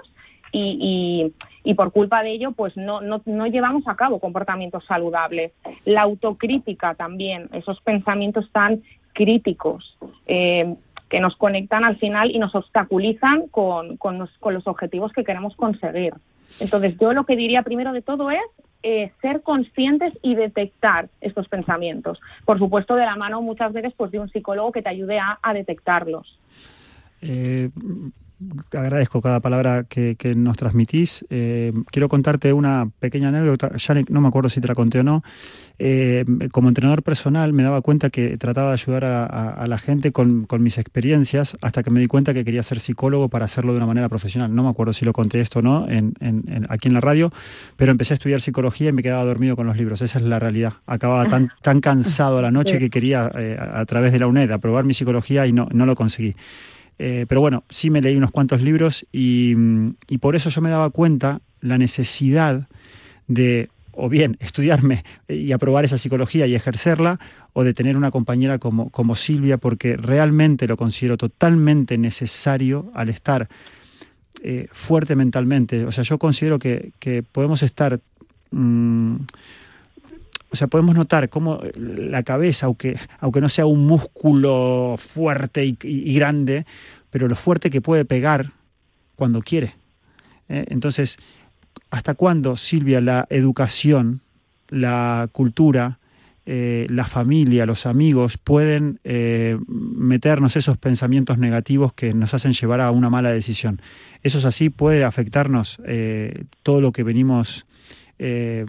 y, 0.51 1.31
y, 1.63 1.73
por 1.75 1.91
culpa 1.91 2.23
de 2.23 2.31
ello 2.31 2.51
pues 2.53 2.75
no, 2.75 3.01
no, 3.01 3.21
no, 3.25 3.45
llevamos 3.45 3.87
a 3.87 3.95
cabo 3.95 4.19
comportamientos 4.19 4.83
saludables. 4.85 5.51
La 5.85 6.01
autocrítica 6.01 6.95
también, 6.95 7.49
esos 7.53 7.79
pensamientos 7.81 8.49
tan 8.51 8.81
críticos 9.13 9.97
eh, 10.25 10.75
que 11.09 11.19
nos 11.19 11.35
conectan 11.35 11.83
al 11.83 11.97
final 11.97 12.31
y 12.31 12.39
nos 12.39 12.55
obstaculizan 12.55 13.47
con, 13.47 13.97
con, 13.97 14.17
los, 14.17 14.67
objetivos 14.67 15.11
que 15.11 15.23
queremos 15.23 15.55
conseguir. 15.55 16.13
Entonces 16.59 16.97
yo 16.99 17.13
lo 17.13 17.25
que 17.25 17.35
diría 17.35 17.63
primero 17.63 17.91
de 17.91 18.01
todo 18.01 18.31
es 18.31 18.41
eh, 18.81 19.11
ser 19.21 19.41
conscientes 19.41 20.13
y 20.21 20.35
detectar 20.35 21.09
estos 21.21 21.47
pensamientos. 21.49 22.19
Por 22.45 22.59
supuesto, 22.59 22.95
de 22.95 23.05
la 23.05 23.15
mano 23.15 23.41
muchas 23.41 23.73
veces 23.73 23.93
pues 23.97 24.11
de 24.11 24.19
un 24.19 24.29
psicólogo 24.29 24.71
que 24.71 24.81
te 24.81 24.89
ayude 24.89 25.19
a, 25.19 25.53
detectarlos. 25.53 26.39
Eh, 27.21 27.69
agradezco 28.73 29.21
cada 29.21 29.39
palabra 29.39 29.83
que, 29.83 30.15
nos 30.35 30.57
transmitís. 30.57 31.25
Eh, 31.29 31.73
quiero 31.91 32.09
contarte 32.09 32.53
una 32.53 32.89
pequeña 32.99 33.29
anécdota, 33.29 33.75
ya 33.75 33.95
no 34.09 34.21
me 34.21 34.27
acuerdo 34.27 34.49
si 34.49 34.61
te 34.61 34.67
la 34.67 34.75
conté 34.75 34.99
o 34.99 35.03
no. 35.03 35.23
Eh, 35.81 36.25
como 36.51 36.67
entrenador 36.67 37.03
personal 37.03 37.53
me 37.53 37.63
daba 37.63 37.81
cuenta 37.81 38.09
que 38.09 38.37
trataba 38.37 38.69
de 38.69 38.73
ayudar 38.73 39.05
a, 39.05 39.65
la 39.65 39.77
gente 39.77 40.11
con, 40.11 40.45
mis 40.59 40.77
experiencias 40.77 41.57
hasta 41.61 41.83
que 41.83 41.89
me 41.89 42.01
di 42.01 42.07
cuenta 42.07 42.33
que 42.33 42.43
quería 42.43 42.63
ser 42.63 42.81
psicólogo 42.81 43.29
para 43.29 43.45
hacerlo 43.45 43.71
de 43.71 43.77
una 43.77 43.85
manera 43.85 44.09
profesional. 44.09 44.53
No 44.53 44.63
me 44.63 44.69
acuerdo 44.69 44.91
si 44.93 45.05
lo 45.05 45.13
conté 45.13 45.39
esto 45.39 45.59
o 45.59 45.61
no 45.61 45.87
en, 45.89 46.13
aquí 46.69 46.89
en 46.89 46.93
la 46.93 47.01
radio, 47.01 47.31
pero 47.77 47.91
empecé 47.91 48.13
a 48.13 48.15
estudiar 48.15 48.41
psicología 48.41 48.89
y 48.89 48.93
me 48.93 49.03
quedaba 49.03 49.23
dormido 49.23 49.55
con 49.55 49.67
los 49.67 49.77
libros. 49.77 50.01
Esa 50.01 50.19
es 50.19 50.25
la 50.25 50.39
realidad. 50.39 50.73
Acababa 50.85 51.27
tan, 51.27 51.51
tan 51.61 51.79
cansado 51.79 52.39
a 52.39 52.41
la 52.41 52.51
noche 52.51 52.77
que 52.79 52.89
quería 52.89 53.31
eh, 53.37 53.57
a, 53.59 53.85
través 53.85 54.11
de 54.11 54.19
la 54.19 54.27
UNED 54.27 54.51
aprobar 54.51 54.83
mi 54.83 54.93
psicología 54.93 55.47
y 55.47 55.53
no, 55.53 55.67
no 55.71 55.85
lo 55.85 55.95
conseguí. 55.95 56.35
Eh, 56.99 57.25
pero 57.27 57.39
bueno, 57.39 57.63
sí 57.69 57.89
me 57.89 58.01
leí 58.01 58.17
unos 58.17 58.31
cuantos 58.31 58.61
libros 58.61 59.07
y, 59.11 59.55
por 60.19 60.35
eso 60.35 60.49
yo 60.49 60.61
me 60.61 60.69
daba 60.69 60.89
cuenta 60.89 61.41
la 61.61 61.77
necesidad 61.77 62.67
de 63.27 63.69
o 63.91 64.09
bien 64.09 64.37
estudiarme 64.41 65.03
y 65.27 65.51
aprobar 65.53 65.85
esa 65.85 65.97
psicología 65.97 66.45
y 66.45 66.55
ejercerla, 66.55 67.19
o 67.53 67.63
de 67.63 67.73
tener 67.73 67.97
una 67.97 68.11
compañera 68.11 68.59
como, 68.59 68.89
como 68.89 69.15
Silvia, 69.15 69.57
porque 69.57 69.97
realmente 69.97 70.67
lo 70.67 70.77
considero 70.77 71.17
totalmente 71.17 71.97
necesario 71.97 72.91
al 72.93 73.09
estar 73.09 73.49
eh, 74.43 74.67
fuerte 74.71 75.15
mentalmente. 75.15 75.85
O 75.85 75.91
sea, 75.91 76.03
yo 76.03 76.19
considero 76.19 76.59
que, 76.59 77.23
podemos 77.31 77.63
estar... 77.63 77.99
Mm, 78.51 79.15
o 80.51 80.55
sea, 80.55 80.67
podemos 80.67 80.95
notar 80.95 81.29
cómo 81.29 81.61
la 81.75 82.23
cabeza, 82.23 82.65
aunque, 82.65 82.97
aunque 83.19 83.41
no 83.41 83.49
sea 83.49 83.65
un 83.65 83.85
músculo 83.85 84.95
fuerte 84.97 85.77
y, 85.81 86.13
grande, 86.13 86.65
pero 87.11 87.27
lo 87.27 87.35
fuerte 87.35 87.69
que 87.69 87.81
puede 87.81 88.05
pegar 88.05 88.51
cuando 89.15 89.41
quiere. 89.41 89.75
¿eh? 90.47 90.65
Entonces, 90.69 91.17
¿hasta 91.91 92.15
cuándo, 92.15 92.55
Silvia, 92.55 92.99
la 92.99 93.27
educación, 93.29 94.21
la 94.69 95.29
cultura, 95.31 95.99
eh, 96.47 96.87
la 96.89 97.05
familia, 97.05 97.67
los 97.67 97.85
amigos 97.85 98.37
pueden 98.37 98.99
eh, 99.03 99.55
meternos 99.67 100.55
esos 100.55 100.77
pensamientos 100.77 101.37
negativos 101.37 101.93
que 101.93 102.15
nos 102.15 102.33
hacen 102.33 102.53
llevar 102.53 102.81
a 102.81 102.89
una 102.89 103.11
mala 103.11 103.31
decisión? 103.31 103.81
¿Eso 104.23 104.39
es 104.39 104.45
así? 104.45 104.71
¿Puede 104.71 105.03
afectarnos 105.03 105.79
todo 106.63 106.81
lo 106.81 106.91
que 106.91 107.03
venimos 107.03 107.67
eh, 108.19 108.65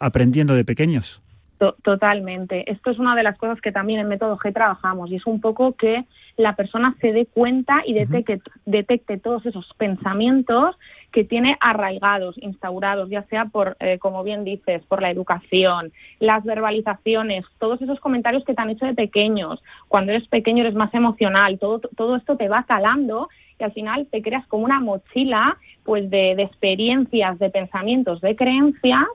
aprendiendo 0.00 0.54
de 0.54 0.64
pequeños. 0.64 1.22
Totalmente. 1.58 2.70
Esto 2.70 2.90
es 2.90 2.98
una 2.98 3.16
de 3.16 3.22
las 3.22 3.38
cosas 3.38 3.60
que 3.62 3.72
también 3.72 4.00
en 4.00 4.08
Método 4.08 4.36
G 4.36 4.52
trabajamos 4.52 5.10
y 5.10 5.16
es 5.16 5.26
un 5.26 5.40
poco 5.40 5.72
que 5.72 6.04
la 6.36 6.54
persona 6.54 6.94
se 7.00 7.12
dé 7.12 7.24
cuenta 7.24 7.82
y 7.86 7.94
detecte, 7.94 8.42
detecte 8.66 9.16
todos 9.16 9.46
esos 9.46 9.72
pensamientos 9.78 10.76
que 11.12 11.24
tiene 11.24 11.56
arraigados, 11.60 12.36
instaurados, 12.42 13.08
ya 13.08 13.22
sea 13.22 13.46
por, 13.46 13.78
eh, 13.80 13.98
como 13.98 14.22
bien 14.22 14.44
dices, 14.44 14.82
por 14.84 15.00
la 15.00 15.10
educación, 15.10 15.92
las 16.20 16.44
verbalizaciones, 16.44 17.46
todos 17.58 17.80
esos 17.80 18.00
comentarios 18.00 18.44
que 18.44 18.52
te 18.52 18.60
han 18.60 18.68
hecho 18.68 18.84
de 18.84 18.92
pequeños. 18.92 19.62
Cuando 19.88 20.12
eres 20.12 20.28
pequeño 20.28 20.62
eres 20.62 20.74
más 20.74 20.92
emocional, 20.92 21.58
todo, 21.58 21.80
todo 21.96 22.16
esto 22.16 22.36
te 22.36 22.48
va 22.48 22.64
calando 22.64 23.30
y 23.58 23.64
al 23.64 23.72
final 23.72 24.06
te 24.10 24.20
creas 24.20 24.46
como 24.46 24.66
una 24.66 24.80
mochila 24.80 25.56
pues 25.86 26.10
de, 26.10 26.32
experiencias, 26.32 27.38
de 27.38 27.48
pensamientos, 27.48 28.20
de 28.20 28.36
creencias 28.36 29.06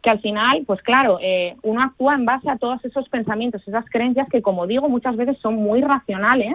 que 0.00 0.08
al 0.08 0.20
final, 0.20 0.62
pues 0.66 0.80
claro, 0.80 1.18
eh, 1.20 1.56
uno 1.62 1.82
actúa 1.82 2.14
en 2.14 2.24
base 2.24 2.48
a 2.48 2.56
todos 2.56 2.82
esos 2.86 3.06
pensamientos, 3.10 3.66
esas 3.68 3.84
creencias 3.90 4.28
que, 4.30 4.40
como 4.40 4.66
digo, 4.66 4.88
muchas 4.88 5.14
veces 5.16 5.36
son 5.38 5.56
muy 5.56 5.82
racionales, 5.82 6.54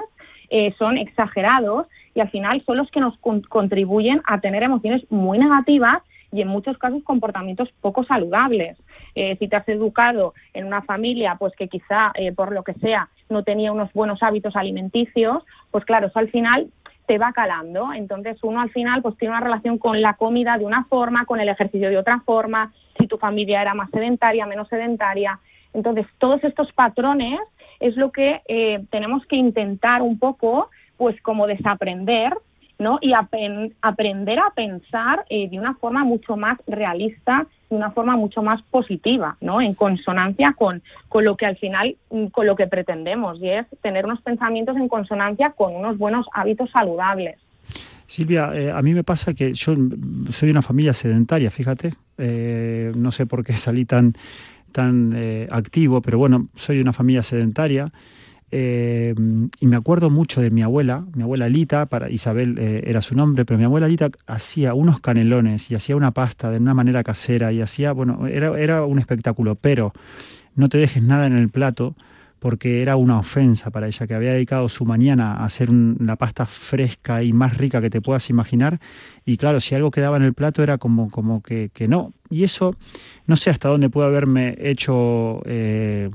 eh, 0.50 0.74
son 0.80 0.98
exagerados 0.98 1.86
y 2.16 2.22
al 2.22 2.32
final 2.32 2.64
son 2.66 2.78
los 2.78 2.90
que 2.90 3.02
nos 3.02 3.16
contribuyen 3.20 4.22
a 4.26 4.40
tener 4.40 4.64
emociones 4.64 5.04
muy 5.12 5.38
negativas 5.38 5.98
y 6.32 6.42
en 6.42 6.48
muchos 6.48 6.78
casos 6.80 7.04
comportamientos 7.04 7.70
poco 7.82 8.04
saludables. 8.04 8.78
Eh, 9.14 9.36
si 9.38 9.48
te 9.48 9.58
has 9.58 9.68
educado 9.70 10.34
en 10.54 10.66
una 10.66 10.82
familia, 10.82 11.36
pues 11.38 11.54
que 11.56 11.68
quizá 11.68 12.14
por 12.36 12.52
lo 12.52 12.64
que 12.64 12.74
sea 12.76 13.10
no 13.30 13.44
tenía 13.44 13.72
unos 13.72 13.94
buenos 13.94 14.24
hábitos 14.24 14.56
alimenticios, 14.56 15.44
pues 15.70 15.86
claro, 15.86 16.08
eso 16.08 16.18
al 16.18 16.30
final 16.30 16.68
te 17.08 17.18
va 17.18 17.34
calando. 17.34 17.94
Entonces 17.94 18.38
uno 18.44 18.62
al 18.62 18.72
final 18.72 19.02
pues 19.02 19.18
tiene 19.18 19.34
una 19.34 19.44
relación 19.44 19.78
con 19.78 20.02
la 20.02 20.14
comida 20.14 20.58
de 20.58 20.66
una 20.66 20.86
forma, 20.86 21.26
con 21.26 21.40
el 21.40 21.50
ejercicio 21.50 21.90
de 21.90 21.98
otra 21.98 22.22
forma, 22.26 22.74
si 22.98 23.08
tu 23.08 23.18
familia 23.18 23.62
era 23.62 23.74
más 23.74 23.90
sedentaria, 23.92 24.46
menos 24.46 24.68
sedentaria. 24.68 25.40
Entonces 25.74 26.06
todos 26.18 26.44
estos 26.44 26.72
patrones 26.74 27.40
es 27.80 27.96
lo 27.98 28.12
que 28.12 28.42
eh, 28.48 28.86
tenemos 28.90 29.26
que 29.26 29.36
intentar 29.36 30.02
un 30.02 30.20
poco 30.20 30.70
pues 30.98 31.20
como 31.22 31.48
desaprender 31.48 32.34
¿no? 32.80 33.00
y 33.02 33.14
aprender 33.14 34.40
a 34.40 34.52
pensar 34.54 35.26
eh, 35.30 35.50
de 35.50 35.60
una 35.60 35.76
forma 35.76 36.04
mucho 36.04 36.36
más 36.36 36.58
realista 36.68 37.48
de 37.70 37.76
una 37.76 37.92
forma 37.92 38.16
mucho 38.16 38.42
más 38.44 38.62
positiva, 38.64 39.38
¿no? 39.42 39.60
En 39.60 39.74
consonancia 39.74 40.54
con, 40.58 40.84
con 41.10 41.26
lo 41.26 41.36
que 41.36 41.46
al 41.46 41.58
final, 41.58 41.96
mm, 42.12 42.28
con 42.28 42.46
lo 42.46 42.56
que 42.56 42.68
pretendemos, 42.68 43.40
y 43.42 43.50
es 43.50 43.66
tener 43.82 44.06
unos 44.06 44.22
pensamientos 44.22 44.78
en 44.78 44.88
consonancia 44.88 45.52
con 45.52 45.76
unos 45.76 45.98
buenos 45.98 46.28
hábitos 46.34 46.70
saludables. 46.72 47.38
Silvia, 48.08 48.52
eh, 48.54 48.72
a 48.72 48.82
mí 48.82 48.94
me 48.94 49.04
pasa 49.04 49.34
que 49.34 49.54
yo 49.54 49.74
soy 50.30 50.48
de 50.48 50.52
una 50.52 50.62
familia 50.62 50.94
sedentaria, 50.94 51.50
fíjate, 51.50 51.94
eh, 52.18 52.92
no 52.96 53.12
sé 53.12 53.26
por 53.26 53.44
qué 53.44 53.54
salí 53.54 53.86
tan, 53.86 54.14
tan 54.72 55.14
eh, 55.16 55.48
activo, 55.50 56.02
pero 56.02 56.20
bueno, 56.20 56.48
soy 56.56 56.78
de 56.78 56.82
una 56.84 56.94
familia 56.94 57.24
sedentaria. 57.24 57.92
Eh, 58.58 59.14
y 59.60 59.68
me 59.68 59.76
acuerdo 59.76 60.10
mucho 60.10 60.40
de 60.40 60.50
mi 60.50 60.62
abuela, 60.62 61.04
mi 61.14 61.24
abuela 61.24 61.50
Lita, 61.50 61.88
para 61.88 62.10
Isabel 62.10 62.58
eh, 62.58 62.84
era 62.88 63.02
su 63.02 63.14
nombre, 63.14 63.44
pero 63.44 63.58
mi 63.58 63.66
abuela 63.66 63.86
Lita 63.86 64.10
hacía 64.28 64.74
unos 64.74 65.02
canelones 65.02 65.70
y 65.70 65.76
hacía 65.76 65.98
una 65.98 66.12
pasta 66.12 66.50
de 66.52 66.60
una 66.60 66.74
manera 66.74 67.04
casera 67.04 67.52
y 67.52 67.60
hacía, 67.60 67.92
bueno, 67.92 68.28
era, 68.28 68.58
era 68.58 68.86
un 68.86 68.98
espectáculo, 68.98 69.56
pero 69.56 69.92
no 70.56 70.70
te 70.70 70.78
dejes 70.78 71.04
nada 71.04 71.26
en 71.26 71.38
el 71.38 71.50
plato 71.50 71.98
porque 72.40 72.82
era 72.82 72.96
una 72.96 73.20
ofensa 73.20 73.72
para 73.72 73.88
ella, 73.88 74.08
que 74.08 74.14
había 74.14 74.32
dedicado 74.32 74.70
su 74.70 74.86
mañana 74.86 75.34
a 75.34 75.44
hacer 75.44 75.70
la 75.70 76.16
pasta 76.16 76.46
fresca 76.46 77.24
y 77.24 77.34
más 77.34 77.58
rica 77.58 77.82
que 77.82 77.90
te 77.90 78.00
puedas 78.00 78.30
imaginar. 78.30 78.80
Y 79.26 79.36
claro, 79.36 79.60
si 79.60 79.76
algo 79.76 79.92
quedaba 79.92 80.16
en 80.16 80.24
el 80.24 80.34
plato 80.34 80.64
era 80.64 80.78
como, 80.78 81.10
como 81.10 81.44
que, 81.44 81.72
que 81.74 81.90
no. 81.90 82.14
Y 82.30 82.46
eso, 82.46 82.78
no 83.26 83.36
sé 83.36 83.50
hasta 83.50 83.68
dónde 83.68 83.90
puede 83.90 84.08
haberme 84.08 84.56
hecho... 84.60 85.42
Eh, 85.46 86.10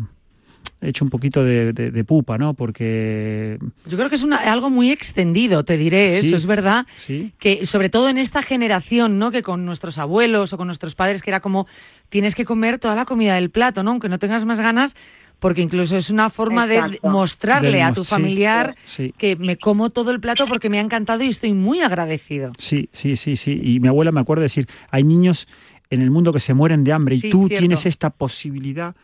hecho 0.80 1.04
un 1.04 1.10
poquito 1.10 1.44
de, 1.44 2.04
pupa, 2.06 2.38
¿no? 2.38 2.54
Porque... 2.54 3.58
Yo 3.86 3.96
creo 3.96 4.08
que 4.08 4.16
es 4.16 4.24
algo 4.24 4.70
muy 4.70 4.90
extendido, 4.90 5.64
te 5.64 5.76
diré, 5.76 6.18
eso 6.18 6.36
es 6.36 6.46
verdad. 6.46 6.86
Sí. 6.96 7.32
Que 7.38 7.66
sobre 7.66 7.90
todo 7.90 8.08
en 8.08 8.18
esta 8.18 8.42
generación, 8.42 9.18
¿no? 9.18 9.30
Que 9.30 9.42
con 9.42 9.66
nuestros 9.66 9.98
abuelos 9.98 10.52
o 10.52 10.56
con 10.56 10.66
nuestros 10.66 10.94
padres, 10.94 11.22
que 11.22 11.30
era 11.30 11.40
como, 11.40 11.66
tienes 12.08 12.34
que 12.34 12.44
comer 12.44 12.78
toda 12.78 12.94
la 12.94 13.04
comida 13.04 13.34
del 13.34 13.50
plato, 13.50 13.82
¿no? 13.82 13.90
Aunque 13.90 14.08
no 14.08 14.18
tengas 14.18 14.44
más 14.44 14.60
ganas, 14.60 14.96
porque 15.38 15.62
incluso 15.62 15.96
es 15.96 16.10
una 16.10 16.30
forma 16.30 16.66
de 16.66 17.00
mostrarle 17.02 17.82
a 17.82 17.92
tu 17.92 18.04
familiar 18.04 18.76
que 19.16 19.36
me 19.36 19.56
como 19.56 19.90
todo 19.90 20.10
el 20.10 20.20
plato 20.20 20.46
porque 20.46 20.68
me 20.68 20.78
ha 20.78 20.82
encantado 20.82 21.24
y 21.24 21.28
estoy 21.28 21.54
muy 21.54 21.80
agradecido. 21.80 22.52
Sí, 22.58 22.88
sí, 22.92 23.16
sí, 23.16 23.36
sí. 23.36 23.58
Y 23.62 23.80
mi 23.80 23.88
abuela 23.88 24.12
me 24.12 24.20
acuerda 24.20 24.42
decir, 24.42 24.68
hay 24.90 25.02
niños 25.02 25.48
en 25.88 26.02
el 26.02 26.10
mundo 26.10 26.32
que 26.32 26.40
se 26.40 26.54
mueren 26.54 26.84
de 26.84 26.92
hambre 26.92 27.16
y 27.16 27.30
tú 27.30 27.48
tienes 27.48 27.86
esta 27.86 28.10
posibilidad 28.10 28.94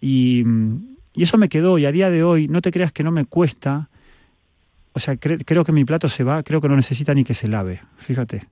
y 0.00 0.44
y 1.14 1.22
eso 1.24 1.38
me 1.38 1.48
quedó 1.48 1.78
y 1.78 1.86
a 1.86 1.92
día 1.92 2.10
de 2.10 2.22
hoy 2.22 2.48
no 2.48 2.62
te 2.62 2.70
creas 2.70 2.92
que 2.92 3.02
no 3.02 3.10
me 3.10 3.24
cuesta. 3.24 3.88
O 4.92 5.00
sea, 5.00 5.16
creo 5.16 5.64
que 5.64 5.72
mi 5.72 5.84
plato 5.84 6.08
se 6.08 6.24
va, 6.24 6.42
creo 6.42 6.60
que 6.60 6.68
no 6.68 6.76
necesita 6.76 7.14
ni 7.14 7.24
que 7.24 7.34
se 7.34 7.48
lave, 7.48 7.80
fíjate. 7.98 8.46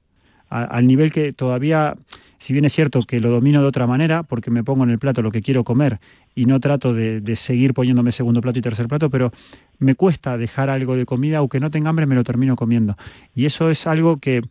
al 0.48 0.86
nivel 0.86 1.12
que 1.12 1.32
todavía, 1.32 1.96
si 2.38 2.52
bien 2.52 2.64
es 2.64 2.72
cierto 2.72 3.02
que 3.04 3.20
lo 3.20 3.30
domino 3.30 3.61
de 3.61 3.66
otra 3.66 3.86
manera, 3.86 4.22
porque 4.22 4.50
me 4.50 4.64
pongo 4.64 4.84
en 4.84 4.90
el 4.90 4.98
plato 4.98 5.20
lo 5.20 5.30
que 5.30 5.42
quiero 5.42 5.64
comer 5.64 5.98
y 6.34 6.46
no 6.46 6.61
trato 6.61 6.94
de, 6.94 7.20
de 7.20 7.36
seguir 7.36 7.74
poniéndome 7.74 8.12
segundo 8.12 8.40
plato 8.40 8.59
y 8.59 8.62
tercer 8.62 8.86
plato, 8.86 9.11
pero 9.11 9.32
me 9.78 9.94
cuesta 9.94 10.38
dejar 10.38 10.70
algo 10.70 10.96
de 10.96 11.06
comida, 11.06 11.38
aunque 11.38 11.61
no 11.61 11.70
tenga 11.70 11.90
hambre, 11.90 12.06
me 12.06 12.14
lo 12.14 12.24
termino 12.24 12.54
comiendo. 12.56 12.96
Y 13.34 13.46
eso 13.46 13.70
es 13.70 13.86
algo 13.86 14.16
que, 14.16 14.42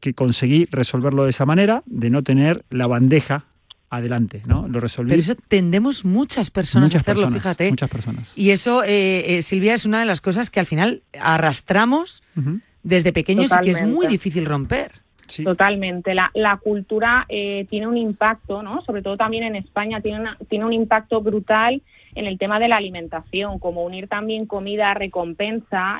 que 0.00 0.12
conseguí 0.12 0.66
resolverlo 0.70 1.24
de 1.24 1.30
esa 1.30 1.46
manera, 1.46 1.82
de 1.86 2.10
no 2.10 2.22
tener 2.22 2.64
la 2.68 2.86
bandeja 2.86 3.46
adelante, 3.96 4.42
¿no? 4.46 4.68
Lo 4.68 4.80
resolví. 4.80 5.10
Pero 5.10 5.20
eso 5.20 5.34
tendemos 5.48 6.04
muchas 6.04 6.50
personas 6.50 6.94
a 6.94 6.98
hacerlo, 6.98 7.30
fíjate. 7.30 7.70
Muchas 7.70 7.90
personas. 7.90 8.36
Y 8.36 8.50
eso, 8.50 8.84
eh, 8.84 9.36
eh, 9.36 9.42
Silvia, 9.42 9.74
es 9.74 9.84
una 9.84 10.00
de 10.00 10.06
las 10.06 10.20
cosas 10.20 10.50
que 10.50 10.60
al 10.60 10.66
final 10.66 11.02
arrastramos 11.18 12.22
desde 12.82 13.12
pequeños 13.12 13.50
y 13.50 13.64
que 13.64 13.70
es 13.70 13.86
muy 13.86 14.06
difícil 14.06 14.46
romper. 14.46 14.92
Totalmente. 15.42 16.14
La, 16.14 16.30
la 16.34 16.56
cultura 16.58 17.24
eh, 17.28 17.66
tiene 17.70 17.86
un 17.86 17.96
impacto, 17.96 18.62
¿no? 18.62 18.82
Sobre 18.82 19.00
todo 19.02 19.16
también 19.16 19.44
en 19.44 19.56
España, 19.56 20.00
tiene, 20.00 20.30
tiene 20.48 20.66
un 20.66 20.72
impacto 20.72 21.22
brutal 21.22 21.80
en 22.14 22.26
el 22.26 22.38
tema 22.38 22.60
de 22.60 22.68
la 22.68 22.76
alimentación, 22.76 23.58
como 23.58 23.84
unir 23.84 24.06
también 24.06 24.46
comida 24.46 24.90
a 24.90 24.94
recompensa. 24.94 25.98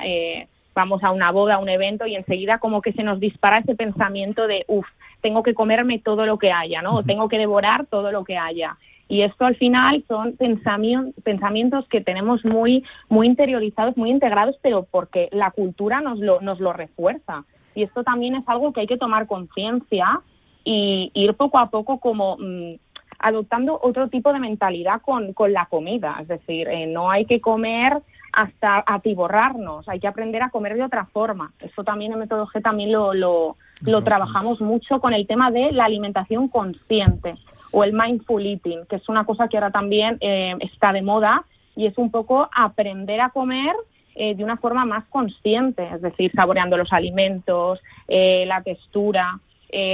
vamos 0.75 1.03
a 1.03 1.11
una 1.11 1.31
boda, 1.31 1.55
a 1.55 1.59
un 1.59 1.69
evento 1.69 2.05
y 2.05 2.15
enseguida 2.15 2.59
como 2.59 2.81
que 2.81 2.93
se 2.93 3.03
nos 3.03 3.19
dispara 3.19 3.57
ese 3.57 3.75
pensamiento 3.75 4.45
de, 4.45 4.65
uff, 4.67 4.85
tengo 5.25 5.41
que 5.41 5.55
comerme 5.55 5.97
todo 5.97 6.27
lo 6.27 6.37
que 6.37 6.51
haya, 6.51 6.83
¿no? 6.83 6.97
O 6.97 7.03
tengo 7.03 7.27
que 7.27 7.39
devorar 7.39 7.87
todo 7.87 8.11
lo 8.11 8.23
que 8.23 8.37
haya. 8.37 8.77
Y 9.09 9.23
esto 9.23 9.45
al 9.45 9.55
final 9.55 10.03
son 10.07 10.35
pensamientos 10.37 11.87
que 11.87 11.99
tenemos 11.99 12.45
muy, 12.45 12.83
muy 13.09 13.25
interiorizados, 13.25 13.97
muy 13.97 14.11
integrados, 14.11 14.55
pero 14.61 14.83
porque 14.83 15.29
la 15.31 15.49
cultura 15.49 15.99
nos 15.99 16.19
lo, 16.19 16.41
nos 16.41 16.59
lo 16.59 16.73
refuerza. 16.73 17.43
Y 17.73 17.81
esto 17.81 18.03
también 18.03 18.35
es 18.35 18.47
algo 18.47 18.71
que 18.71 18.81
hay 18.81 18.87
que 18.87 18.99
tomar 18.99 19.25
conciencia 19.25 20.21
y 20.63 21.09
ir 21.15 21.33
poco 21.33 21.57
a 21.57 21.71
poco 21.71 21.99
como 21.99 22.37
mm, 22.37 22.75
adoptando 23.17 23.79
otro 23.81 24.09
tipo 24.09 24.31
de 24.31 24.39
mentalidad 24.39 25.01
con, 25.01 25.33
con 25.33 25.53
la 25.53 25.65
comida. 25.65 26.17
Es 26.21 26.27
decir, 26.27 26.67
eh, 26.67 26.85
no 26.85 27.09
hay 27.09 27.25
que 27.25 27.41
comer 27.41 27.99
hasta 28.31 28.83
atiborrarnos, 28.85 29.89
hay 29.89 29.99
que 29.99 30.07
aprender 30.07 30.43
a 30.43 30.51
comer 30.51 30.75
de 30.75 30.83
otra 30.83 31.05
forma. 31.05 31.51
Eso 31.59 31.83
también 31.83 32.13
en 32.13 32.19
Método 32.19 32.45
G 32.45 32.61
también 32.61 32.91
lo, 32.91 33.15
lo, 33.15 33.57
lo 33.81 34.03
trabajamos 34.03 34.61
mucho 34.61 34.99
con 34.99 35.13
el 35.13 35.27
tema 35.27 35.51
de 35.51 35.71
la 35.71 35.85
alimentación 35.85 36.47
consciente 36.47 37.35
o 37.71 37.83
el 37.83 37.93
mindful 37.93 38.45
eating, 38.45 38.85
que 38.89 38.95
es 38.97 39.09
una 39.09 39.25
cosa 39.25 39.47
que 39.47 39.57
ahora 39.57 39.71
también 39.71 40.17
eh, 40.21 40.55
está 40.61 40.93
de 40.93 41.01
moda 41.01 41.43
y 41.75 41.87
es 41.87 41.97
un 41.97 42.09
poco 42.09 42.49
aprender 42.55 43.19
a 43.19 43.29
comer 43.29 43.75
eh, 44.15 44.33
de 44.33 44.43
una 44.43 44.57
forma 44.57 44.85
más 44.85 45.05
consciente, 45.09 45.87
es 45.93 46.01
decir, 46.01 46.31
saboreando 46.33 46.77
los 46.77 46.93
alimentos, 46.93 47.81
eh, 48.07 48.45
la 48.47 48.61
textura, 48.61 49.39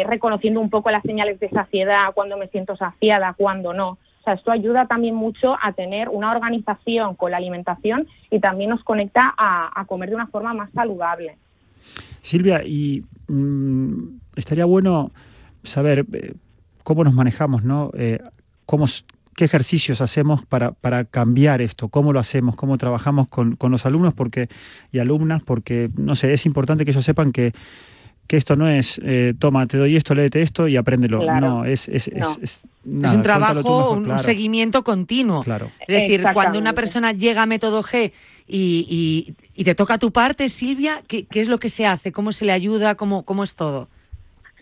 reconociendo 0.06 0.60
un 0.60 0.70
poco 0.70 0.92
las 0.92 1.02
señales 1.02 1.40
de 1.40 1.50
saciedad, 1.50 2.14
cuando 2.14 2.38
me 2.38 2.48
siento 2.50 2.76
saciada, 2.76 3.34
cuando 3.34 3.74
no. 3.74 3.98
O 4.22 4.24
sea, 4.24 4.36
esto 4.36 4.52
ayuda 4.52 4.86
también 4.86 5.16
mucho 5.16 5.58
a 5.60 5.72
tener 5.74 6.08
una 6.08 6.30
organización 6.32 7.16
con 7.16 7.32
la 7.32 7.38
alimentación 7.38 8.08
y 8.30 8.40
también 8.40 8.70
nos 8.70 8.84
conecta 8.84 9.34
a, 9.36 9.84
comer 9.88 10.10
de 10.10 10.16
una 10.16 10.28
forma 10.28 10.54
más 10.54 10.70
saludable. 10.74 11.38
Silvia, 12.22 12.64
y 12.66 13.04
mm, 13.28 14.20
estaría 14.36 14.66
bueno 14.66 15.12
saber 15.64 16.06
eh, 16.14 16.34
cómo 16.84 17.04
nos 17.04 17.14
manejamos, 17.14 17.64
¿no? 17.64 17.92
Eh, 17.96 18.20
cómo, 18.66 18.86
¿Qué 19.36 19.46
ejercicios 19.46 20.02
hacemos 20.02 20.46
para, 20.46 20.72
para, 20.72 21.06
cambiar 21.06 21.62
esto? 21.62 21.90
¿Cómo 21.90 22.14
lo 22.14 22.20
hacemos? 22.20 22.56
¿Cómo 22.56 22.78
trabajamos 22.78 23.28
con, 23.28 23.56
con 23.56 23.72
los 23.72 23.86
alumnos 23.86 24.14
porque, 24.14 24.50
y 24.92 25.00
alumnas? 25.00 25.42
Porque, 25.44 25.90
no 25.98 26.16
sé, 26.16 26.34
es 26.34 26.46
importante 26.46 26.86
que 26.86 26.92
ellos 26.92 27.06
sepan 27.06 27.32
que 27.32 27.54
que 28.32 28.38
esto 28.38 28.56
no 28.56 28.66
es, 28.66 28.98
eh, 29.04 29.34
toma, 29.38 29.68
te 29.68 29.76
doy 29.76 29.98
esto, 29.98 30.16
léete 30.16 30.42
esto 30.42 30.66
y 30.70 30.78
apréndelo. 30.78 31.22
No, 31.42 31.66
es, 31.66 31.90
es, 31.90 32.08
es, 32.08 32.62
un 32.86 33.22
trabajo, 33.24 33.92
un, 33.92 34.20
seguimiento 34.20 34.86
continuo. 34.86 35.44
Claro. 35.44 35.70
Es 35.86 36.00
decir, 36.00 36.24
cuando 36.34 36.58
una 36.58 36.72
persona 36.72 37.12
llega 37.12 37.44
a 37.44 37.46
método 37.46 37.84
G 37.84 38.14
y, 38.52 39.36
y, 39.56 39.64
te 39.64 39.76
toca 39.76 39.98
tu 39.98 40.12
parte, 40.12 40.50
Silvia, 40.50 41.02
¿qué, 41.08 41.26
¿qué, 41.26 41.42
es 41.42 41.48
lo 41.48 41.60
que 41.60 41.70
se 41.70 41.86
hace? 41.86 42.12
¿Cómo 42.12 42.32
se 42.32 42.46
le 42.46 42.52
ayuda? 42.52 42.96
¿Cómo, 42.96 43.24
cómo 43.24 43.44
es 43.44 43.56
todo? 43.56 43.88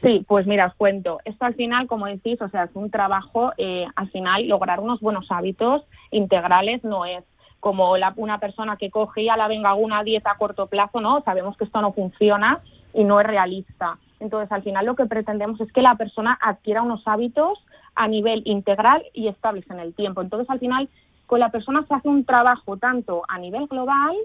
Sí, 0.02 0.24
pues 0.28 0.48
mira, 0.48 0.68
os 0.68 0.76
cuento. 0.76 1.20
Esto 1.26 1.46
al 1.46 1.56
final, 1.56 1.88
como 1.88 2.06
decís, 2.06 2.42
o 2.42 2.50
sea, 2.50 2.66
es 2.66 2.72
un 2.74 2.90
trabajo, 2.90 3.52
eh, 3.58 3.86
al 3.96 4.10
final, 4.12 4.48
lograr 4.48 4.80
unos 4.80 5.02
buenos 5.02 5.28
hábitos 5.30 5.84
integrales 6.12 6.84
no 6.84 7.06
es 7.06 7.24
como 7.60 7.98
la, 7.98 8.14
una 8.16 8.40
persona 8.40 8.78
que 8.78 8.90
coge 8.90 9.24
y 9.24 9.30
a 9.30 9.36
la 9.36 9.48
venga 9.48 9.74
una 9.74 10.04
dieta 10.04 10.32
a 10.32 10.38
corto 10.38 10.68
plazo, 10.68 11.02
¿no? 11.02 11.22
Sabemos 11.24 11.58
que 11.58 11.66
esto 11.66 11.82
no 11.82 11.92
funciona 11.92 12.62
y 12.94 13.04
no 13.04 13.20
es 13.20 13.28
realista. 13.28 13.98
Entonces, 14.20 14.52
al 14.52 14.64
final 14.64 14.86
lo 14.86 14.96
que 14.96 15.06
pretendemos 15.06 15.60
es 15.60 15.72
que 15.74 15.82
la 15.82 15.96
persona 15.96 16.38
adquiera 16.42 16.82
unos 16.82 17.06
hábitos 17.06 17.60
a 17.96 18.08
nivel 18.08 18.44
integral 18.46 19.04
y 19.14 19.28
estables 19.28 19.70
en 19.70 19.80
el 19.80 19.94
tiempo. 19.94 20.22
Entonces, 20.22 20.50
al 20.50 20.60
final, 20.60 20.88
con 21.30 21.40
la 21.40 21.50
persona 21.50 21.86
se 21.88 21.94
hace 21.94 22.10
un 22.10 22.26
trabajo 22.26 22.78
tanto 22.78 23.22
a 23.28 23.38
nivel 23.38 23.68
global, 23.68 24.16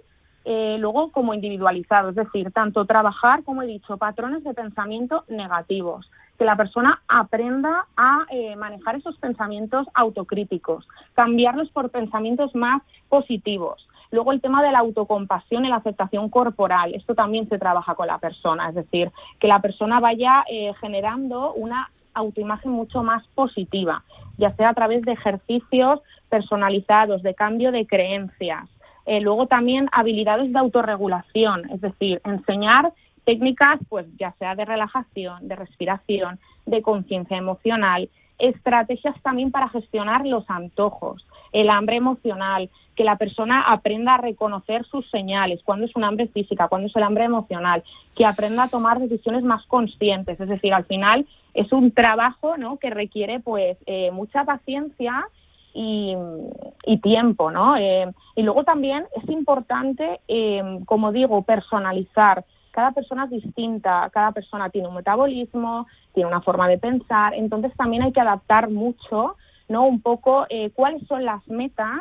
eh, 0.46 0.78
luego 0.80 1.12
como 1.12 1.34
individualizado, 1.34 2.08
es 2.08 2.14
decir, 2.14 2.50
tanto 2.50 2.86
trabajar, 2.86 3.44
como 3.44 3.60
he 3.60 3.66
dicho, 3.66 3.98
patrones 3.98 4.42
de 4.42 4.54
pensamiento 4.54 5.22
negativos, 5.28 6.10
que 6.38 6.46
la 6.46 6.56
persona 6.56 7.02
aprenda 7.06 7.86
a 7.94 8.24
eh, 8.30 8.56
manejar 8.56 8.96
esos 8.96 9.18
pensamientos 9.18 9.86
autocríticos, 9.92 10.88
cambiarlos 11.12 11.68
por 11.72 11.90
pensamientos 11.90 12.54
más 12.54 12.80
positivos, 13.10 13.86
Luego 14.14 14.30
el 14.30 14.40
tema 14.40 14.62
de 14.62 14.70
la 14.70 14.78
autocompasión 14.78 15.64
y 15.64 15.68
la 15.68 15.76
aceptación 15.76 16.28
corporal, 16.30 16.94
esto 16.94 17.16
también 17.16 17.48
se 17.48 17.58
trabaja 17.58 17.96
con 17.96 18.06
la 18.06 18.18
persona, 18.18 18.68
es 18.68 18.76
decir, 18.76 19.10
que 19.40 19.48
la 19.48 19.60
persona 19.60 19.98
vaya 19.98 20.44
eh, 20.48 20.72
generando 20.80 21.52
una 21.54 21.90
autoimagen 22.14 22.72
mucho 22.72 23.02
más 23.02 23.26
positiva, 23.34 24.04
ya 24.38 24.54
sea 24.56 24.70
a 24.70 24.74
través 24.74 25.02
de 25.02 25.12
ejercicios 25.12 26.00
personalizados, 26.28 27.22
de 27.22 27.34
cambio 27.34 27.72
de 27.72 27.86
creencias. 27.86 28.68
Eh, 29.06 29.20
luego 29.20 29.46
también 29.46 29.88
habilidades 29.92 30.52
de 30.52 30.58
autorregulación, 30.58 31.70
es 31.70 31.80
decir, 31.80 32.20
enseñar 32.24 32.92
técnicas, 33.24 33.78
pues 33.88 34.06
ya 34.18 34.32
sea 34.38 34.54
de 34.54 34.64
relajación, 34.64 35.46
de 35.48 35.56
respiración, 35.56 36.38
de 36.66 36.82
conciencia 36.82 37.36
emocional, 37.36 38.08
estrategias 38.38 39.20
también 39.22 39.50
para 39.50 39.68
gestionar 39.68 40.26
los 40.26 40.48
antojos, 40.48 41.26
el 41.52 41.70
hambre 41.70 41.96
emocional, 41.96 42.68
que 42.96 43.04
la 43.04 43.16
persona 43.16 43.62
aprenda 43.62 44.14
a 44.14 44.18
reconocer 44.18 44.84
sus 44.86 45.08
señales, 45.10 45.60
cuando 45.64 45.86
es 45.86 45.96
un 45.96 46.04
hambre 46.04 46.28
física, 46.28 46.68
cuando 46.68 46.88
es 46.88 46.96
el 46.96 47.02
hambre 47.02 47.24
emocional, 47.24 47.82
que 48.14 48.26
aprenda 48.26 48.64
a 48.64 48.68
tomar 48.68 49.00
decisiones 49.00 49.42
más 49.42 49.64
conscientes. 49.66 50.38
Es 50.40 50.48
decir, 50.48 50.72
al 50.72 50.84
final 50.84 51.26
es 51.54 51.72
un 51.72 51.92
trabajo 51.92 52.56
¿no? 52.56 52.78
que 52.78 52.90
requiere 52.90 53.40
pues 53.40 53.76
eh, 53.86 54.10
mucha 54.12 54.44
paciencia 54.44 55.26
y, 55.74 56.16
tiempo, 57.02 57.50
¿no? 57.50 57.76
Eh, 57.76 58.06
y 58.36 58.42
luego 58.42 58.62
también 58.62 59.04
es 59.16 59.28
importante, 59.28 60.20
eh, 60.28 60.62
como 60.86 61.10
digo, 61.12 61.42
personalizar. 61.42 62.44
Cada 62.74 62.90
persona 62.90 63.24
es 63.24 63.42
distinta, 63.42 64.10
cada 64.12 64.32
persona 64.32 64.68
tiene 64.68 64.88
un 64.88 64.96
metabolismo, 64.96 65.86
tiene 66.12 66.28
una 66.28 66.40
forma 66.40 66.66
de 66.66 66.78
pensar, 66.78 67.32
entonces 67.34 67.72
también 67.76 68.02
hay 68.02 68.12
que 68.12 68.20
adaptar 68.20 68.68
mucho, 68.68 69.36
¿no? 69.68 69.86
Un 69.86 70.00
poco 70.00 70.46
cuáles 70.74 71.06
son 71.06 71.24
las 71.24 71.46
metas 71.46 72.00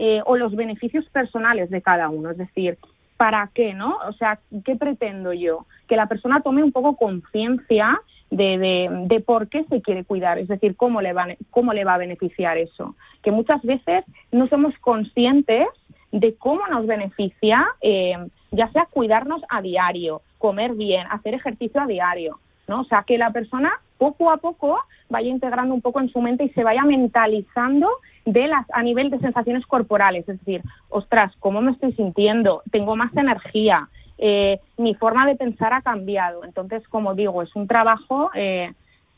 eh, 0.00 0.22
o 0.26 0.36
los 0.36 0.54
beneficios 0.54 1.04
personales 1.10 1.70
de 1.70 1.82
cada 1.82 2.08
uno. 2.08 2.30
Es 2.30 2.38
decir, 2.38 2.78
¿para 3.16 3.50
qué, 3.52 3.74
no? 3.74 3.98
O 4.08 4.12
sea, 4.12 4.38
¿qué 4.64 4.76
pretendo 4.76 5.32
yo? 5.32 5.66
Que 5.88 5.96
la 5.96 6.06
persona 6.06 6.40
tome 6.40 6.62
un 6.62 6.70
poco 6.70 6.94
conciencia 6.94 8.00
de, 8.30 8.88
de, 9.08 9.20
por 9.20 9.48
qué 9.48 9.64
se 9.64 9.82
quiere 9.82 10.04
cuidar, 10.04 10.38
es 10.38 10.46
decir, 10.46 10.76
cómo 10.76 11.00
le, 11.00 11.12
va, 11.14 11.26
cómo 11.50 11.72
le 11.72 11.84
va 11.84 11.94
a 11.94 11.98
beneficiar 11.98 12.58
eso. 12.58 12.94
Que 13.24 13.32
muchas 13.32 13.60
veces 13.62 14.04
no 14.30 14.46
somos 14.46 14.72
conscientes 14.78 15.66
de 16.12 16.36
cómo 16.36 16.64
nos 16.68 16.86
beneficia, 16.86 17.66
eh, 17.80 18.16
ya 18.50 18.70
sea 18.72 18.86
cuidarnos 18.86 19.42
a 19.48 19.62
diario, 19.62 20.22
comer 20.38 20.74
bien, 20.74 21.06
hacer 21.10 21.34
ejercicio 21.34 21.80
a 21.80 21.86
diario, 21.86 22.38
¿no? 22.66 22.80
O 22.80 22.84
sea, 22.84 23.04
que 23.06 23.18
la 23.18 23.30
persona 23.30 23.72
poco 23.98 24.30
a 24.30 24.36
poco 24.38 24.78
vaya 25.08 25.28
integrando 25.28 25.74
un 25.74 25.80
poco 25.80 26.00
en 26.00 26.10
su 26.10 26.20
mente 26.20 26.44
y 26.44 26.50
se 26.50 26.64
vaya 26.64 26.84
mentalizando 26.84 27.88
de 28.24 28.46
las, 28.46 28.66
a 28.72 28.82
nivel 28.82 29.10
de 29.10 29.18
sensaciones 29.18 29.66
corporales, 29.66 30.28
es 30.28 30.38
decir, 30.38 30.62
ostras, 30.88 31.32
¿cómo 31.40 31.60
me 31.60 31.72
estoy 31.72 31.92
sintiendo? 31.92 32.62
Tengo 32.70 32.94
más 32.94 33.14
energía, 33.16 33.88
eh, 34.18 34.60
mi 34.76 34.94
forma 34.94 35.26
de 35.26 35.36
pensar 35.36 35.72
ha 35.72 35.80
cambiado. 35.80 36.44
Entonces, 36.44 36.86
como 36.88 37.14
digo, 37.14 37.42
es 37.42 37.54
un 37.54 37.66
trabajo 37.66 38.30
eh, 38.34 38.72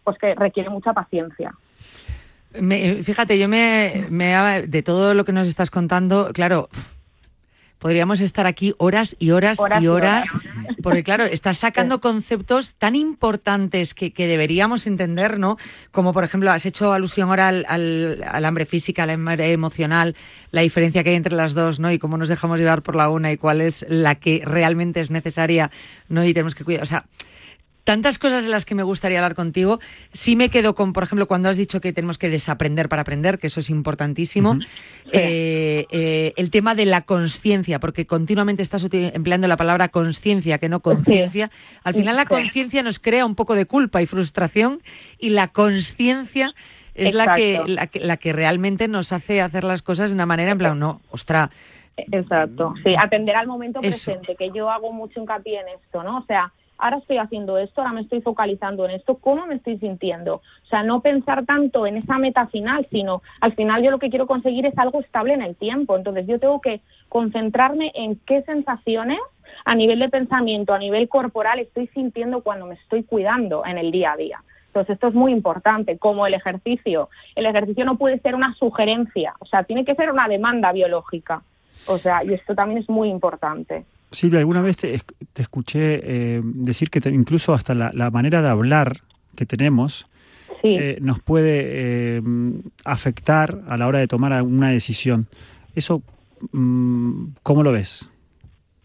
pues 0.05 0.19
que 0.19 0.35
requiere 0.35 0.71
mucha 0.71 0.93
paciencia. 0.93 1.53
fíjate, 2.53 3.39
yo 3.39 3.49
me, 3.49 4.07
me, 4.11 4.63
de 4.67 4.83
todo 4.83 5.15
lo 5.15 5.25
que 5.25 5.33
nos 5.33 5.49
estás 5.49 5.71
contando, 5.71 6.31
claro, 6.33 6.69
podríamos 7.81 8.21
estar 8.21 8.47
aquí 8.47 8.75
horas 8.79 9.17
y 9.19 9.31
horas, 9.31 9.59
y 9.81 9.87
horas, 9.89 10.29
porque 10.83 11.03
claro, 11.03 11.25
estás 11.25 11.59
sacando 11.59 12.01
conceptos 12.01 12.75
tan 12.75 12.95
importantes 12.95 13.95
que, 13.95 14.13
deberíamos 14.21 14.87
entender, 14.87 15.41
¿no? 15.41 15.57
Como 15.91 16.13
por 16.13 16.23
ejemplo, 16.23 16.53
has 16.53 16.67
hecho 16.67 16.93
alusión 16.93 17.31
ahora 17.31 17.49
al, 17.49 17.67
al, 17.67 18.45
hambre 18.45 18.67
física, 18.67 19.03
al 19.03 19.11
hambre 19.11 19.51
emocional, 19.51 20.15
la 20.53 20.61
diferencia 20.61 21.03
que 21.03 21.11
hay 21.11 21.17
entre 21.17 21.35
las 21.35 21.55
dos, 21.55 21.81
¿no? 21.81 21.91
Y 21.91 21.99
cómo 21.99 22.19
nos 22.19 22.29
dejamos 22.29 22.61
llevar 22.61 22.83
por 22.83 22.95
la 22.95 23.09
una 23.09 23.33
y 23.33 23.39
cuál 23.39 23.63
es 23.63 23.85
la 23.89 24.15
que 24.15 24.43
realmente 24.45 25.01
es 25.01 25.11
necesaria, 25.11 25.71
¿no? 26.09 26.25
Y 26.25 26.35
tenemos 26.35 26.55
que 26.55 26.65
cuidar, 26.65 26.83
o 26.83 26.87
sea, 26.87 27.07
tantas 27.85 28.19
cosas 28.19 28.45
de 28.45 28.51
las 28.51 28.67
que 28.67 28.75
me 28.75 28.83
gustaría 28.83 29.19
hablar 29.19 29.35
contigo. 29.35 29.81
Sí 30.13 30.37
me 30.37 30.49
quedo 30.49 30.75
con, 30.75 30.93
por 30.93 31.03
ejemplo, 31.03 31.27
cuando 31.27 31.49
has 31.49 31.57
dicho 31.57 31.81
que 31.81 31.93
tenemos 31.93 32.19
que 32.19 32.29
desaprender 32.29 32.89
para 32.89 33.03
aprender, 33.03 33.39
que 33.39 33.47
eso 33.47 33.61
es 33.61 33.71
importantísimo. 33.71 34.59
Eh, 35.13 35.87
eh, 35.91 36.33
el 36.37 36.51
tema 36.51 36.75
de 36.75 36.87
la 36.87 37.03
conciencia, 37.03 37.81
porque 37.81 38.07
continuamente 38.07 38.63
estás 38.63 38.87
empleando 38.93 39.49
la 39.49 39.57
palabra 39.57 39.89
conciencia, 39.89 40.59
que 40.59 40.69
no 40.69 40.81
conciencia. 40.81 41.51
Al 41.85 41.95
final 41.95 42.17
la 42.17 42.27
conciencia 42.27 42.83
nos 42.83 42.99
crea 42.99 43.25
un 43.25 43.35
poco 43.35 43.55
de 43.55 43.67
culpa 43.67 44.03
y 44.03 44.07
frustración 44.07 44.83
y 45.19 45.31
la 45.31 45.49
conciencia 45.49 46.55
es 46.95 47.15
la 47.15 47.35
que, 47.35 47.63
la 47.67 48.17
que, 48.17 48.33
realmente 48.33 48.89
nos 48.89 49.13
hace 49.13 49.41
hacer 49.41 49.65
las 49.65 49.83
cosas 49.83 50.11
de 50.11 50.15
una 50.15 50.27
manera 50.27 50.53
en 50.53 50.59
plan, 50.59 50.79
no, 50.79 51.01
ostra. 51.11 51.51
Exacto, 51.97 52.75
sí, 52.83 52.95
atender 52.99 53.37
al 53.37 53.47
momento 53.47 53.81
presente, 53.81 54.35
que 54.37 54.51
yo 54.55 54.71
hago 54.71 54.93
mucho 54.93 55.21
hincapié 55.21 55.61
en 55.61 55.69
esto, 55.69 56.03
¿no? 56.03 56.19
O 56.19 56.25
sea, 56.25 56.53
ahora 56.81 56.99
estoy 56.99 57.19
haciendo 57.19 57.59
esto, 57.59 57.81
ahora 57.81 57.93
me 57.93 58.01
estoy 58.01 58.21
focalizando 58.21 58.85
en 58.85 58.93
esto, 58.93 59.17
¿cómo 59.17 59.47
me 59.47 59.57
estoy 59.57 59.79
sintiendo? 59.79 60.37
O 60.37 60.67
sea, 60.69 60.83
no 60.83 61.01
pensar 61.01 61.45
tanto 61.47 61.87
en 61.87 61.97
esa 61.97 62.19
meta 62.19 62.47
final, 62.47 62.87
sino 62.91 63.23
al 63.41 63.55
final 63.55 63.83
yo 63.83 63.91
lo 63.91 63.99
que 63.99 64.11
quiero 64.11 64.27
conseguir 64.27 64.67
es 64.67 64.77
algo 64.79 65.01
estable 65.01 65.35
en 65.35 65.43
el 65.43 65.57
tiempo. 65.57 65.97
Entonces 65.97 66.27
yo 66.27 66.39
tengo 66.39 66.61
que 66.61 66.81
concentrarme 67.09 67.93
en 67.95 68.17
qué 68.27 68.43
sensaciones 68.43 69.19
a 69.65 69.75
nivel 69.75 69.99
de 69.99 70.09
pensamiento, 70.09 70.73
a 70.73 70.79
nivel 70.79 71.09
corporal 71.09 71.59
estoy 71.59 71.89
sintiendo 71.89 72.43
cuando 72.43 72.67
me 72.67 72.75
estoy 72.75 73.05
cuidando 73.05 73.65
en 73.65 73.79
el 73.79 73.91
día 73.91 74.13
a 74.13 74.17
día. 74.17 74.43
Entonces, 74.69 74.95
esto 74.95 75.09
es 75.09 75.15
muy 75.15 75.33
importante, 75.33 75.99
como 75.99 76.29
el 76.29 76.35
ejercicio. 76.35 77.09
El 77.35 77.47
ejercicio 77.47 77.85
no 77.85 77.99
puede 77.99 78.21
ser 78.21 78.37
una 78.37 78.55
sugerencia, 78.55 79.35
o 79.41 79.47
sea, 79.47 79.65
tiene 79.65 79.85
que 79.85 79.97
ser 79.97 80.13
una 80.13 80.29
demanda 80.29 80.71
biológica. 80.71 81.43
O 81.89 81.99
sea, 81.99 82.23
y 82.25 82.35
esto 82.35 82.55
también 82.55 82.79
es 82.79 82.89
muy 82.89 83.09
importante. 83.09 83.85
Silvia, 84.11 84.41
alguna 84.41 84.63
vez 84.63 84.77
te, 84.77 85.01
escuché 85.37 86.01
eh, 86.03 86.41
decir 86.43 86.91
que 86.91 87.01
incluso 87.11 87.55
hasta 87.55 87.75
la, 87.75 88.11
manera 88.11 88.43
de 88.43 88.49
hablar 88.49 88.99
que 89.37 89.47
tenemos 89.47 90.09
eh, 90.63 90.99
nos 91.01 91.21
puede 91.21 92.17
eh, 92.17 92.23
afectar 92.85 93.61
a 93.69 93.77
la 93.77 93.87
hora 93.87 93.99
de 94.01 94.09
tomar 94.09 94.43
una 94.43 94.71
decisión. 94.71 95.29
¿Eso 95.75 96.03
mm, 96.53 97.27
cómo 97.43 97.63
lo 97.63 97.73
ves? 97.73 98.11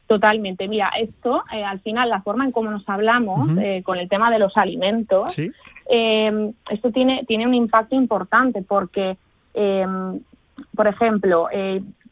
Totalmente. 0.08 0.68
Mira, 0.68 0.92
esto, 1.00 1.44
al 1.50 1.80
final, 1.80 2.10
la 2.10 2.22
forma 2.22 2.46
en 2.46 2.52
cómo 2.52 2.70
nos 2.70 2.88
hablamos 2.88 3.50
con 3.84 3.98
el 3.98 4.08
tema 4.08 4.30
de 4.30 4.38
los 4.38 4.56
alimentos, 4.56 5.36
esto 5.36 6.92
tiene, 6.94 7.26
tiene 7.28 7.48
un 7.48 7.56
impacto 7.56 7.96
importante 7.96 8.62
porque, 8.62 9.18
por 10.76 10.88
ejemplo, 10.88 11.48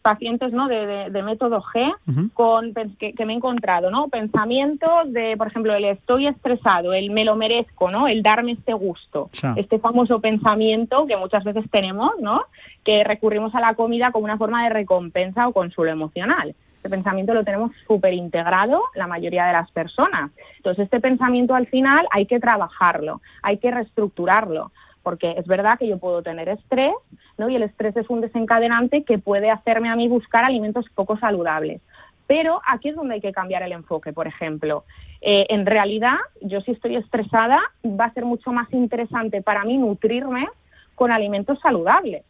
pacientes 0.04 0.52
¿no? 0.54 0.68
de, 0.68 1.24
método 1.24 1.64
G 1.64 1.96
con, 2.34 2.74
que, 3.00 3.26
me 3.26 3.34
he 3.34 3.36
encontrado, 3.38 3.90
¿no? 3.90 4.10
Pensamientos 4.10 5.12
de, 5.12 5.36
por 5.38 5.48
ejemplo, 5.48 5.74
el 5.74 5.86
estoy 5.86 6.28
estresado, 6.28 6.94
el 6.94 7.10
me 7.10 7.26
lo 7.26 7.36
merezco, 7.36 7.90
¿no? 7.90 8.08
El 8.08 8.22
darme 8.22 8.52
este 8.52 8.74
gusto. 8.74 9.30
Este 9.56 9.80
famoso 9.80 10.20
pensamiento 10.20 11.08
que 11.08 11.18
muchas 11.18 11.44
veces 11.44 11.66
tenemos, 11.72 12.12
¿no? 12.20 12.44
Que 12.84 13.04
recurrimos 13.04 13.56
a 13.56 13.62
la 13.62 13.74
comida 13.74 14.12
como 14.12 14.26
una 14.26 14.38
forma 14.38 14.64
de 14.66 14.70
recompensa 14.70 15.48
o 15.48 15.54
consuelo 15.54 15.92
emocional. 15.92 16.54
Este 16.76 16.90
pensamiento 16.90 17.34
lo 17.34 17.46
tenemos 17.46 17.72
súper 17.88 18.14
integrado 18.14 18.84
la 18.96 19.08
mayoría 19.08 19.46
de 19.46 19.54
las 19.54 19.72
personas. 19.72 20.32
Entonces, 20.58 20.84
este 20.84 21.00
pensamiento 21.00 21.56
al 21.56 21.68
final 21.68 22.06
hay 22.12 22.26
que 22.26 22.42
trabajarlo, 22.42 23.22
hay 23.42 23.58
que 23.58 23.72
reestructurarlo 23.72 24.72
porque 25.04 25.36
es 25.38 25.46
verdad 25.46 25.78
que 25.78 25.88
yo 25.88 25.98
puedo 25.98 26.24
tener 26.24 26.50
estrés, 26.50 26.94
¿no? 27.38 27.50
Y 27.50 27.56
el 27.56 27.64
estrés 27.64 27.96
es 27.98 28.10
un 28.10 28.22
desencadenante 28.22 29.04
que 29.04 29.20
puede 29.20 29.52
hacerme 29.52 29.90
a 29.90 29.96
mí 29.96 30.08
buscar 30.08 30.46
alimentos 30.46 30.86
poco 30.96 31.18
saludables. 31.18 31.82
Pero 32.26 32.62
aquí 32.66 32.90
es 32.90 32.96
donde 32.96 33.16
hay 33.16 33.22
que 33.22 33.34
cambiar 33.34 33.64
el 33.64 33.74
enfoque, 33.74 34.14
por 34.14 34.28
ejemplo. 34.28 34.86
Eh, 35.22 35.46
en 35.50 35.66
realidad, 35.66 36.16
yo 36.42 36.62
si 36.62 36.72
estoy 36.72 36.96
estresada, 36.96 37.60
va 37.86 38.06
a 38.06 38.14
ser 38.14 38.26
mucho 38.26 38.52
más 38.52 38.72
interesante 38.74 39.42
para 39.42 39.66
mí 39.66 39.78
nutrirme 39.78 40.48
con 40.96 41.12
alimentos 41.12 41.60
saludables 41.60 42.24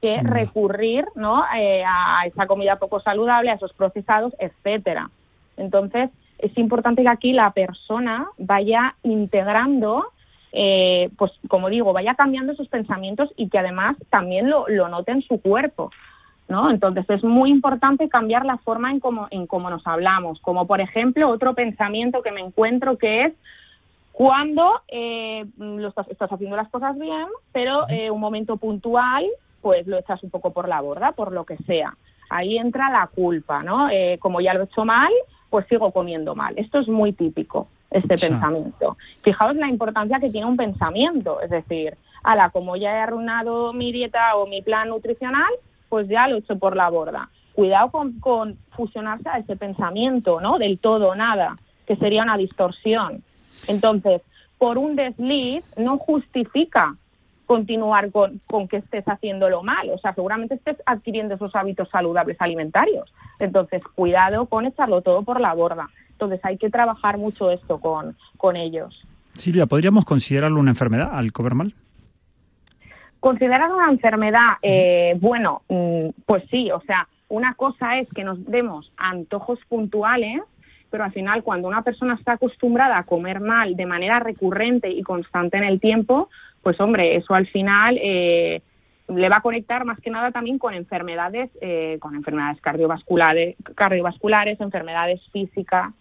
que 0.00 0.20
recurrir 0.22 1.06
¿no? 1.14 1.44
Eh, 1.56 1.82
a 1.84 2.22
esa 2.26 2.46
comida 2.46 2.76
poco 2.76 3.00
saludable, 3.00 3.50
a 3.50 3.54
esos 3.54 3.72
procesados, 3.72 4.32
etcétera. 4.38 5.10
Entonces, 5.56 6.10
es 6.38 6.56
importante 6.56 7.02
que 7.02 7.08
aquí 7.08 7.32
la 7.32 7.50
persona 7.50 8.28
vaya 8.38 8.94
integrando 9.02 10.12
eh, 10.60 11.10
pues 11.16 11.30
como 11.46 11.68
digo, 11.68 11.92
vaya 11.92 12.16
cambiando 12.16 12.52
sus 12.56 12.66
pensamientos 12.66 13.30
y 13.36 13.48
que 13.48 13.60
además 13.60 13.96
también 14.10 14.50
lo, 14.50 14.66
lo 14.66 14.88
note 14.88 15.12
en 15.12 15.22
su 15.22 15.40
cuerpo. 15.40 15.92
¿No? 16.48 16.70
Entonces 16.70 17.04
es 17.10 17.22
muy 17.22 17.50
importante 17.50 18.08
cambiar 18.08 18.46
la 18.46 18.56
forma 18.56 18.90
en 18.90 19.00
cómo, 19.00 19.28
en 19.30 19.46
cómo 19.46 19.68
nos 19.68 19.86
hablamos. 19.86 20.40
Como 20.40 20.66
por 20.66 20.80
ejemplo, 20.80 21.28
otro 21.28 21.54
pensamiento 21.54 22.22
que 22.22 22.32
me 22.32 22.40
encuentro 22.40 22.96
que 22.96 23.26
es 23.26 23.34
cuando 24.10 24.80
eh, 24.88 25.44
lo 25.58 25.88
estás, 25.88 26.08
estás, 26.08 26.32
haciendo 26.32 26.56
las 26.56 26.70
cosas 26.70 26.98
bien, 26.98 27.26
pero 27.52 27.86
eh, 27.90 28.10
un 28.10 28.18
momento 28.18 28.56
puntual, 28.56 29.26
pues 29.60 29.86
lo 29.86 29.98
echas 29.98 30.22
un 30.24 30.30
poco 30.30 30.54
por 30.54 30.68
la 30.68 30.80
borda, 30.80 31.12
por 31.12 31.32
lo 31.32 31.44
que 31.44 31.58
sea. 31.58 31.94
Ahí 32.30 32.56
entra 32.56 32.90
la 32.90 33.06
culpa, 33.14 33.62
¿no? 33.62 33.90
Eh, 33.90 34.16
como 34.18 34.40
ya 34.40 34.54
lo 34.54 34.62
he 34.62 34.64
hecho 34.64 34.86
mal, 34.86 35.12
pues 35.50 35.66
sigo 35.68 35.92
comiendo 35.92 36.34
mal. 36.34 36.54
Esto 36.56 36.80
es 36.80 36.88
muy 36.88 37.12
típico 37.12 37.68
este 37.90 38.16
pensamiento. 38.16 38.96
Fijaos 39.22 39.56
la 39.56 39.68
importancia 39.68 40.20
que 40.20 40.30
tiene 40.30 40.46
un 40.46 40.56
pensamiento, 40.56 41.40
es 41.40 41.50
decir, 41.50 41.96
ala, 42.22 42.50
como 42.50 42.76
ya 42.76 42.92
he 42.92 43.00
arruinado 43.00 43.72
mi 43.72 43.92
dieta 43.92 44.36
o 44.36 44.46
mi 44.46 44.62
plan 44.62 44.88
nutricional, 44.88 45.52
pues 45.88 46.08
ya 46.08 46.28
lo 46.28 46.36
he 46.36 46.38
hecho 46.40 46.58
por 46.58 46.76
la 46.76 46.90
borda. 46.90 47.30
Cuidado 47.54 47.90
con, 48.20 48.58
fusionarse 48.70 49.28
a 49.28 49.38
ese 49.38 49.56
pensamiento, 49.56 50.40
¿no? 50.40 50.58
Del 50.58 50.78
todo 50.78 51.14
nada, 51.14 51.56
que 51.86 51.96
sería 51.96 52.22
una 52.22 52.36
distorsión. 52.36 53.24
Entonces, 53.66 54.22
por 54.58 54.78
un 54.78 54.94
desliz 54.94 55.64
no 55.76 55.98
justifica 55.98 56.94
continuar 57.46 58.12
con, 58.12 58.40
con 58.46 58.68
que 58.68 58.76
estés 58.76 59.04
haciéndolo 59.06 59.62
mal. 59.62 59.90
O 59.90 59.98
sea, 59.98 60.14
seguramente 60.14 60.56
estés 60.56 60.76
adquiriendo 60.86 61.34
esos 61.34 61.56
hábitos 61.56 61.88
saludables 61.88 62.36
alimentarios. 62.40 63.12
Entonces, 63.40 63.82
cuidado 63.94 64.46
con 64.46 64.66
echarlo 64.66 65.00
todo 65.00 65.22
por 65.22 65.40
la 65.40 65.54
borda. 65.54 65.88
Entonces 66.18 66.40
hay 66.42 66.58
que 66.58 66.68
trabajar 66.68 67.16
mucho 67.16 67.48
esto 67.52 67.78
con, 67.78 68.16
con 68.36 68.56
ellos. 68.56 69.06
Silvia, 69.34 69.66
¿podríamos 69.66 70.04
considerarlo 70.04 70.58
una 70.58 70.70
enfermedad 70.70 71.10
al 71.12 71.30
comer 71.30 71.54
mal? 71.54 71.74
Considerar 73.20 73.72
una 73.72 73.88
enfermedad, 73.88 74.56
eh, 74.60 75.16
bueno, 75.20 75.62
mm, 75.68 76.08
pues 76.26 76.42
sí, 76.50 76.72
o 76.72 76.80
sea, 76.80 77.06
una 77.28 77.54
cosa 77.54 78.00
es 78.00 78.08
que 78.12 78.24
nos 78.24 78.44
demos 78.46 78.90
antojos 78.96 79.60
puntuales, 79.68 80.42
pero 80.90 81.04
al 81.04 81.12
final 81.12 81.44
cuando 81.44 81.68
una 81.68 81.82
persona 81.82 82.14
está 82.14 82.32
acostumbrada 82.32 82.98
a 82.98 83.04
comer 83.04 83.38
mal 83.38 83.76
de 83.76 83.86
manera 83.86 84.18
recurrente 84.18 84.90
y 84.90 85.02
constante 85.02 85.56
en 85.56 85.64
el 85.64 85.78
tiempo, 85.78 86.30
pues 86.64 86.80
hombre, 86.80 87.14
eso 87.14 87.32
al 87.32 87.46
final 87.46 87.96
eh, 88.02 88.60
le 89.08 89.28
va 89.28 89.36
a 89.36 89.42
conectar 89.42 89.84
más 89.84 90.00
que 90.00 90.10
nada 90.10 90.32
también 90.32 90.58
con 90.58 90.74
enfermedades, 90.74 91.50
eh, 91.60 91.98
con 92.00 92.16
enfermedades 92.16 92.60
cardiovasculares, 92.60 93.56
cardiovasculares, 93.76 94.60
enfermedades 94.60 95.20
físicas. 95.32 95.92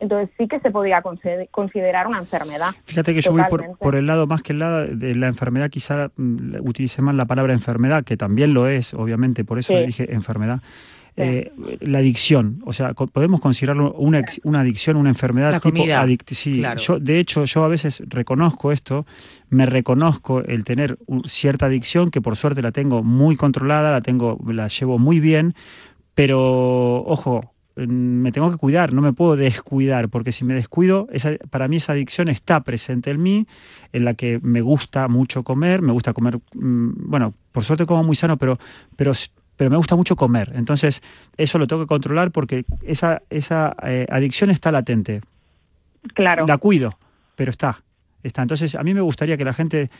Entonces 0.00 0.30
sí 0.38 0.48
que 0.48 0.60
se 0.60 0.70
podría 0.70 1.02
considerar 1.50 2.06
una 2.06 2.18
enfermedad. 2.18 2.70
Fíjate 2.84 3.14
que 3.14 3.22
yo 3.22 3.32
voy 3.32 3.42
por, 3.78 3.94
el 3.94 4.06
lado 4.06 4.26
más 4.26 4.42
que 4.42 4.52
el 4.52 4.58
lado 4.58 4.86
de 4.86 5.14
la 5.14 5.28
enfermedad, 5.28 5.70
quizá 5.70 6.10
mm, 6.16 6.56
utilice 6.60 7.02
más 7.02 7.14
la 7.14 7.26
palabra 7.26 7.52
enfermedad, 7.52 8.04
que 8.04 8.16
también 8.16 8.54
lo 8.54 8.68
es, 8.68 8.94
obviamente, 8.94 9.44
por 9.44 9.58
eso 9.58 9.74
dije 9.76 10.12
enfermedad. 10.12 10.60
Eh, 11.16 11.52
la 11.80 11.98
adicción, 11.98 12.60
o 12.66 12.72
sea, 12.72 12.92
podemos 12.92 13.40
considerarlo 13.40 13.92
una, 13.92 14.20
una 14.42 14.60
adicción, 14.60 14.96
una 14.96 15.10
enfermedad 15.10 15.62
tipo 15.62 15.84
Sí, 16.30 16.60
yo, 16.78 16.98
de 16.98 17.20
hecho, 17.20 17.44
yo 17.44 17.62
a 17.62 17.68
veces 17.68 18.02
reconozco 18.06 18.72
esto, 18.72 19.06
me 19.48 19.64
reconozco 19.64 20.40
el 20.40 20.64
tener 20.64 20.98
cierta 21.26 21.66
adicción, 21.66 22.10
que 22.10 22.20
por 22.20 22.34
suerte 22.36 22.62
la 22.62 22.72
tengo 22.72 23.04
muy 23.04 23.36
controlada, 23.36 23.92
la 23.92 24.00
tengo, 24.00 24.40
la 24.44 24.66
llevo 24.66 24.98
muy 24.98 25.20
bien, 25.20 25.54
pero 26.16 27.04
ojo, 27.04 27.53
me 27.76 28.30
tengo 28.30 28.50
que 28.50 28.56
cuidar, 28.56 28.92
no 28.92 29.02
me 29.02 29.12
puedo 29.12 29.36
descuidar, 29.36 30.08
porque 30.08 30.32
si 30.32 30.44
me 30.44 30.54
descuido, 30.54 31.08
esa, 31.12 31.32
para 31.50 31.66
mí 31.68 31.76
esa 31.76 31.92
adicción 31.92 32.28
está 32.28 32.60
presente 32.62 33.10
en 33.10 33.22
mí, 33.22 33.46
en 33.92 34.04
la 34.04 34.14
que 34.14 34.38
me 34.42 34.60
gusta 34.60 35.08
mucho 35.08 35.42
comer, 35.42 35.82
me 35.82 35.92
gusta 35.92 36.12
comer, 36.12 36.38
mm, 36.54 37.10
bueno, 37.10 37.34
por 37.52 37.64
suerte 37.64 37.86
como 37.86 38.04
muy 38.04 38.16
sano, 38.16 38.36
pero, 38.36 38.58
pero, 38.96 39.12
pero 39.56 39.70
me 39.70 39.76
gusta 39.76 39.96
mucho 39.96 40.14
comer. 40.14 40.52
Entonces, 40.54 41.02
eso 41.36 41.58
lo 41.58 41.66
tengo 41.66 41.82
que 41.82 41.88
controlar 41.88 42.30
porque 42.30 42.64
esa, 42.82 43.22
esa 43.30 43.74
eh, 43.82 44.06
adicción 44.08 44.50
está 44.50 44.70
latente. 44.70 45.20
Claro. 46.14 46.46
La 46.46 46.58
cuido, 46.58 46.98
pero 47.34 47.50
está. 47.50 47.82
está. 48.22 48.42
Entonces, 48.42 48.74
a 48.76 48.82
mí 48.84 48.94
me 48.94 49.00
gustaría 49.00 49.36
que 49.36 49.44
la 49.44 49.54
gente 49.54 49.90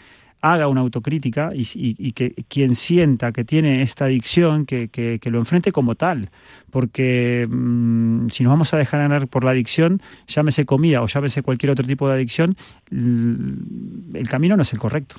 haga 0.44 0.68
una 0.68 0.82
autocrítica 0.82 1.50
y, 1.54 2.12
que 2.12 2.34
quien 2.48 2.74
sienta 2.74 3.32
que 3.32 3.44
tiene 3.44 3.80
esta 3.80 4.04
adicción, 4.04 4.66
que, 4.66 4.88
que, 4.88 5.30
lo 5.30 5.38
enfrente 5.38 5.72
como 5.72 5.94
tal. 5.94 6.28
Porque 6.70 7.46
mm, 7.48 8.28
si 8.28 8.44
nos 8.44 8.52
vamos 8.52 8.74
a 8.74 8.76
dejar 8.76 9.00
ganar 9.00 9.26
por 9.26 9.42
la 9.42 9.52
adicción, 9.52 10.00
llámese 10.26 10.66
comida 10.66 11.00
o 11.00 11.06
llámese 11.06 11.42
cualquier 11.42 11.72
otro 11.72 11.86
tipo 11.86 12.06
de 12.08 12.14
adicción, 12.16 12.56
el 12.90 14.28
camino 14.28 14.54
no 14.54 14.62
es 14.62 14.72
el 14.74 14.78
correcto. 14.78 15.16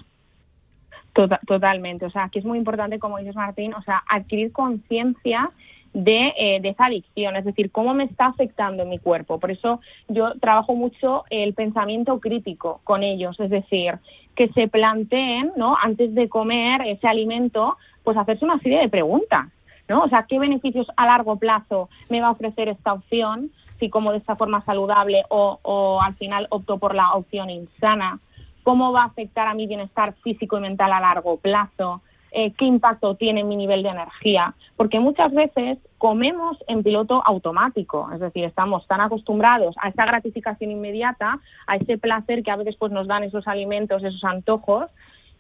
Tota-, 1.13 1.39
totalmente. 1.47 2.05
O 2.05 2.11
sea, 2.11 2.25
aquí 2.25 2.37
es 2.37 2.45
muy 2.45 2.59
importante, 2.59 2.99
como 2.99 3.17
dices 3.17 3.35
Martín, 3.35 3.73
o 3.73 3.81
sea, 3.81 4.03
adquirir 4.07 4.51
conciencia 4.51 5.49
de, 5.95 6.33
eh, 6.37 6.59
de, 6.61 6.69
esa 6.69 6.87
adicción, 6.87 7.37
es 7.37 7.45
decir, 7.45 7.71
cómo 7.71 7.93
me 7.93 8.03
está 8.03 8.25
afectando 8.25 8.85
mi 8.85 8.99
cuerpo. 8.99 9.39
Por 9.39 9.49
eso 9.49 9.79
yo 10.09 10.33
trabajo 10.41 10.75
mucho 10.75 11.23
el 11.29 11.53
pensamiento 11.53 12.19
crítico 12.19 12.81
con 12.83 13.01
ellos, 13.01 13.39
es 13.39 13.49
decir, 13.49 13.97
que 14.35 14.49
se 14.49 14.67
planteen, 14.67 15.51
¿no? 15.55 15.77
Antes 15.81 16.13
de 16.13 16.27
comer 16.27 16.81
ese 16.81 17.07
alimento, 17.07 17.77
pues 18.03 18.17
hacerse 18.17 18.43
una 18.43 18.59
serie 18.59 18.79
de 18.79 18.89
preguntas, 18.89 19.47
¿no? 19.87 20.01
O 20.03 20.09
sea, 20.09 20.25
¿qué 20.27 20.37
beneficios 20.37 20.85
a 20.97 21.05
largo 21.05 21.37
plazo 21.37 21.87
me 22.09 22.19
va 22.19 22.27
a 22.27 22.31
ofrecer 22.31 22.67
esta 22.67 22.91
opción? 22.91 23.51
Si 23.79 23.89
como 23.89 24.11
de 24.11 24.17
esta 24.17 24.35
forma 24.35 24.65
saludable 24.65 25.23
o, 25.29 25.59
o 25.61 26.01
al 26.01 26.15
final 26.15 26.47
opto 26.49 26.77
por 26.77 26.93
la 26.93 27.13
opción 27.13 27.49
insana, 27.49 28.19
¿cómo 28.63 28.91
va 28.91 29.03
a 29.03 29.05
afectar 29.05 29.47
a 29.47 29.53
mi 29.53 29.65
bienestar 29.65 30.13
físico 30.23 30.57
y 30.57 30.61
mental 30.61 30.91
a 30.91 30.99
largo 30.99 31.37
plazo? 31.37 32.01
Eh, 32.37 32.51
qué 32.57 32.65
impacto 32.65 33.15
tiene 33.15 33.45
mi 33.45 33.55
nivel 33.55 33.81
de 33.81 33.87
energía, 33.87 34.55
porque 34.75 34.99
muchas 34.99 35.33
veces 35.33 35.77
comemos 35.97 36.57
en 36.67 36.83
piloto 36.83 37.23
automático, 37.25 38.09
es 38.13 38.19
decir, 38.19 38.43
estamos 38.43 38.85
tan 38.87 38.99
acostumbrados 38.99 39.73
a 39.81 39.87
esa 39.87 40.05
gratificación 40.05 40.69
inmediata, 40.69 41.39
a 41.65 41.77
ese 41.77 41.97
placer 41.97 42.43
que 42.43 42.51
a 42.51 42.57
veces 42.57 42.75
pues, 42.77 42.91
nos 42.91 43.07
dan 43.07 43.23
esos 43.23 43.47
alimentos, 43.47 44.03
esos 44.03 44.21
antojos, 44.25 44.91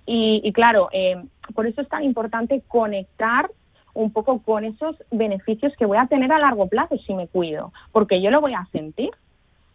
y, 0.05 0.53
claro, 0.53 0.87
eh, 0.93 1.21
por 1.53 1.67
eso 1.67 1.81
es 1.81 1.89
tan 1.89 2.05
importante 2.05 2.63
conectar 2.65 3.51
un 3.93 4.13
poco 4.13 4.39
con 4.39 4.63
esos 4.63 4.95
beneficios 5.11 5.73
que 5.77 5.85
voy 5.85 5.97
a 5.97 6.07
tener 6.07 6.31
a 6.31 6.39
largo 6.39 6.67
plazo 6.67 6.95
si 6.99 7.13
me 7.13 7.27
cuido, 7.27 7.73
porque 7.91 8.21
yo 8.21 8.31
lo 8.31 8.39
voy 8.39 8.53
a 8.53 8.69
sentir. 8.71 9.09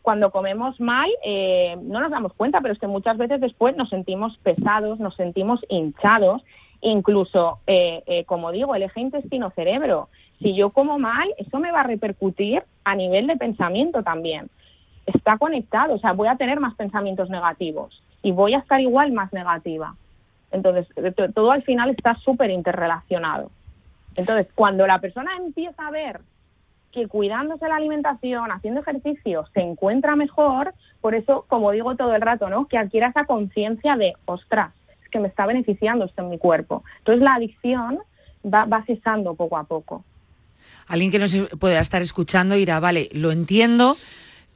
Cuando 0.00 0.30
comemos 0.30 0.80
mal, 0.80 1.10
eh, 1.22 1.76
no 1.82 2.00
nos 2.00 2.10
damos 2.10 2.32
cuenta, 2.32 2.62
pero 2.62 2.72
es 2.72 2.80
que 2.80 2.86
muchas 2.86 3.18
veces 3.18 3.42
después 3.42 3.76
nos 3.76 3.90
sentimos 3.90 4.38
pesados, 4.38 4.98
nos 4.98 5.14
sentimos 5.16 5.60
hinchados 5.68 6.42
Incluso, 6.82 7.58
eh, 7.66 8.02
eh, 8.06 8.24
como 8.24 8.52
digo, 8.52 8.74
el 8.74 8.82
eje 8.82 9.00
intestino-cerebro. 9.00 10.08
Si 10.40 10.54
yo 10.54 10.70
como 10.70 10.98
mal, 10.98 11.28
eso 11.36 11.58
me 11.58 11.72
va 11.72 11.80
a 11.80 11.84
repercutir 11.84 12.62
a 12.84 12.94
nivel 12.94 13.26
de 13.26 13.36
pensamiento 13.36 14.02
también. 14.02 14.48
Está 15.06 15.36
conectado, 15.36 15.94
o 15.94 15.98
sea, 15.98 16.12
voy 16.12 16.28
a 16.28 16.36
tener 16.36 16.60
más 16.60 16.74
pensamientos 16.74 17.28
negativos 17.28 18.02
y 18.22 18.32
voy 18.32 18.54
a 18.54 18.58
estar 18.58 18.80
igual 18.80 19.12
más 19.12 19.32
negativa. 19.32 19.94
Entonces, 20.50 20.86
todo 21.34 21.52
al 21.52 21.62
final 21.62 21.90
está 21.90 22.14
súper 22.16 22.50
interrelacionado. 22.50 23.50
Entonces, 24.16 24.48
cuando 24.54 24.86
la 24.86 24.98
persona 24.98 25.36
empieza 25.36 25.86
a 25.86 25.90
ver 25.90 26.20
que 26.92 27.06
cuidándose 27.06 27.68
la 27.68 27.76
alimentación, 27.76 28.50
haciendo 28.50 28.80
ejercicio, 28.80 29.46
se 29.54 29.60
encuentra 29.60 30.16
mejor, 30.16 30.74
por 31.00 31.14
eso, 31.14 31.44
como 31.48 31.70
digo 31.70 31.94
todo 31.94 32.14
el 32.14 32.20
rato, 32.20 32.48
¿no? 32.50 32.66
Que 32.66 32.78
adquiera 32.78 33.08
esa 33.08 33.26
conciencia 33.26 33.96
de, 33.96 34.14
ostras, 34.24 34.72
que 35.10 35.20
me 35.20 35.28
está 35.28 35.46
beneficiando 35.46 36.04
esto 36.04 36.22
en 36.22 36.30
mi 36.30 36.38
cuerpo. 36.38 36.84
Entonces 36.98 37.22
la 37.22 37.34
adicción 37.34 37.98
va, 38.44 38.64
va 38.64 38.84
cesando 38.84 39.34
poco 39.34 39.56
a 39.56 39.64
poco. 39.64 40.04
Alguien 40.86 41.10
que 41.10 41.18
no 41.18 41.28
se 41.28 41.42
pueda 41.44 41.80
estar 41.80 42.02
escuchando 42.02 42.56
dirá, 42.56 42.80
vale, 42.80 43.10
lo 43.12 43.30
entiendo, 43.30 43.96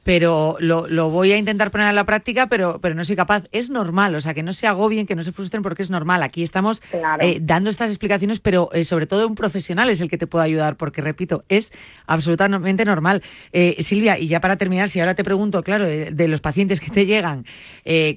pero 0.05 0.55
lo, 0.59 0.87
lo, 0.87 1.09
voy 1.09 1.31
a 1.31 1.37
intentar 1.37 1.71
poner 1.71 1.89
en 1.89 1.95
la 1.95 2.03
práctica, 2.03 2.45
pero, 2.45 2.79
pero 2.79 2.93
no 2.93 3.03
soy 3.03 3.15
capaz. 3.15 3.45
Es 3.51 3.71
normal, 3.71 4.13
o 4.13 4.21
sea, 4.21 4.35
que 4.35 4.43
no 4.43 4.53
se 4.53 4.67
agobien, 4.67 5.07
que 5.07 5.15
no 5.15 5.23
se 5.23 5.31
frustren 5.31 5.63
porque 5.63 5.81
es 5.81 5.89
normal. 5.89 6.21
Aquí 6.21 6.43
estamos 6.43 6.83
eh, 7.21 7.39
dando 7.41 7.71
estas 7.71 7.89
explicaciones, 7.89 8.39
pero 8.39 8.69
eh, 8.71 8.83
sobre 8.83 9.07
todo 9.07 9.27
un 9.27 9.33
profesional 9.33 9.89
es 9.89 10.01
el 10.01 10.09
que 10.09 10.19
te 10.19 10.27
puede 10.27 10.45
ayudar, 10.45 10.75
porque 10.75 11.01
repito, 11.01 11.43
es 11.49 11.73
absolutamente 12.05 12.85
normal. 12.85 13.23
Eh, 13.51 13.77
Silvia, 13.79 14.19
y 14.19 14.27
ya 14.27 14.39
para 14.41 14.57
terminar, 14.57 14.89
si 14.89 14.99
ahora 14.99 15.15
te 15.15 15.23
pregunto, 15.23 15.63
claro, 15.63 15.85
de, 15.87 16.27
los 16.27 16.39
pacientes 16.39 16.79
que 16.79 16.91
te 16.91 17.07
llegan, 17.07 17.47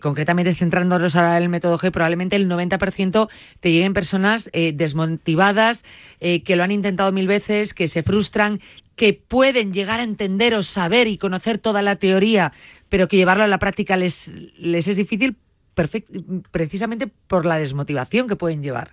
concretamente 0.03 0.55
centrándonos 0.55 1.17
ahora 1.17 1.39
en 1.39 1.45
el 1.45 1.49
método 1.49 1.79
G, 1.79 1.91
probablemente 1.91 2.37
el 2.37 2.51
90% 2.51 3.31
te 3.61 3.73
lleguen 3.73 3.95
personas 3.95 4.51
desmotivadas, 4.53 5.85
que 6.21 6.57
lo 6.57 6.65
han 6.65 6.71
intentado 6.71 7.13
mil 7.13 7.29
veces, 7.29 7.73
que 7.73 7.89
se 7.89 8.03
frustran, 8.03 8.61
que 8.99 9.15
pueden 9.15 9.73
llegar 9.73 10.01
a 10.01 10.03
entender 10.03 10.55
o 10.55 10.63
saber 10.63 11.07
y 11.07 11.17
conocer 11.17 11.57
toda 11.57 11.81
la 11.81 11.97
teoría, 11.97 12.53
pero 12.91 13.09
que 13.09 13.17
llevarlo 13.17 13.45
a 13.45 13.49
la 13.49 13.59
práctica 13.59 13.97
les, 13.97 14.29
les 14.59 14.89
es 14.89 14.97
difícil 14.99 15.37
precisamente 16.51 17.07
por 17.07 17.47
la 17.47 17.57
desmotivación 17.57 18.29
que 18.29 18.37
pueden 18.37 18.63
llevar. 18.63 18.91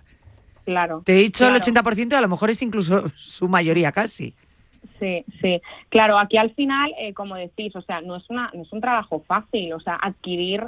Claro. 0.64 1.02
Te 1.04 1.12
he 1.16 1.22
dicho 1.22 1.46
el 1.46 1.54
80% 1.54 2.12
y 2.12 2.14
a 2.14 2.20
lo 2.20 2.28
mejor 2.28 2.50
es 2.50 2.62
incluso 2.62 3.10
su 3.16 3.48
mayoría 3.48 3.92
casi. 3.92 4.34
Sí, 5.00 5.24
sí. 5.40 5.60
Claro, 5.88 6.18
aquí 6.18 6.36
al 6.36 6.54
final, 6.54 6.92
eh, 6.98 7.12
como 7.12 7.34
decís, 7.34 7.74
o 7.74 7.82
sea, 7.82 8.00
no 8.00 8.16
es, 8.16 8.30
una, 8.30 8.50
no 8.54 8.62
es 8.62 8.72
un 8.72 8.80
trabajo 8.80 9.22
fácil, 9.26 9.72
o 9.72 9.80
sea, 9.80 9.96
adquirir 9.96 10.62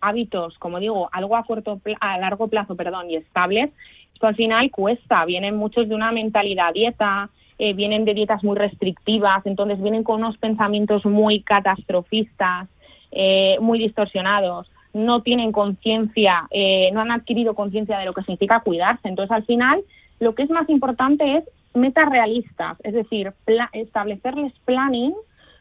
hábitos, 0.00 0.56
como 0.58 0.78
digo, 0.78 1.08
algo 1.12 1.36
a 1.36 1.44
corto 1.44 1.80
a 2.00 2.18
largo 2.18 2.48
plazo, 2.48 2.76
perdón, 2.76 3.10
y 3.10 3.16
estables, 3.16 3.70
esto 4.12 4.26
al 4.28 4.36
final 4.36 4.70
cuesta. 4.70 5.24
Vienen 5.24 5.56
muchos 5.56 5.88
de 5.88 5.94
una 5.94 6.12
mentalidad 6.12 6.72
dieta, 6.72 7.30
eh, 7.58 7.72
vienen 7.72 8.04
de 8.04 8.14
dietas 8.14 8.42
muy 8.42 8.56
restrictivas, 8.56 9.46
entonces 9.46 9.80
vienen 9.80 10.02
con 10.02 10.16
unos 10.16 10.36
pensamientos 10.38 11.06
muy 11.06 11.40
catastrofistas, 11.42 12.68
eh, 13.12 13.56
muy 13.60 13.78
distorsionados, 13.78 14.68
no 14.92 15.22
tienen 15.22 15.52
conciencia, 15.52 16.48
eh, 16.50 16.90
no 16.92 17.00
han 17.00 17.12
adquirido 17.12 17.54
conciencia 17.54 17.98
de 17.98 18.06
lo 18.06 18.12
que 18.12 18.22
significa 18.22 18.60
cuidarse. 18.60 19.08
Entonces, 19.08 19.30
al 19.30 19.44
final, 19.44 19.82
lo 20.18 20.34
que 20.34 20.42
es 20.42 20.50
más 20.50 20.68
importante 20.68 21.36
es 21.36 21.44
metas 21.74 22.08
realistas, 22.08 22.76
es 22.82 22.94
decir, 22.94 23.32
establecerles 23.72 24.52
planning, 24.64 25.14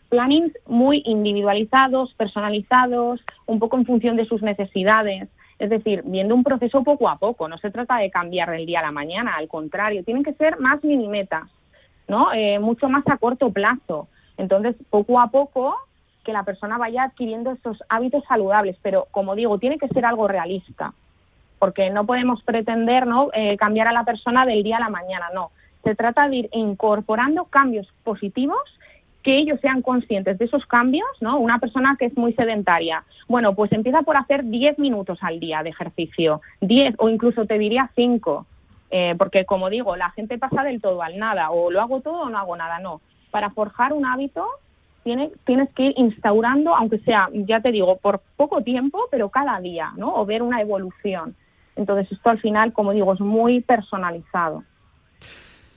plannings 0.09 0.53
muy 0.67 1.03
individualizados, 1.05 2.13
personalizados, 2.15 3.19
un 3.45 3.59
poco 3.59 3.77
en 3.77 3.85
función 3.85 4.15
de 4.15 4.25
sus 4.25 4.41
necesidades. 4.41 5.29
Es 5.59 5.69
decir, 5.69 6.01
viendo 6.05 6.33
un 6.33 6.43
proceso 6.43 6.83
poco 6.83 7.07
a 7.07 7.17
poco, 7.17 7.47
no 7.47 7.57
se 7.59 7.71
trata 7.71 7.97
de 7.97 8.09
cambiar 8.09 8.49
del 8.49 8.65
día 8.65 8.79
a 8.79 8.83
la 8.83 8.91
mañana, 8.91 9.35
al 9.35 9.47
contrario, 9.47 10.03
tienen 10.03 10.23
que 10.23 10.33
ser 10.33 10.59
más 10.59 10.83
mini 10.83 11.07
metas 11.07 11.49
¿no? 12.13 12.31
Eh, 12.31 12.59
mucho 12.59 12.89
más 12.89 13.03
a 13.07 13.17
corto 13.17 13.49
plazo. 13.51 14.07
Entonces, 14.37 14.75
poco 14.91 15.19
a 15.19 15.31
poco, 15.31 15.75
que 16.23 16.31
la 16.31 16.43
persona 16.43 16.77
vaya 16.77 17.05
adquiriendo 17.05 17.49
estos 17.49 17.83
hábitos 17.89 18.23
saludables, 18.25 18.77
pero 18.83 19.07
como 19.09 19.33
digo, 19.33 19.57
tiene 19.57 19.79
que 19.79 19.87
ser 19.87 20.05
algo 20.05 20.27
realista, 20.27 20.93
porque 21.57 21.89
no 21.89 22.05
podemos 22.05 22.43
pretender 22.43 23.07
¿no? 23.07 23.29
Eh, 23.33 23.57
cambiar 23.57 23.87
a 23.87 23.93
la 23.93 24.03
persona 24.03 24.45
del 24.45 24.61
día 24.61 24.77
a 24.77 24.81
la 24.81 24.89
mañana, 24.89 25.29
no. 25.33 25.49
Se 25.83 25.95
trata 25.95 26.29
de 26.29 26.35
ir 26.35 26.49
incorporando 26.53 27.45
cambios 27.45 27.87
positivos 28.03 28.61
que 29.23 29.39
ellos 29.39 29.59
sean 29.59 29.81
conscientes 29.81 30.37
de 30.37 30.45
esos 30.45 30.67
cambios, 30.67 31.09
¿no? 31.19 31.39
Una 31.39 31.57
persona 31.57 31.95
que 31.97 32.05
es 32.05 32.15
muy 32.15 32.33
sedentaria, 32.33 33.03
bueno, 33.27 33.55
pues 33.55 33.71
empieza 33.71 34.03
por 34.03 34.17
hacer 34.17 34.43
10 34.43 34.77
minutos 34.77 35.17
al 35.21 35.39
día 35.39 35.63
de 35.63 35.69
ejercicio, 35.69 36.41
10 36.61 36.95
o 36.99 37.09
incluso 37.09 37.45
te 37.45 37.57
diría 37.57 37.89
5, 37.95 38.45
eh, 38.95 39.15
porque, 39.17 39.43
como 39.43 39.71
digo, 39.71 39.95
la 39.95 40.11
gente 40.11 40.37
pasa 40.37 40.63
del 40.63 40.79
todo 40.79 41.01
al 41.01 41.17
nada, 41.17 41.49
o 41.49 41.71
lo 41.71 41.81
hago 41.81 42.01
todo 42.01 42.21
o 42.21 42.29
no 42.29 42.37
hago 42.37 42.55
nada, 42.55 42.77
no. 42.77 43.01
Para 43.31 43.49
forjar 43.49 43.91
un 43.91 44.05
hábito 44.05 44.45
tienes, 45.03 45.31
tienes 45.47 45.67
que 45.75 45.85
ir 45.85 45.93
instaurando, 45.97 46.75
aunque 46.75 46.99
sea, 46.99 47.27
ya 47.33 47.59
te 47.59 47.71
digo, 47.71 47.97
por 47.97 48.21
poco 48.37 48.61
tiempo, 48.61 48.99
pero 49.09 49.29
cada 49.29 49.59
día, 49.61 49.91
¿no? 49.97 50.13
O 50.13 50.27
ver 50.27 50.43
una 50.43 50.61
evolución. 50.61 51.35
Entonces, 51.75 52.11
esto 52.11 52.29
al 52.29 52.39
final, 52.39 52.71
como 52.71 52.93
digo, 52.93 53.11
es 53.11 53.19
muy 53.19 53.61
personalizado. 53.61 54.63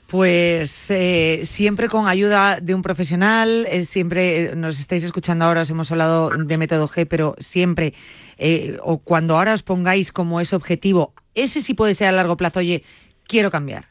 Pues 0.08 0.90
eh, 0.90 1.40
siempre 1.46 1.88
con 1.88 2.08
ayuda 2.08 2.60
de 2.60 2.74
un 2.74 2.82
profesional, 2.82 3.66
eh, 3.70 3.86
siempre 3.86 4.54
nos 4.54 4.78
estáis 4.78 5.04
escuchando 5.04 5.46
ahora, 5.46 5.62
os 5.62 5.70
hemos 5.70 5.90
hablado 5.90 6.28
de 6.28 6.58
método 6.58 6.86
G, 6.86 7.06
pero 7.08 7.34
siempre, 7.38 7.94
o 8.82 8.98
cuando 8.98 9.38
ahora 9.38 9.54
os 9.54 9.62
pongáis 9.62 10.12
como 10.12 10.38
ese 10.38 10.54
objetivo, 10.54 11.14
ese 11.34 11.62
sí 11.62 11.74
puede 11.74 11.94
ser 11.94 12.08
a 12.08 12.12
largo 12.12 12.36
plazo, 12.36 12.58
oye, 12.58 12.82
quiero 13.26 13.50
cambiar. 13.50 13.88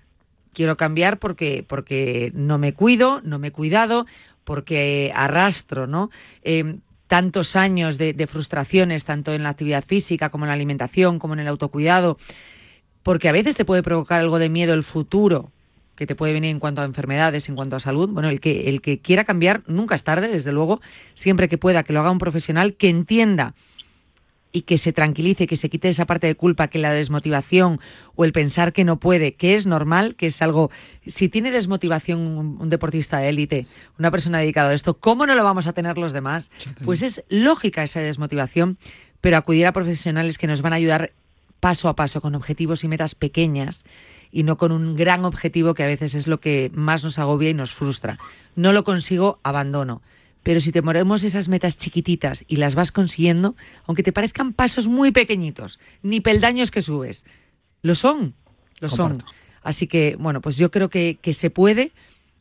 Quiero 0.54 0.78
cambiar 0.78 1.20
porque, 1.20 1.66
porque 1.68 2.32
no 2.34 2.58
me 2.58 2.74
cuido, 2.74 3.22
no 3.24 3.40
me 3.40 3.50
he 3.50 3.52
cuidado, 3.52 4.06
porque 4.46 5.12
arrastro, 5.14 5.88
¿no? 5.88 6.10
Em, 6.44 6.80
tantos 7.08 7.56
años 7.56 7.98
de, 7.98 8.28
frustraciones, 8.28 9.06
tanto 9.06 9.34
en 9.34 9.44
la 9.44 9.50
actividad 9.50 9.84
física 9.84 10.30
como 10.30 10.46
en 10.46 10.50
la 10.50 10.54
alimentación, 10.54 11.20
como 11.20 11.34
en 11.34 11.42
el 11.42 11.48
autocuidado, 11.48 12.18
porque 13.04 13.30
a 13.30 13.32
veces 13.32 13.56
te 13.56 13.66
puede 13.66 13.84
provocar 13.84 14.22
algo 14.22 14.40
de 14.40 14.50
miedo 14.50 14.74
el 14.74 14.84
futuro, 14.84 15.52
que 15.96 16.08
te 16.08 16.16
puede 16.16 16.34
venir 16.34 16.52
en 16.52 16.60
cuanto 16.60 16.82
a 16.82 16.86
enfermedades, 16.86 17.48
en 17.48 17.56
cuanto 17.56 17.76
a 17.76 17.80
salud. 17.80 18.10
Bueno, 18.10 18.30
el 18.30 18.42
que, 18.42 18.70
el 18.70 18.82
que 18.82 19.00
quiera 19.00 19.24
cambiar 19.24 19.62
nunca 19.68 19.96
es 19.96 20.04
tarde, 20.04 20.28
desde 20.28 20.52
luego, 20.52 20.82
siempre 21.14 21.48
que 21.48 21.58
pueda, 21.58 21.84
que 21.84 21.94
lo 21.94 22.00
haga 22.00 22.12
un 22.12 22.18
profesional 22.18 22.74
que 22.74 22.90
entienda 22.90 23.54
y 24.56 24.62
que 24.62 24.78
se 24.78 24.94
tranquilice, 24.94 25.48
que 25.48 25.58
se 25.58 25.70
quite 25.70 25.90
esa 25.90 26.06
parte 26.06 26.28
de 26.28 26.36
culpa, 26.36 26.70
que 26.70 26.80
la 26.80 26.94
desmotivación 26.94 27.82
o 28.16 28.24
el 28.24 28.32
pensar 28.32 28.72
que 28.72 28.86
no 28.86 29.02
puede, 29.02 29.34
que 29.34 29.54
es 29.54 29.68
normal, 29.68 30.16
que 30.16 30.28
es 30.28 30.42
algo... 30.42 30.72
Si 31.06 31.28
tiene 31.28 31.52
desmotivación 31.52 32.20
un, 32.22 32.70
deportista 32.70 33.18
de 33.18 33.28
élite, 33.28 33.68
una 34.00 34.12
persona 34.12 34.40
dedicada 34.40 34.70
a 34.70 34.74
esto, 34.74 34.94
¿cómo 34.94 35.26
no 35.26 35.36
lo 35.36 35.44
vamos 35.44 35.68
a 35.68 35.74
tener 35.74 35.98
los 35.98 36.14
demás? 36.14 36.52
Pues 36.86 37.02
es 37.02 37.26
lógica 37.28 37.84
esa 37.84 38.00
desmotivación, 38.00 38.78
pero 39.20 39.36
acudir 39.36 39.66
a 39.66 39.74
profesionales 39.74 40.38
que 40.38 40.48
nos 40.48 40.62
van 40.62 40.72
a 40.72 40.78
ayudar 40.78 41.12
paso 41.60 41.90
a 41.90 41.98
paso, 41.98 42.22
con 42.22 42.34
objetivos 42.34 42.86
y 42.86 42.88
metas 42.88 43.14
pequeñas 43.14 43.84
y 44.32 44.44
no 44.44 44.56
con 44.58 44.72
un 44.72 44.96
gran 44.96 45.26
objetivo 45.26 45.74
que 45.74 45.84
a 45.84 45.88
veces 45.88 46.16
es 46.16 46.28
lo 46.28 46.40
que 46.40 46.72
más 46.74 47.04
nos 47.04 47.20
agobia 47.20 47.50
y 47.50 47.54
nos 47.54 47.74
frustra. 47.74 48.20
No 48.56 48.72
lo 48.72 48.86
consigo, 48.86 49.38
abandono. 49.44 50.02
Pero 50.46 50.60
si 50.60 50.72
te 50.72 50.84
moremos 50.84 51.24
esas 51.24 51.50
metas 51.50 51.76
chiquititas 51.76 52.46
y 52.48 52.58
las 52.58 52.76
vas 52.76 52.92
consiguiendo, 52.92 53.56
aunque 53.88 54.04
te 54.04 54.12
parezcan 54.12 54.54
pasos 54.54 54.88
muy 54.88 55.10
pequeñitos, 55.10 55.80
ni 56.04 56.22
peldaños 56.22 56.70
que 56.70 56.84
subes, 56.84 57.26
lo 57.82 57.96
son, 57.96 58.36
lo 58.80 58.88
son. 58.88 59.24
Así 59.64 59.88
que, 59.88 60.16
bueno, 60.20 60.42
pues 60.42 60.58
yo 60.58 60.70
creo 60.70 60.88
que, 60.88 61.18
que 61.20 61.34
se 61.34 61.50
puede, 61.50 61.94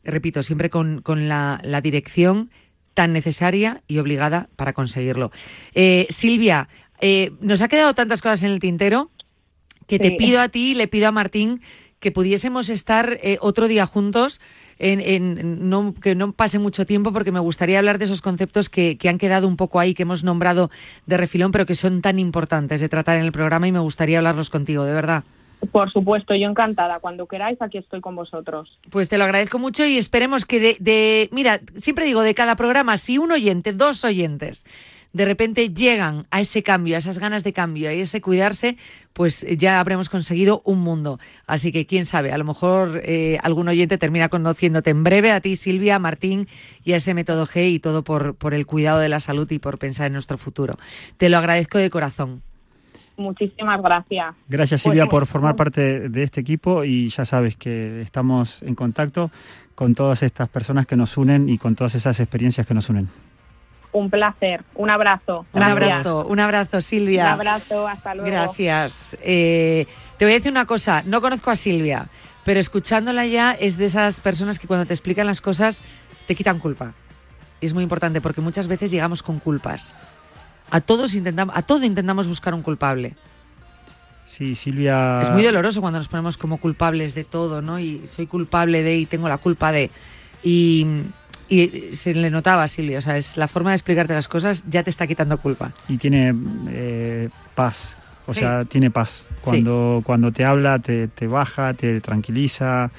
repito, 0.03 0.43
siempre 0.43 0.69
con, 0.69 1.01
con 1.01 1.27
la, 1.27 1.59
la, 1.63 1.81
dirección 1.81 2.51
tan 2.93 3.11
necesaria 3.11 3.81
y 3.87 3.97
obligada 3.97 4.49
para 4.55 4.73
conseguirlo. 4.73 5.31
Eh, 5.73 6.05
Silvia, 6.11 6.69
eh, 7.01 7.31
nos 7.41 7.63
ha 7.63 7.69
quedado 7.69 7.95
tantas 7.95 8.21
cosas 8.21 8.43
en 8.43 8.51
el 8.51 8.59
tintero 8.59 9.09
que 9.87 9.97
te 9.97 10.11
pido 10.11 10.41
a 10.41 10.49
ti, 10.49 10.75
le 10.75 10.87
pido 10.87 11.07
a 11.07 11.11
Martín 11.11 11.59
que 11.99 12.11
pudiésemos 12.11 12.69
estar 12.69 13.17
eh, 13.23 13.39
otro 13.41 13.67
día 13.67 13.87
juntos. 13.87 14.41
En, 14.77 14.99
en, 14.99 15.69
no, 15.69 15.93
que 15.93 16.15
no 16.15 16.33
pase 16.33 16.59
mucho 16.59 16.85
tiempo 16.85 17.13
porque 17.13 17.31
me 17.31 17.39
gustaría 17.39 17.79
hablar 17.79 17.97
de 17.97 18.05
esos 18.05 18.21
conceptos 18.21 18.69
que, 18.69 18.97
que, 18.97 19.07
han 19.07 19.17
quedado 19.17 19.47
un 19.47 19.55
poco 19.55 19.79
ahí, 19.79 19.93
que 19.93 20.03
hemos 20.03 20.23
nombrado 20.23 20.69
de 21.05 21.15
refilón, 21.15 21.51
pero 21.51 21.65
que 21.65 21.75
son 21.75 22.01
tan 22.01 22.19
importantes 22.19 22.81
de 22.81 22.89
tratar 22.89 23.17
en 23.17 23.23
el 23.23 23.31
programa 23.31 23.67
y 23.67 23.71
me 23.71 23.79
gustaría 23.79 24.17
hablarlos 24.17 24.49
contigo, 24.49 24.83
de 24.83 24.93
verdad. 24.93 25.23
Por 25.71 25.91
supuesto, 25.91 26.35
yo 26.35 26.49
encantada. 26.49 26.99
Cuando 26.99 27.25
queráis, 27.25 27.61
aquí 27.61 27.77
estoy 27.77 28.01
con 28.01 28.15
vosotros. 28.15 28.77
Pues 28.89 29.09
te 29.09 29.17
lo 29.17 29.23
agradezco 29.23 29.59
mucho 29.59 29.85
y 29.85 29.97
esperemos 29.97 30.45
que 30.45 30.59
de, 30.59 30.77
de 30.79 31.29
mira, 31.31 31.61
siempre 31.77 32.05
digo, 32.05 32.21
de 32.21 32.35
cada 32.35 32.55
programa, 32.55 32.97
si 32.97 33.17
un 33.17 33.31
oyente, 33.31 33.73
dos 33.73 34.03
oyentes, 34.03 34.65
de 35.15 35.23
repente 35.23 35.73
llegan 35.73 36.27
a 36.29 36.41
ese 36.41 36.61
cambio, 36.61 36.97
a 36.97 36.97
esas 36.97 37.19
ganas 37.19 37.45
de 37.45 37.53
cambio, 37.53 37.87
a 37.87 37.93
ese 37.93 38.19
cuidarse, 38.19 38.75
pues 39.13 39.45
ya 39.57 39.79
habremos 39.79 40.09
conseguido 40.09 40.61
un 40.65 40.81
mundo. 40.81 41.21
Así 41.47 41.71
que 41.71 41.85
quién 41.85 42.05
sabe, 42.05 42.33
a 42.33 42.37
lo 42.37 42.43
mejor 42.43 42.99
eh, 43.05 43.39
algún 43.41 43.69
oyente 43.69 43.97
termina 43.97 44.27
conociéndote 44.27 44.89
en 44.89 45.05
breve, 45.05 45.31
a 45.31 45.39
ti 45.39 45.55
Silvia, 45.55 45.95
a 45.95 45.99
Martín 45.99 46.49
y 46.83 46.91
a 46.91 46.97
ese 46.97 47.13
método 47.13 47.47
G 47.47 47.69
y 47.69 47.79
todo 47.79 48.03
por, 48.03 48.35
por 48.35 48.53
el 48.53 48.65
cuidado 48.65 48.99
de 48.99 49.07
la 49.07 49.21
salud 49.21 49.49
y 49.49 49.57
por 49.57 49.77
pensar 49.77 50.07
en 50.07 50.13
nuestro 50.13 50.37
futuro. 50.37 50.77
Te 51.15 51.29
lo 51.29 51.37
agradezco 51.37 51.77
de 51.77 51.89
corazón. 51.89 52.41
Muchísimas 53.15 53.81
gracias. 53.81 54.35
Gracias 54.49 54.81
Silvia 54.81 55.05
por 55.05 55.25
formar 55.27 55.55
parte 55.55 56.09
de 56.09 56.23
este 56.23 56.41
equipo 56.41 56.83
y 56.83 57.07
ya 57.07 57.23
sabes 57.23 57.55
que 57.55 58.01
estamos 58.01 58.61
en 58.63 58.75
contacto 58.75 59.31
con 59.75 59.95
todas 59.95 60.23
estas 60.23 60.49
personas 60.49 60.85
que 60.85 60.97
nos 60.97 61.17
unen 61.17 61.47
y 61.47 61.57
con 61.57 61.73
todas 61.73 61.95
esas 61.95 62.19
experiencias 62.19 62.67
que 62.67 62.73
nos 62.73 62.89
unen. 62.89 63.07
Un 63.95 64.09
placer. 64.09 64.61
Un 64.75 64.89
abrazo. 64.89 65.45
Un 65.53 65.63
abrazo, 65.63 66.27
un 66.27 66.39
abrazo, 66.41 66.81
Silvia. 66.81 67.27
Un 67.27 67.31
abrazo, 67.31 67.87
hasta 67.87 68.13
luego. 68.13 68.29
Gracias. 68.29 69.15
Eh, 69.21 69.87
te 70.17 70.25
voy 70.25 70.33
a 70.33 70.35
decir 70.35 70.51
una 70.51 70.65
cosa, 70.65 71.01
no 71.05 71.21
conozco 71.21 71.49
a 71.49 71.55
Silvia, 71.55 72.09
pero 72.43 72.59
escuchándola 72.59 73.25
ya 73.25 73.53
es 73.53 73.77
de 73.77 73.85
esas 73.85 74.19
personas 74.19 74.59
que 74.59 74.67
cuando 74.67 74.85
te 74.85 74.93
explican 74.93 75.25
las 75.25 75.39
cosas 75.39 75.81
te 76.27 76.35
quitan 76.35 76.59
culpa. 76.59 76.91
Y 77.61 77.67
es 77.67 77.73
muy 77.73 77.83
importante 77.83 78.19
porque 78.19 78.41
muchas 78.41 78.67
veces 78.67 78.91
llegamos 78.91 79.23
con 79.23 79.39
culpas. 79.39 79.95
A 80.71 80.81
todos 80.81 81.15
intentamos, 81.15 81.55
a 81.55 81.61
todo 81.61 81.85
intentamos 81.85 82.27
buscar 82.27 82.53
un 82.53 82.63
culpable. 82.63 83.13
Sí, 84.25 84.55
Silvia. 84.55 85.21
Es 85.21 85.29
muy 85.29 85.43
doloroso 85.43 85.79
cuando 85.79 85.99
nos 85.99 86.09
ponemos 86.09 86.35
como 86.35 86.57
culpables 86.57 87.15
de 87.15 87.23
todo, 87.23 87.61
¿no? 87.61 87.79
Y 87.79 88.05
soy 88.07 88.27
culpable 88.27 88.83
de 88.83 88.97
y 88.97 89.05
tengo 89.05 89.29
la 89.29 89.37
culpa 89.37 89.71
de. 89.71 89.89
Y 90.43 90.85
y 91.47 91.95
se 91.95 92.13
le 92.13 92.29
notaba 92.29 92.63
a 92.63 92.67
Silvia, 92.67 92.99
o 92.99 93.01
sea, 93.01 93.17
es 93.17 93.37
la 93.37 93.47
forma 93.47 93.71
de 93.71 93.75
explicarte 93.75 94.13
las 94.13 94.27
cosas 94.27 94.63
ya 94.69 94.83
te 94.83 94.89
está 94.89 95.05
quitando 95.05 95.37
culpa. 95.37 95.71
Y 95.87 95.97
tiene 95.97 96.33
eh, 96.69 97.29
paz, 97.53 97.97
o 98.25 98.33
sí. 98.33 98.39
sea, 98.39 98.65
tiene 98.65 98.89
paz. 98.89 99.29
Cuando, 99.41 99.97
sí. 99.99 100.03
cuando 100.03 100.31
te 100.31 100.43
habla, 100.43 100.79
te, 100.79 101.07
te, 101.07 101.27
baja, 101.27 101.73
te 101.73 102.01
tranquiliza, 102.01 102.89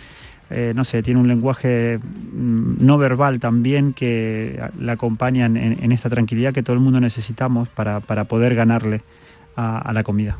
eh, 0.48 0.72
no 0.76 0.84
sé, 0.84 1.02
tiene 1.02 1.18
un 1.18 1.26
lenguaje 1.26 1.98
no 2.32 2.98
verbal 2.98 3.40
también 3.40 3.92
que 3.92 4.62
la 4.78 4.92
acompaña 4.92 5.46
en, 5.46 5.56
en, 5.56 5.90
esta 5.90 6.08
tranquilidad 6.08 6.54
que 6.54 6.62
todo 6.62 6.74
el 6.74 6.80
mundo 6.80 7.00
necesitamos 7.00 7.68
para, 7.68 7.98
para 7.98 8.24
poder 8.24 8.54
ganarle 8.54 9.02
a, 9.56 9.78
a, 9.78 9.92
la 9.92 10.04
comida. 10.04 10.38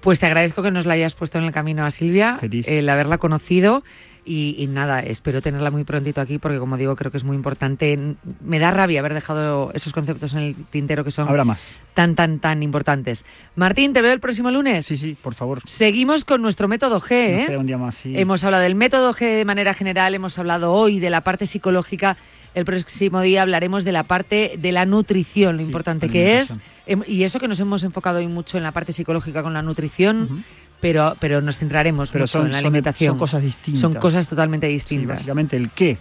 Pues 0.00 0.18
te 0.18 0.26
agradezco 0.26 0.62
que 0.62 0.72
nos 0.72 0.86
la 0.86 0.94
hayas 0.94 1.14
puesto 1.14 1.38
en 1.38 1.44
el 1.44 1.52
camino 1.52 1.86
a 1.86 1.92
Silvia, 1.92 2.36
Feliz. 2.36 2.66
el 2.66 2.88
haberla 2.88 3.18
conocido. 3.18 3.84
Y, 4.26 4.56
y, 4.58 4.66
nada, 4.68 5.00
espero 5.00 5.42
tenerla 5.42 5.70
muy 5.70 5.84
prontito 5.84 6.20
aquí 6.22 6.38
porque 6.38 6.58
como 6.58 6.78
digo, 6.78 6.96
creo 6.96 7.10
que 7.10 7.18
es 7.18 7.24
muy 7.24 7.36
importante. 7.36 7.98
Me 8.40 8.58
da 8.58 8.70
rabia 8.70 9.00
haber 9.00 9.12
dejado 9.12 9.70
esos 9.74 9.92
conceptos 9.92 10.32
en 10.32 10.40
el 10.40 10.54
tintero 10.70 11.04
que 11.04 11.10
son 11.10 11.28
Habrá 11.28 11.44
más. 11.44 11.76
tan, 11.92 12.14
tan, 12.14 12.38
tan 12.38 12.62
importantes. 12.62 13.24
Martín, 13.54 13.92
¿te 13.92 14.00
veo 14.00 14.12
el 14.14 14.20
próximo 14.20 14.50
lunes? 14.50 14.86
Sí, 14.86 14.96
sí, 14.96 15.14
por 15.20 15.34
favor. 15.34 15.60
Seguimos 15.66 16.24
con 16.24 16.40
nuestro 16.40 16.68
método 16.68 17.00
G. 17.02 17.10
¿eh? 17.12 17.36
Nos 17.40 17.46
queda 17.48 17.58
un 17.58 17.66
día 17.66 17.76
más, 17.78 17.96
sí. 17.96 18.18
Hemos 18.18 18.42
hablado 18.44 18.62
del 18.62 18.74
método 18.74 19.12
G 19.12 19.36
de 19.36 19.44
manera 19.44 19.74
general, 19.74 20.14
hemos 20.14 20.38
hablado 20.38 20.72
hoy 20.72 21.00
de 21.00 21.10
la 21.10 21.20
parte 21.20 21.44
psicológica. 21.46 22.16
El 22.54 22.64
próximo 22.64 23.20
día 23.20 23.42
hablaremos 23.42 23.84
de 23.84 23.90
la 23.92 24.04
parte 24.04 24.54
de 24.56 24.70
la 24.72 24.86
nutrición, 24.86 25.56
lo 25.56 25.58
Sí, 25.58 25.66
importante 25.66 26.08
que 26.08 26.38
es. 26.38 26.56
Em, 26.86 27.02
Y 27.06 27.24
eso 27.24 27.40
que 27.40 27.48
nos 27.48 27.58
hemos 27.60 27.82
enfocado 27.82 28.18
hoy 28.18 28.28
mucho 28.28 28.56
en 28.56 28.62
la 28.62 28.70
parte 28.72 28.92
psicológica 28.92 29.42
con 29.42 29.52
la 29.54 29.60
nutrición. 29.60 30.22
Ujú. 30.22 30.36
Pero, 30.84 31.16
pero 31.18 31.40
nos 31.40 31.56
centraremos 31.58 32.10
Pero 32.10 32.24
mucho 32.24 32.32
son, 32.38 32.46
en 32.46 32.52
la 32.52 32.58
alimentación. 32.58 33.12
son 33.12 33.18
cosas 33.18 33.42
distintas. 33.42 33.80
Son 33.80 33.94
cosas 33.94 34.28
totalmente 34.28 34.66
Sí, 34.66 34.72
distintas. 34.74 35.18
básicamente 35.18 35.56
el 35.56 35.70
qué 35.70 35.96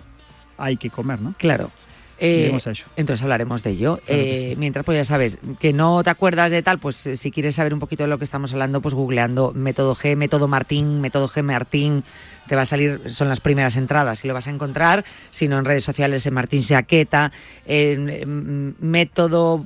hay 0.58 0.76
que 0.78 0.90
comer, 0.90 1.22
¿no? 1.22 1.34
Claro. 1.38 1.72
Eh, 2.20 2.42
Iremos 2.44 2.68
a 2.68 2.72
ello. 2.72 2.86
entonces 2.96 3.24
hablaremos 3.24 3.64
de 3.64 3.72
ello. 3.72 4.00
Claro 4.06 4.22
Eh, 4.22 4.48
sí. 4.52 4.56
Mientras, 4.58 4.86
pues 4.86 4.98
ya 4.98 5.04
sabes, 5.06 5.40
que 5.60 5.72
no 5.74 6.04
te 6.04 6.10
acuerdas 6.10 6.52
de 6.52 6.62
tal, 6.62 6.80
pues 6.80 7.06
eh, 7.08 7.16
si 7.18 7.32
quieres 7.32 7.56
saber 7.56 7.74
un 7.74 7.80
poquito 7.80 8.04
de 8.04 8.10
lo 8.10 8.18
que 8.18 8.24
estamos 8.26 8.52
hablando, 8.52 8.82
pues 8.82 8.94
googleando 8.94 9.52
método 9.56 9.96
G, 9.96 10.16
método 10.18 10.48
Martín, 10.50 11.00
método 11.02 11.28
G 11.30 11.42
Martín, 11.44 12.04
te 12.48 12.56
va 12.58 12.62
a 12.64 12.66
salir, 12.66 13.02
son 13.08 13.30
las 13.30 13.40
primeras 13.40 13.78
entradas 13.78 14.24
y 14.24 14.28
lo 14.28 14.34
vas 14.34 14.48
a 14.48 14.52
encontrar, 14.52 15.06
sino 15.32 15.58
en 15.58 15.66
redes 15.66 15.84
sociales 15.86 16.26
en 16.26 16.34
Martín 16.34 16.62
Jaqueta, 16.62 17.32
en, 17.66 18.10
en 18.10 18.76
método 18.80 19.66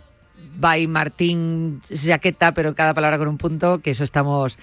by 0.59 0.87
Martín 0.87 1.81
Jaqueta, 1.91 2.53
pero 2.53 2.73
cada 2.75 2.93
palabra 2.95 3.17
con 3.19 3.27
un 3.27 3.37
punto, 3.37 3.79
que 3.79 3.91
eso 3.91 4.03
estamos, 4.03 4.57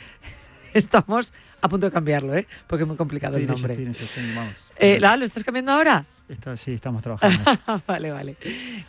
estamos 0.78 1.32
a 1.60 1.68
punto 1.68 1.86
de 1.86 1.92
cambiarlo, 1.92 2.34
¿eh? 2.36 2.46
porque 2.66 2.82
es 2.82 2.88
muy 2.88 2.96
complicado 2.96 3.36
el 3.36 3.46
nombre. 3.46 3.76
vamos. 4.34 4.70
Eh, 4.78 4.98
¿la- 5.00 5.16
¿Lo 5.16 5.24
estás 5.24 5.42
cambiando 5.44 5.72
ahora? 5.72 6.04
Esto- 6.28 6.56
sí, 6.56 6.72
estamos 6.72 7.02
trabajando. 7.02 7.58
vale, 7.86 8.10
vale. 8.10 8.36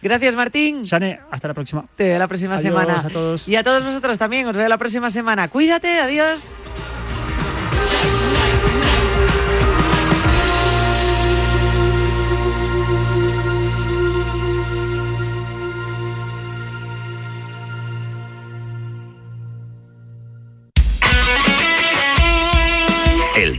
Gracias, 0.02 0.36
Martín. 0.36 0.86
Jane, 0.86 1.20
hasta 1.32 1.48
la 1.50 1.54
próxima. 1.54 1.86
Te 1.96 2.04
veo 2.06 2.20
la 2.20 2.28
próxima 2.28 2.56
Adiós 2.56 2.64
semana. 2.64 3.00
a 3.00 3.10
todos. 3.10 3.48
Y 3.48 3.56
a 3.56 3.64
todos 3.64 3.84
vosotros 3.84 4.18
también. 4.18 4.48
Os 4.48 4.56
veo 4.56 4.68
la 4.70 4.78
próxima 4.78 5.10
semana. 5.10 5.48
Cuídate. 5.50 6.00
Adiós. 6.00 6.60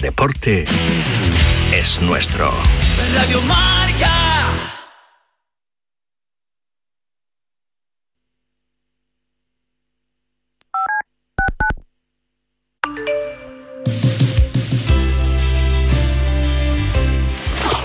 Deporte 0.06 0.64
es 1.74 2.00
nuestro. 2.00 2.48
Radio 3.16 3.42
Marca. 3.42 4.12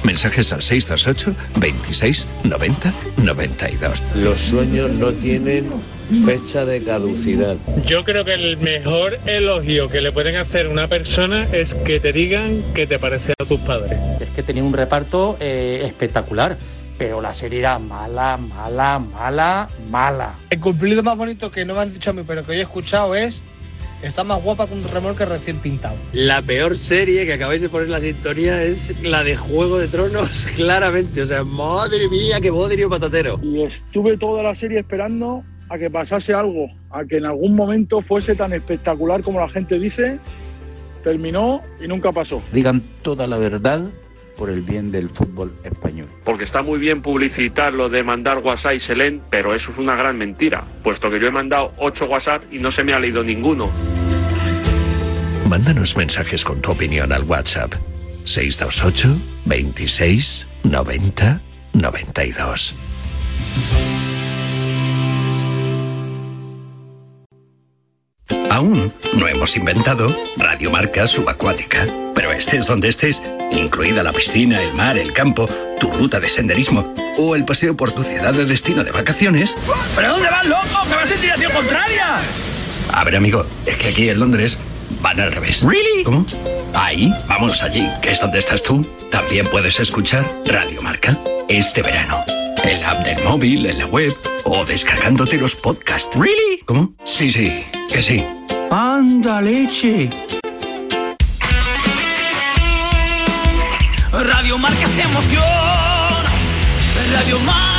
Mensajes 0.03 0.53
al 0.53 0.61
628 0.61 1.35
26 1.59 2.27
90 2.43 2.93
92. 3.17 4.03
Los 4.13 4.39
sueños 4.39 4.91
no 4.91 5.11
tienen 5.11 5.71
fecha 6.25 6.65
de 6.65 6.83
caducidad. 6.83 7.57
Yo 7.85 8.03
creo 8.03 8.25
que 8.25 8.33
el 8.33 8.57
mejor 8.57 9.19
elogio 9.25 9.89
que 9.89 10.01
le 10.01 10.11
pueden 10.11 10.35
hacer 10.35 10.67
a 10.67 10.69
una 10.69 10.87
persona 10.87 11.47
es 11.51 11.73
que 11.73 11.99
te 11.99 12.13
digan 12.13 12.61
que 12.73 12.87
te 12.87 12.99
parece 12.99 13.33
a 13.39 13.45
tus 13.45 13.59
padres. 13.61 13.99
Es 14.19 14.29
que 14.29 14.43
tenía 14.43 14.63
un 14.63 14.73
reparto 14.73 15.37
eh, 15.39 15.83
espectacular, 15.85 16.57
pero 16.97 17.21
la 17.21 17.33
serie 17.33 17.59
era 17.59 17.79
mala, 17.79 18.37
mala, 18.37 18.99
mala, 18.99 19.69
mala. 19.89 20.35
El 20.49 20.59
cumplido 20.59 21.03
más 21.03 21.17
bonito 21.17 21.49
que 21.51 21.65
no 21.65 21.75
me 21.75 21.81
han 21.81 21.93
dicho 21.93 22.11
a 22.11 22.13
mí, 22.13 22.23
pero 22.25 22.43
que 22.43 22.53
yo 22.53 22.59
he 22.59 22.61
escuchado 22.61 23.15
es 23.15 23.41
está 24.03 24.23
más 24.23 24.41
guapa 24.41 24.67
que 24.67 24.73
un 24.73 24.83
remolque 24.83 25.25
recién 25.25 25.57
pintado. 25.57 25.95
La 26.13 26.41
peor 26.41 26.77
serie 26.77 27.25
que 27.25 27.33
acabáis 27.33 27.61
de 27.61 27.69
poner 27.69 27.89
la 27.89 27.99
sintonía 27.99 28.61
es 28.63 29.01
la 29.03 29.23
de 29.23 29.35
Juego 29.35 29.77
de 29.79 29.87
Tronos, 29.87 30.47
claramente. 30.55 31.21
O 31.21 31.25
sea, 31.25 31.43
madre 31.43 32.09
mía, 32.09 32.39
qué 32.41 32.49
bodrio 32.49 32.89
patatero. 32.89 33.39
Y 33.43 33.63
estuve 33.63 34.17
toda 34.17 34.43
la 34.43 34.55
serie 34.55 34.79
esperando 34.79 35.43
a 35.71 35.77
que 35.77 35.89
pasase 35.89 36.33
algo, 36.33 36.69
a 36.89 37.05
que 37.05 37.17
en 37.17 37.25
algún 37.25 37.55
momento 37.55 38.01
fuese 38.01 38.35
tan 38.35 38.51
espectacular 38.51 39.21
como 39.21 39.39
la 39.39 39.47
gente 39.47 39.79
dice. 39.79 40.19
Terminó 41.01 41.61
y 41.81 41.87
nunca 41.87 42.11
pasó. 42.11 42.43
Digan 42.51 42.83
toda 43.01 43.25
la 43.25 43.37
verdad 43.37 43.89
por 44.35 44.49
el 44.49 44.61
bien 44.61 44.91
del 44.91 45.09
fútbol 45.09 45.53
español. 45.63 46.07
Porque 46.25 46.43
está 46.43 46.61
muy 46.61 46.77
bien 46.77 47.01
publicitar 47.01 47.73
lo 47.73 47.87
de 47.87 48.03
mandar 48.03 48.39
WhatsApp 48.39 48.73
y 48.73 48.79
Selén, 48.79 49.21
pero 49.29 49.55
eso 49.55 49.71
es 49.71 49.77
una 49.77 49.95
gran 49.95 50.17
mentira, 50.17 50.65
puesto 50.83 51.09
que 51.09 51.19
yo 51.19 51.27
he 51.27 51.31
mandado 51.31 51.73
8 51.77 52.05
WhatsApp 52.05 52.43
y 52.51 52.59
no 52.59 52.69
se 52.69 52.83
me 52.83 52.93
ha 52.93 52.99
leído 52.99 53.23
ninguno. 53.23 53.69
Mándanos 55.47 55.95
mensajes 55.95 56.43
con 56.43 56.61
tu 56.61 56.71
opinión 56.71 57.13
al 57.13 57.23
WhatsApp 57.23 57.73
628 58.25 59.15
26 59.45 60.47
90 60.63 61.41
92. 61.73 62.75
Aún 68.51 68.93
no 69.13 69.29
hemos 69.29 69.55
inventado 69.55 70.13
Radiomarca 70.35 71.07
Subacuática, 71.07 71.87
pero 72.13 72.33
estés 72.33 72.67
donde 72.67 72.89
estés, 72.89 73.21
incluida 73.49 74.03
la 74.03 74.11
piscina, 74.11 74.61
el 74.61 74.73
mar, 74.73 74.97
el 74.97 75.13
campo, 75.13 75.47
tu 75.79 75.89
ruta 75.89 76.19
de 76.19 76.27
senderismo 76.27 76.93
o 77.17 77.37
el 77.37 77.45
paseo 77.45 77.77
por 77.77 77.93
tu 77.93 78.03
ciudad 78.03 78.33
de 78.33 78.43
destino 78.43 78.83
de 78.83 78.91
vacaciones. 78.91 79.55
¿Pero 79.95 80.09
dónde 80.09 80.29
vas, 80.29 80.45
loco? 80.45 80.83
¡Que 80.85 80.95
vas 80.95 81.11
en 81.11 81.21
dirección 81.21 81.53
contraria! 81.53 82.17
A 82.91 83.03
ver, 83.05 83.15
amigo, 83.15 83.45
es 83.65 83.77
que 83.77 83.87
aquí 83.87 84.09
en 84.09 84.19
Londres 84.19 84.57
van 85.01 85.21
al 85.21 85.31
revés. 85.31 85.63
¿Really? 85.63 86.03
¿Cómo? 86.03 86.25
Ahí, 86.73 87.09
vamos 87.29 87.63
allí, 87.63 87.87
que 88.01 88.11
es 88.11 88.19
donde 88.19 88.39
estás 88.39 88.63
tú. 88.63 88.85
También 89.09 89.47
puedes 89.47 89.79
escuchar 89.79 90.29
Radiomarca 90.45 91.17
este 91.47 91.83
verano. 91.83 92.21
En 92.63 92.79
la 92.81 92.91
app 92.91 93.03
del 93.03 93.23
móvil, 93.23 93.65
en 93.65 93.79
la 93.79 93.87
web 93.87 94.15
o 94.43 94.63
descargándote 94.65 95.37
los 95.37 95.55
podcasts. 95.55 96.15
¿Really? 96.15 96.61
¿Cómo? 96.65 96.93
Sí, 97.03 97.31
sí, 97.31 97.65
que 97.91 98.01
sí. 98.01 98.23
¡Anda, 98.69 99.41
leche! 99.41 100.09
Radio 104.11 104.57
Marca 104.57 104.87
se 104.87 105.01
emociona. 105.01 106.31
Radio 107.13 107.39
Marca. 107.39 107.70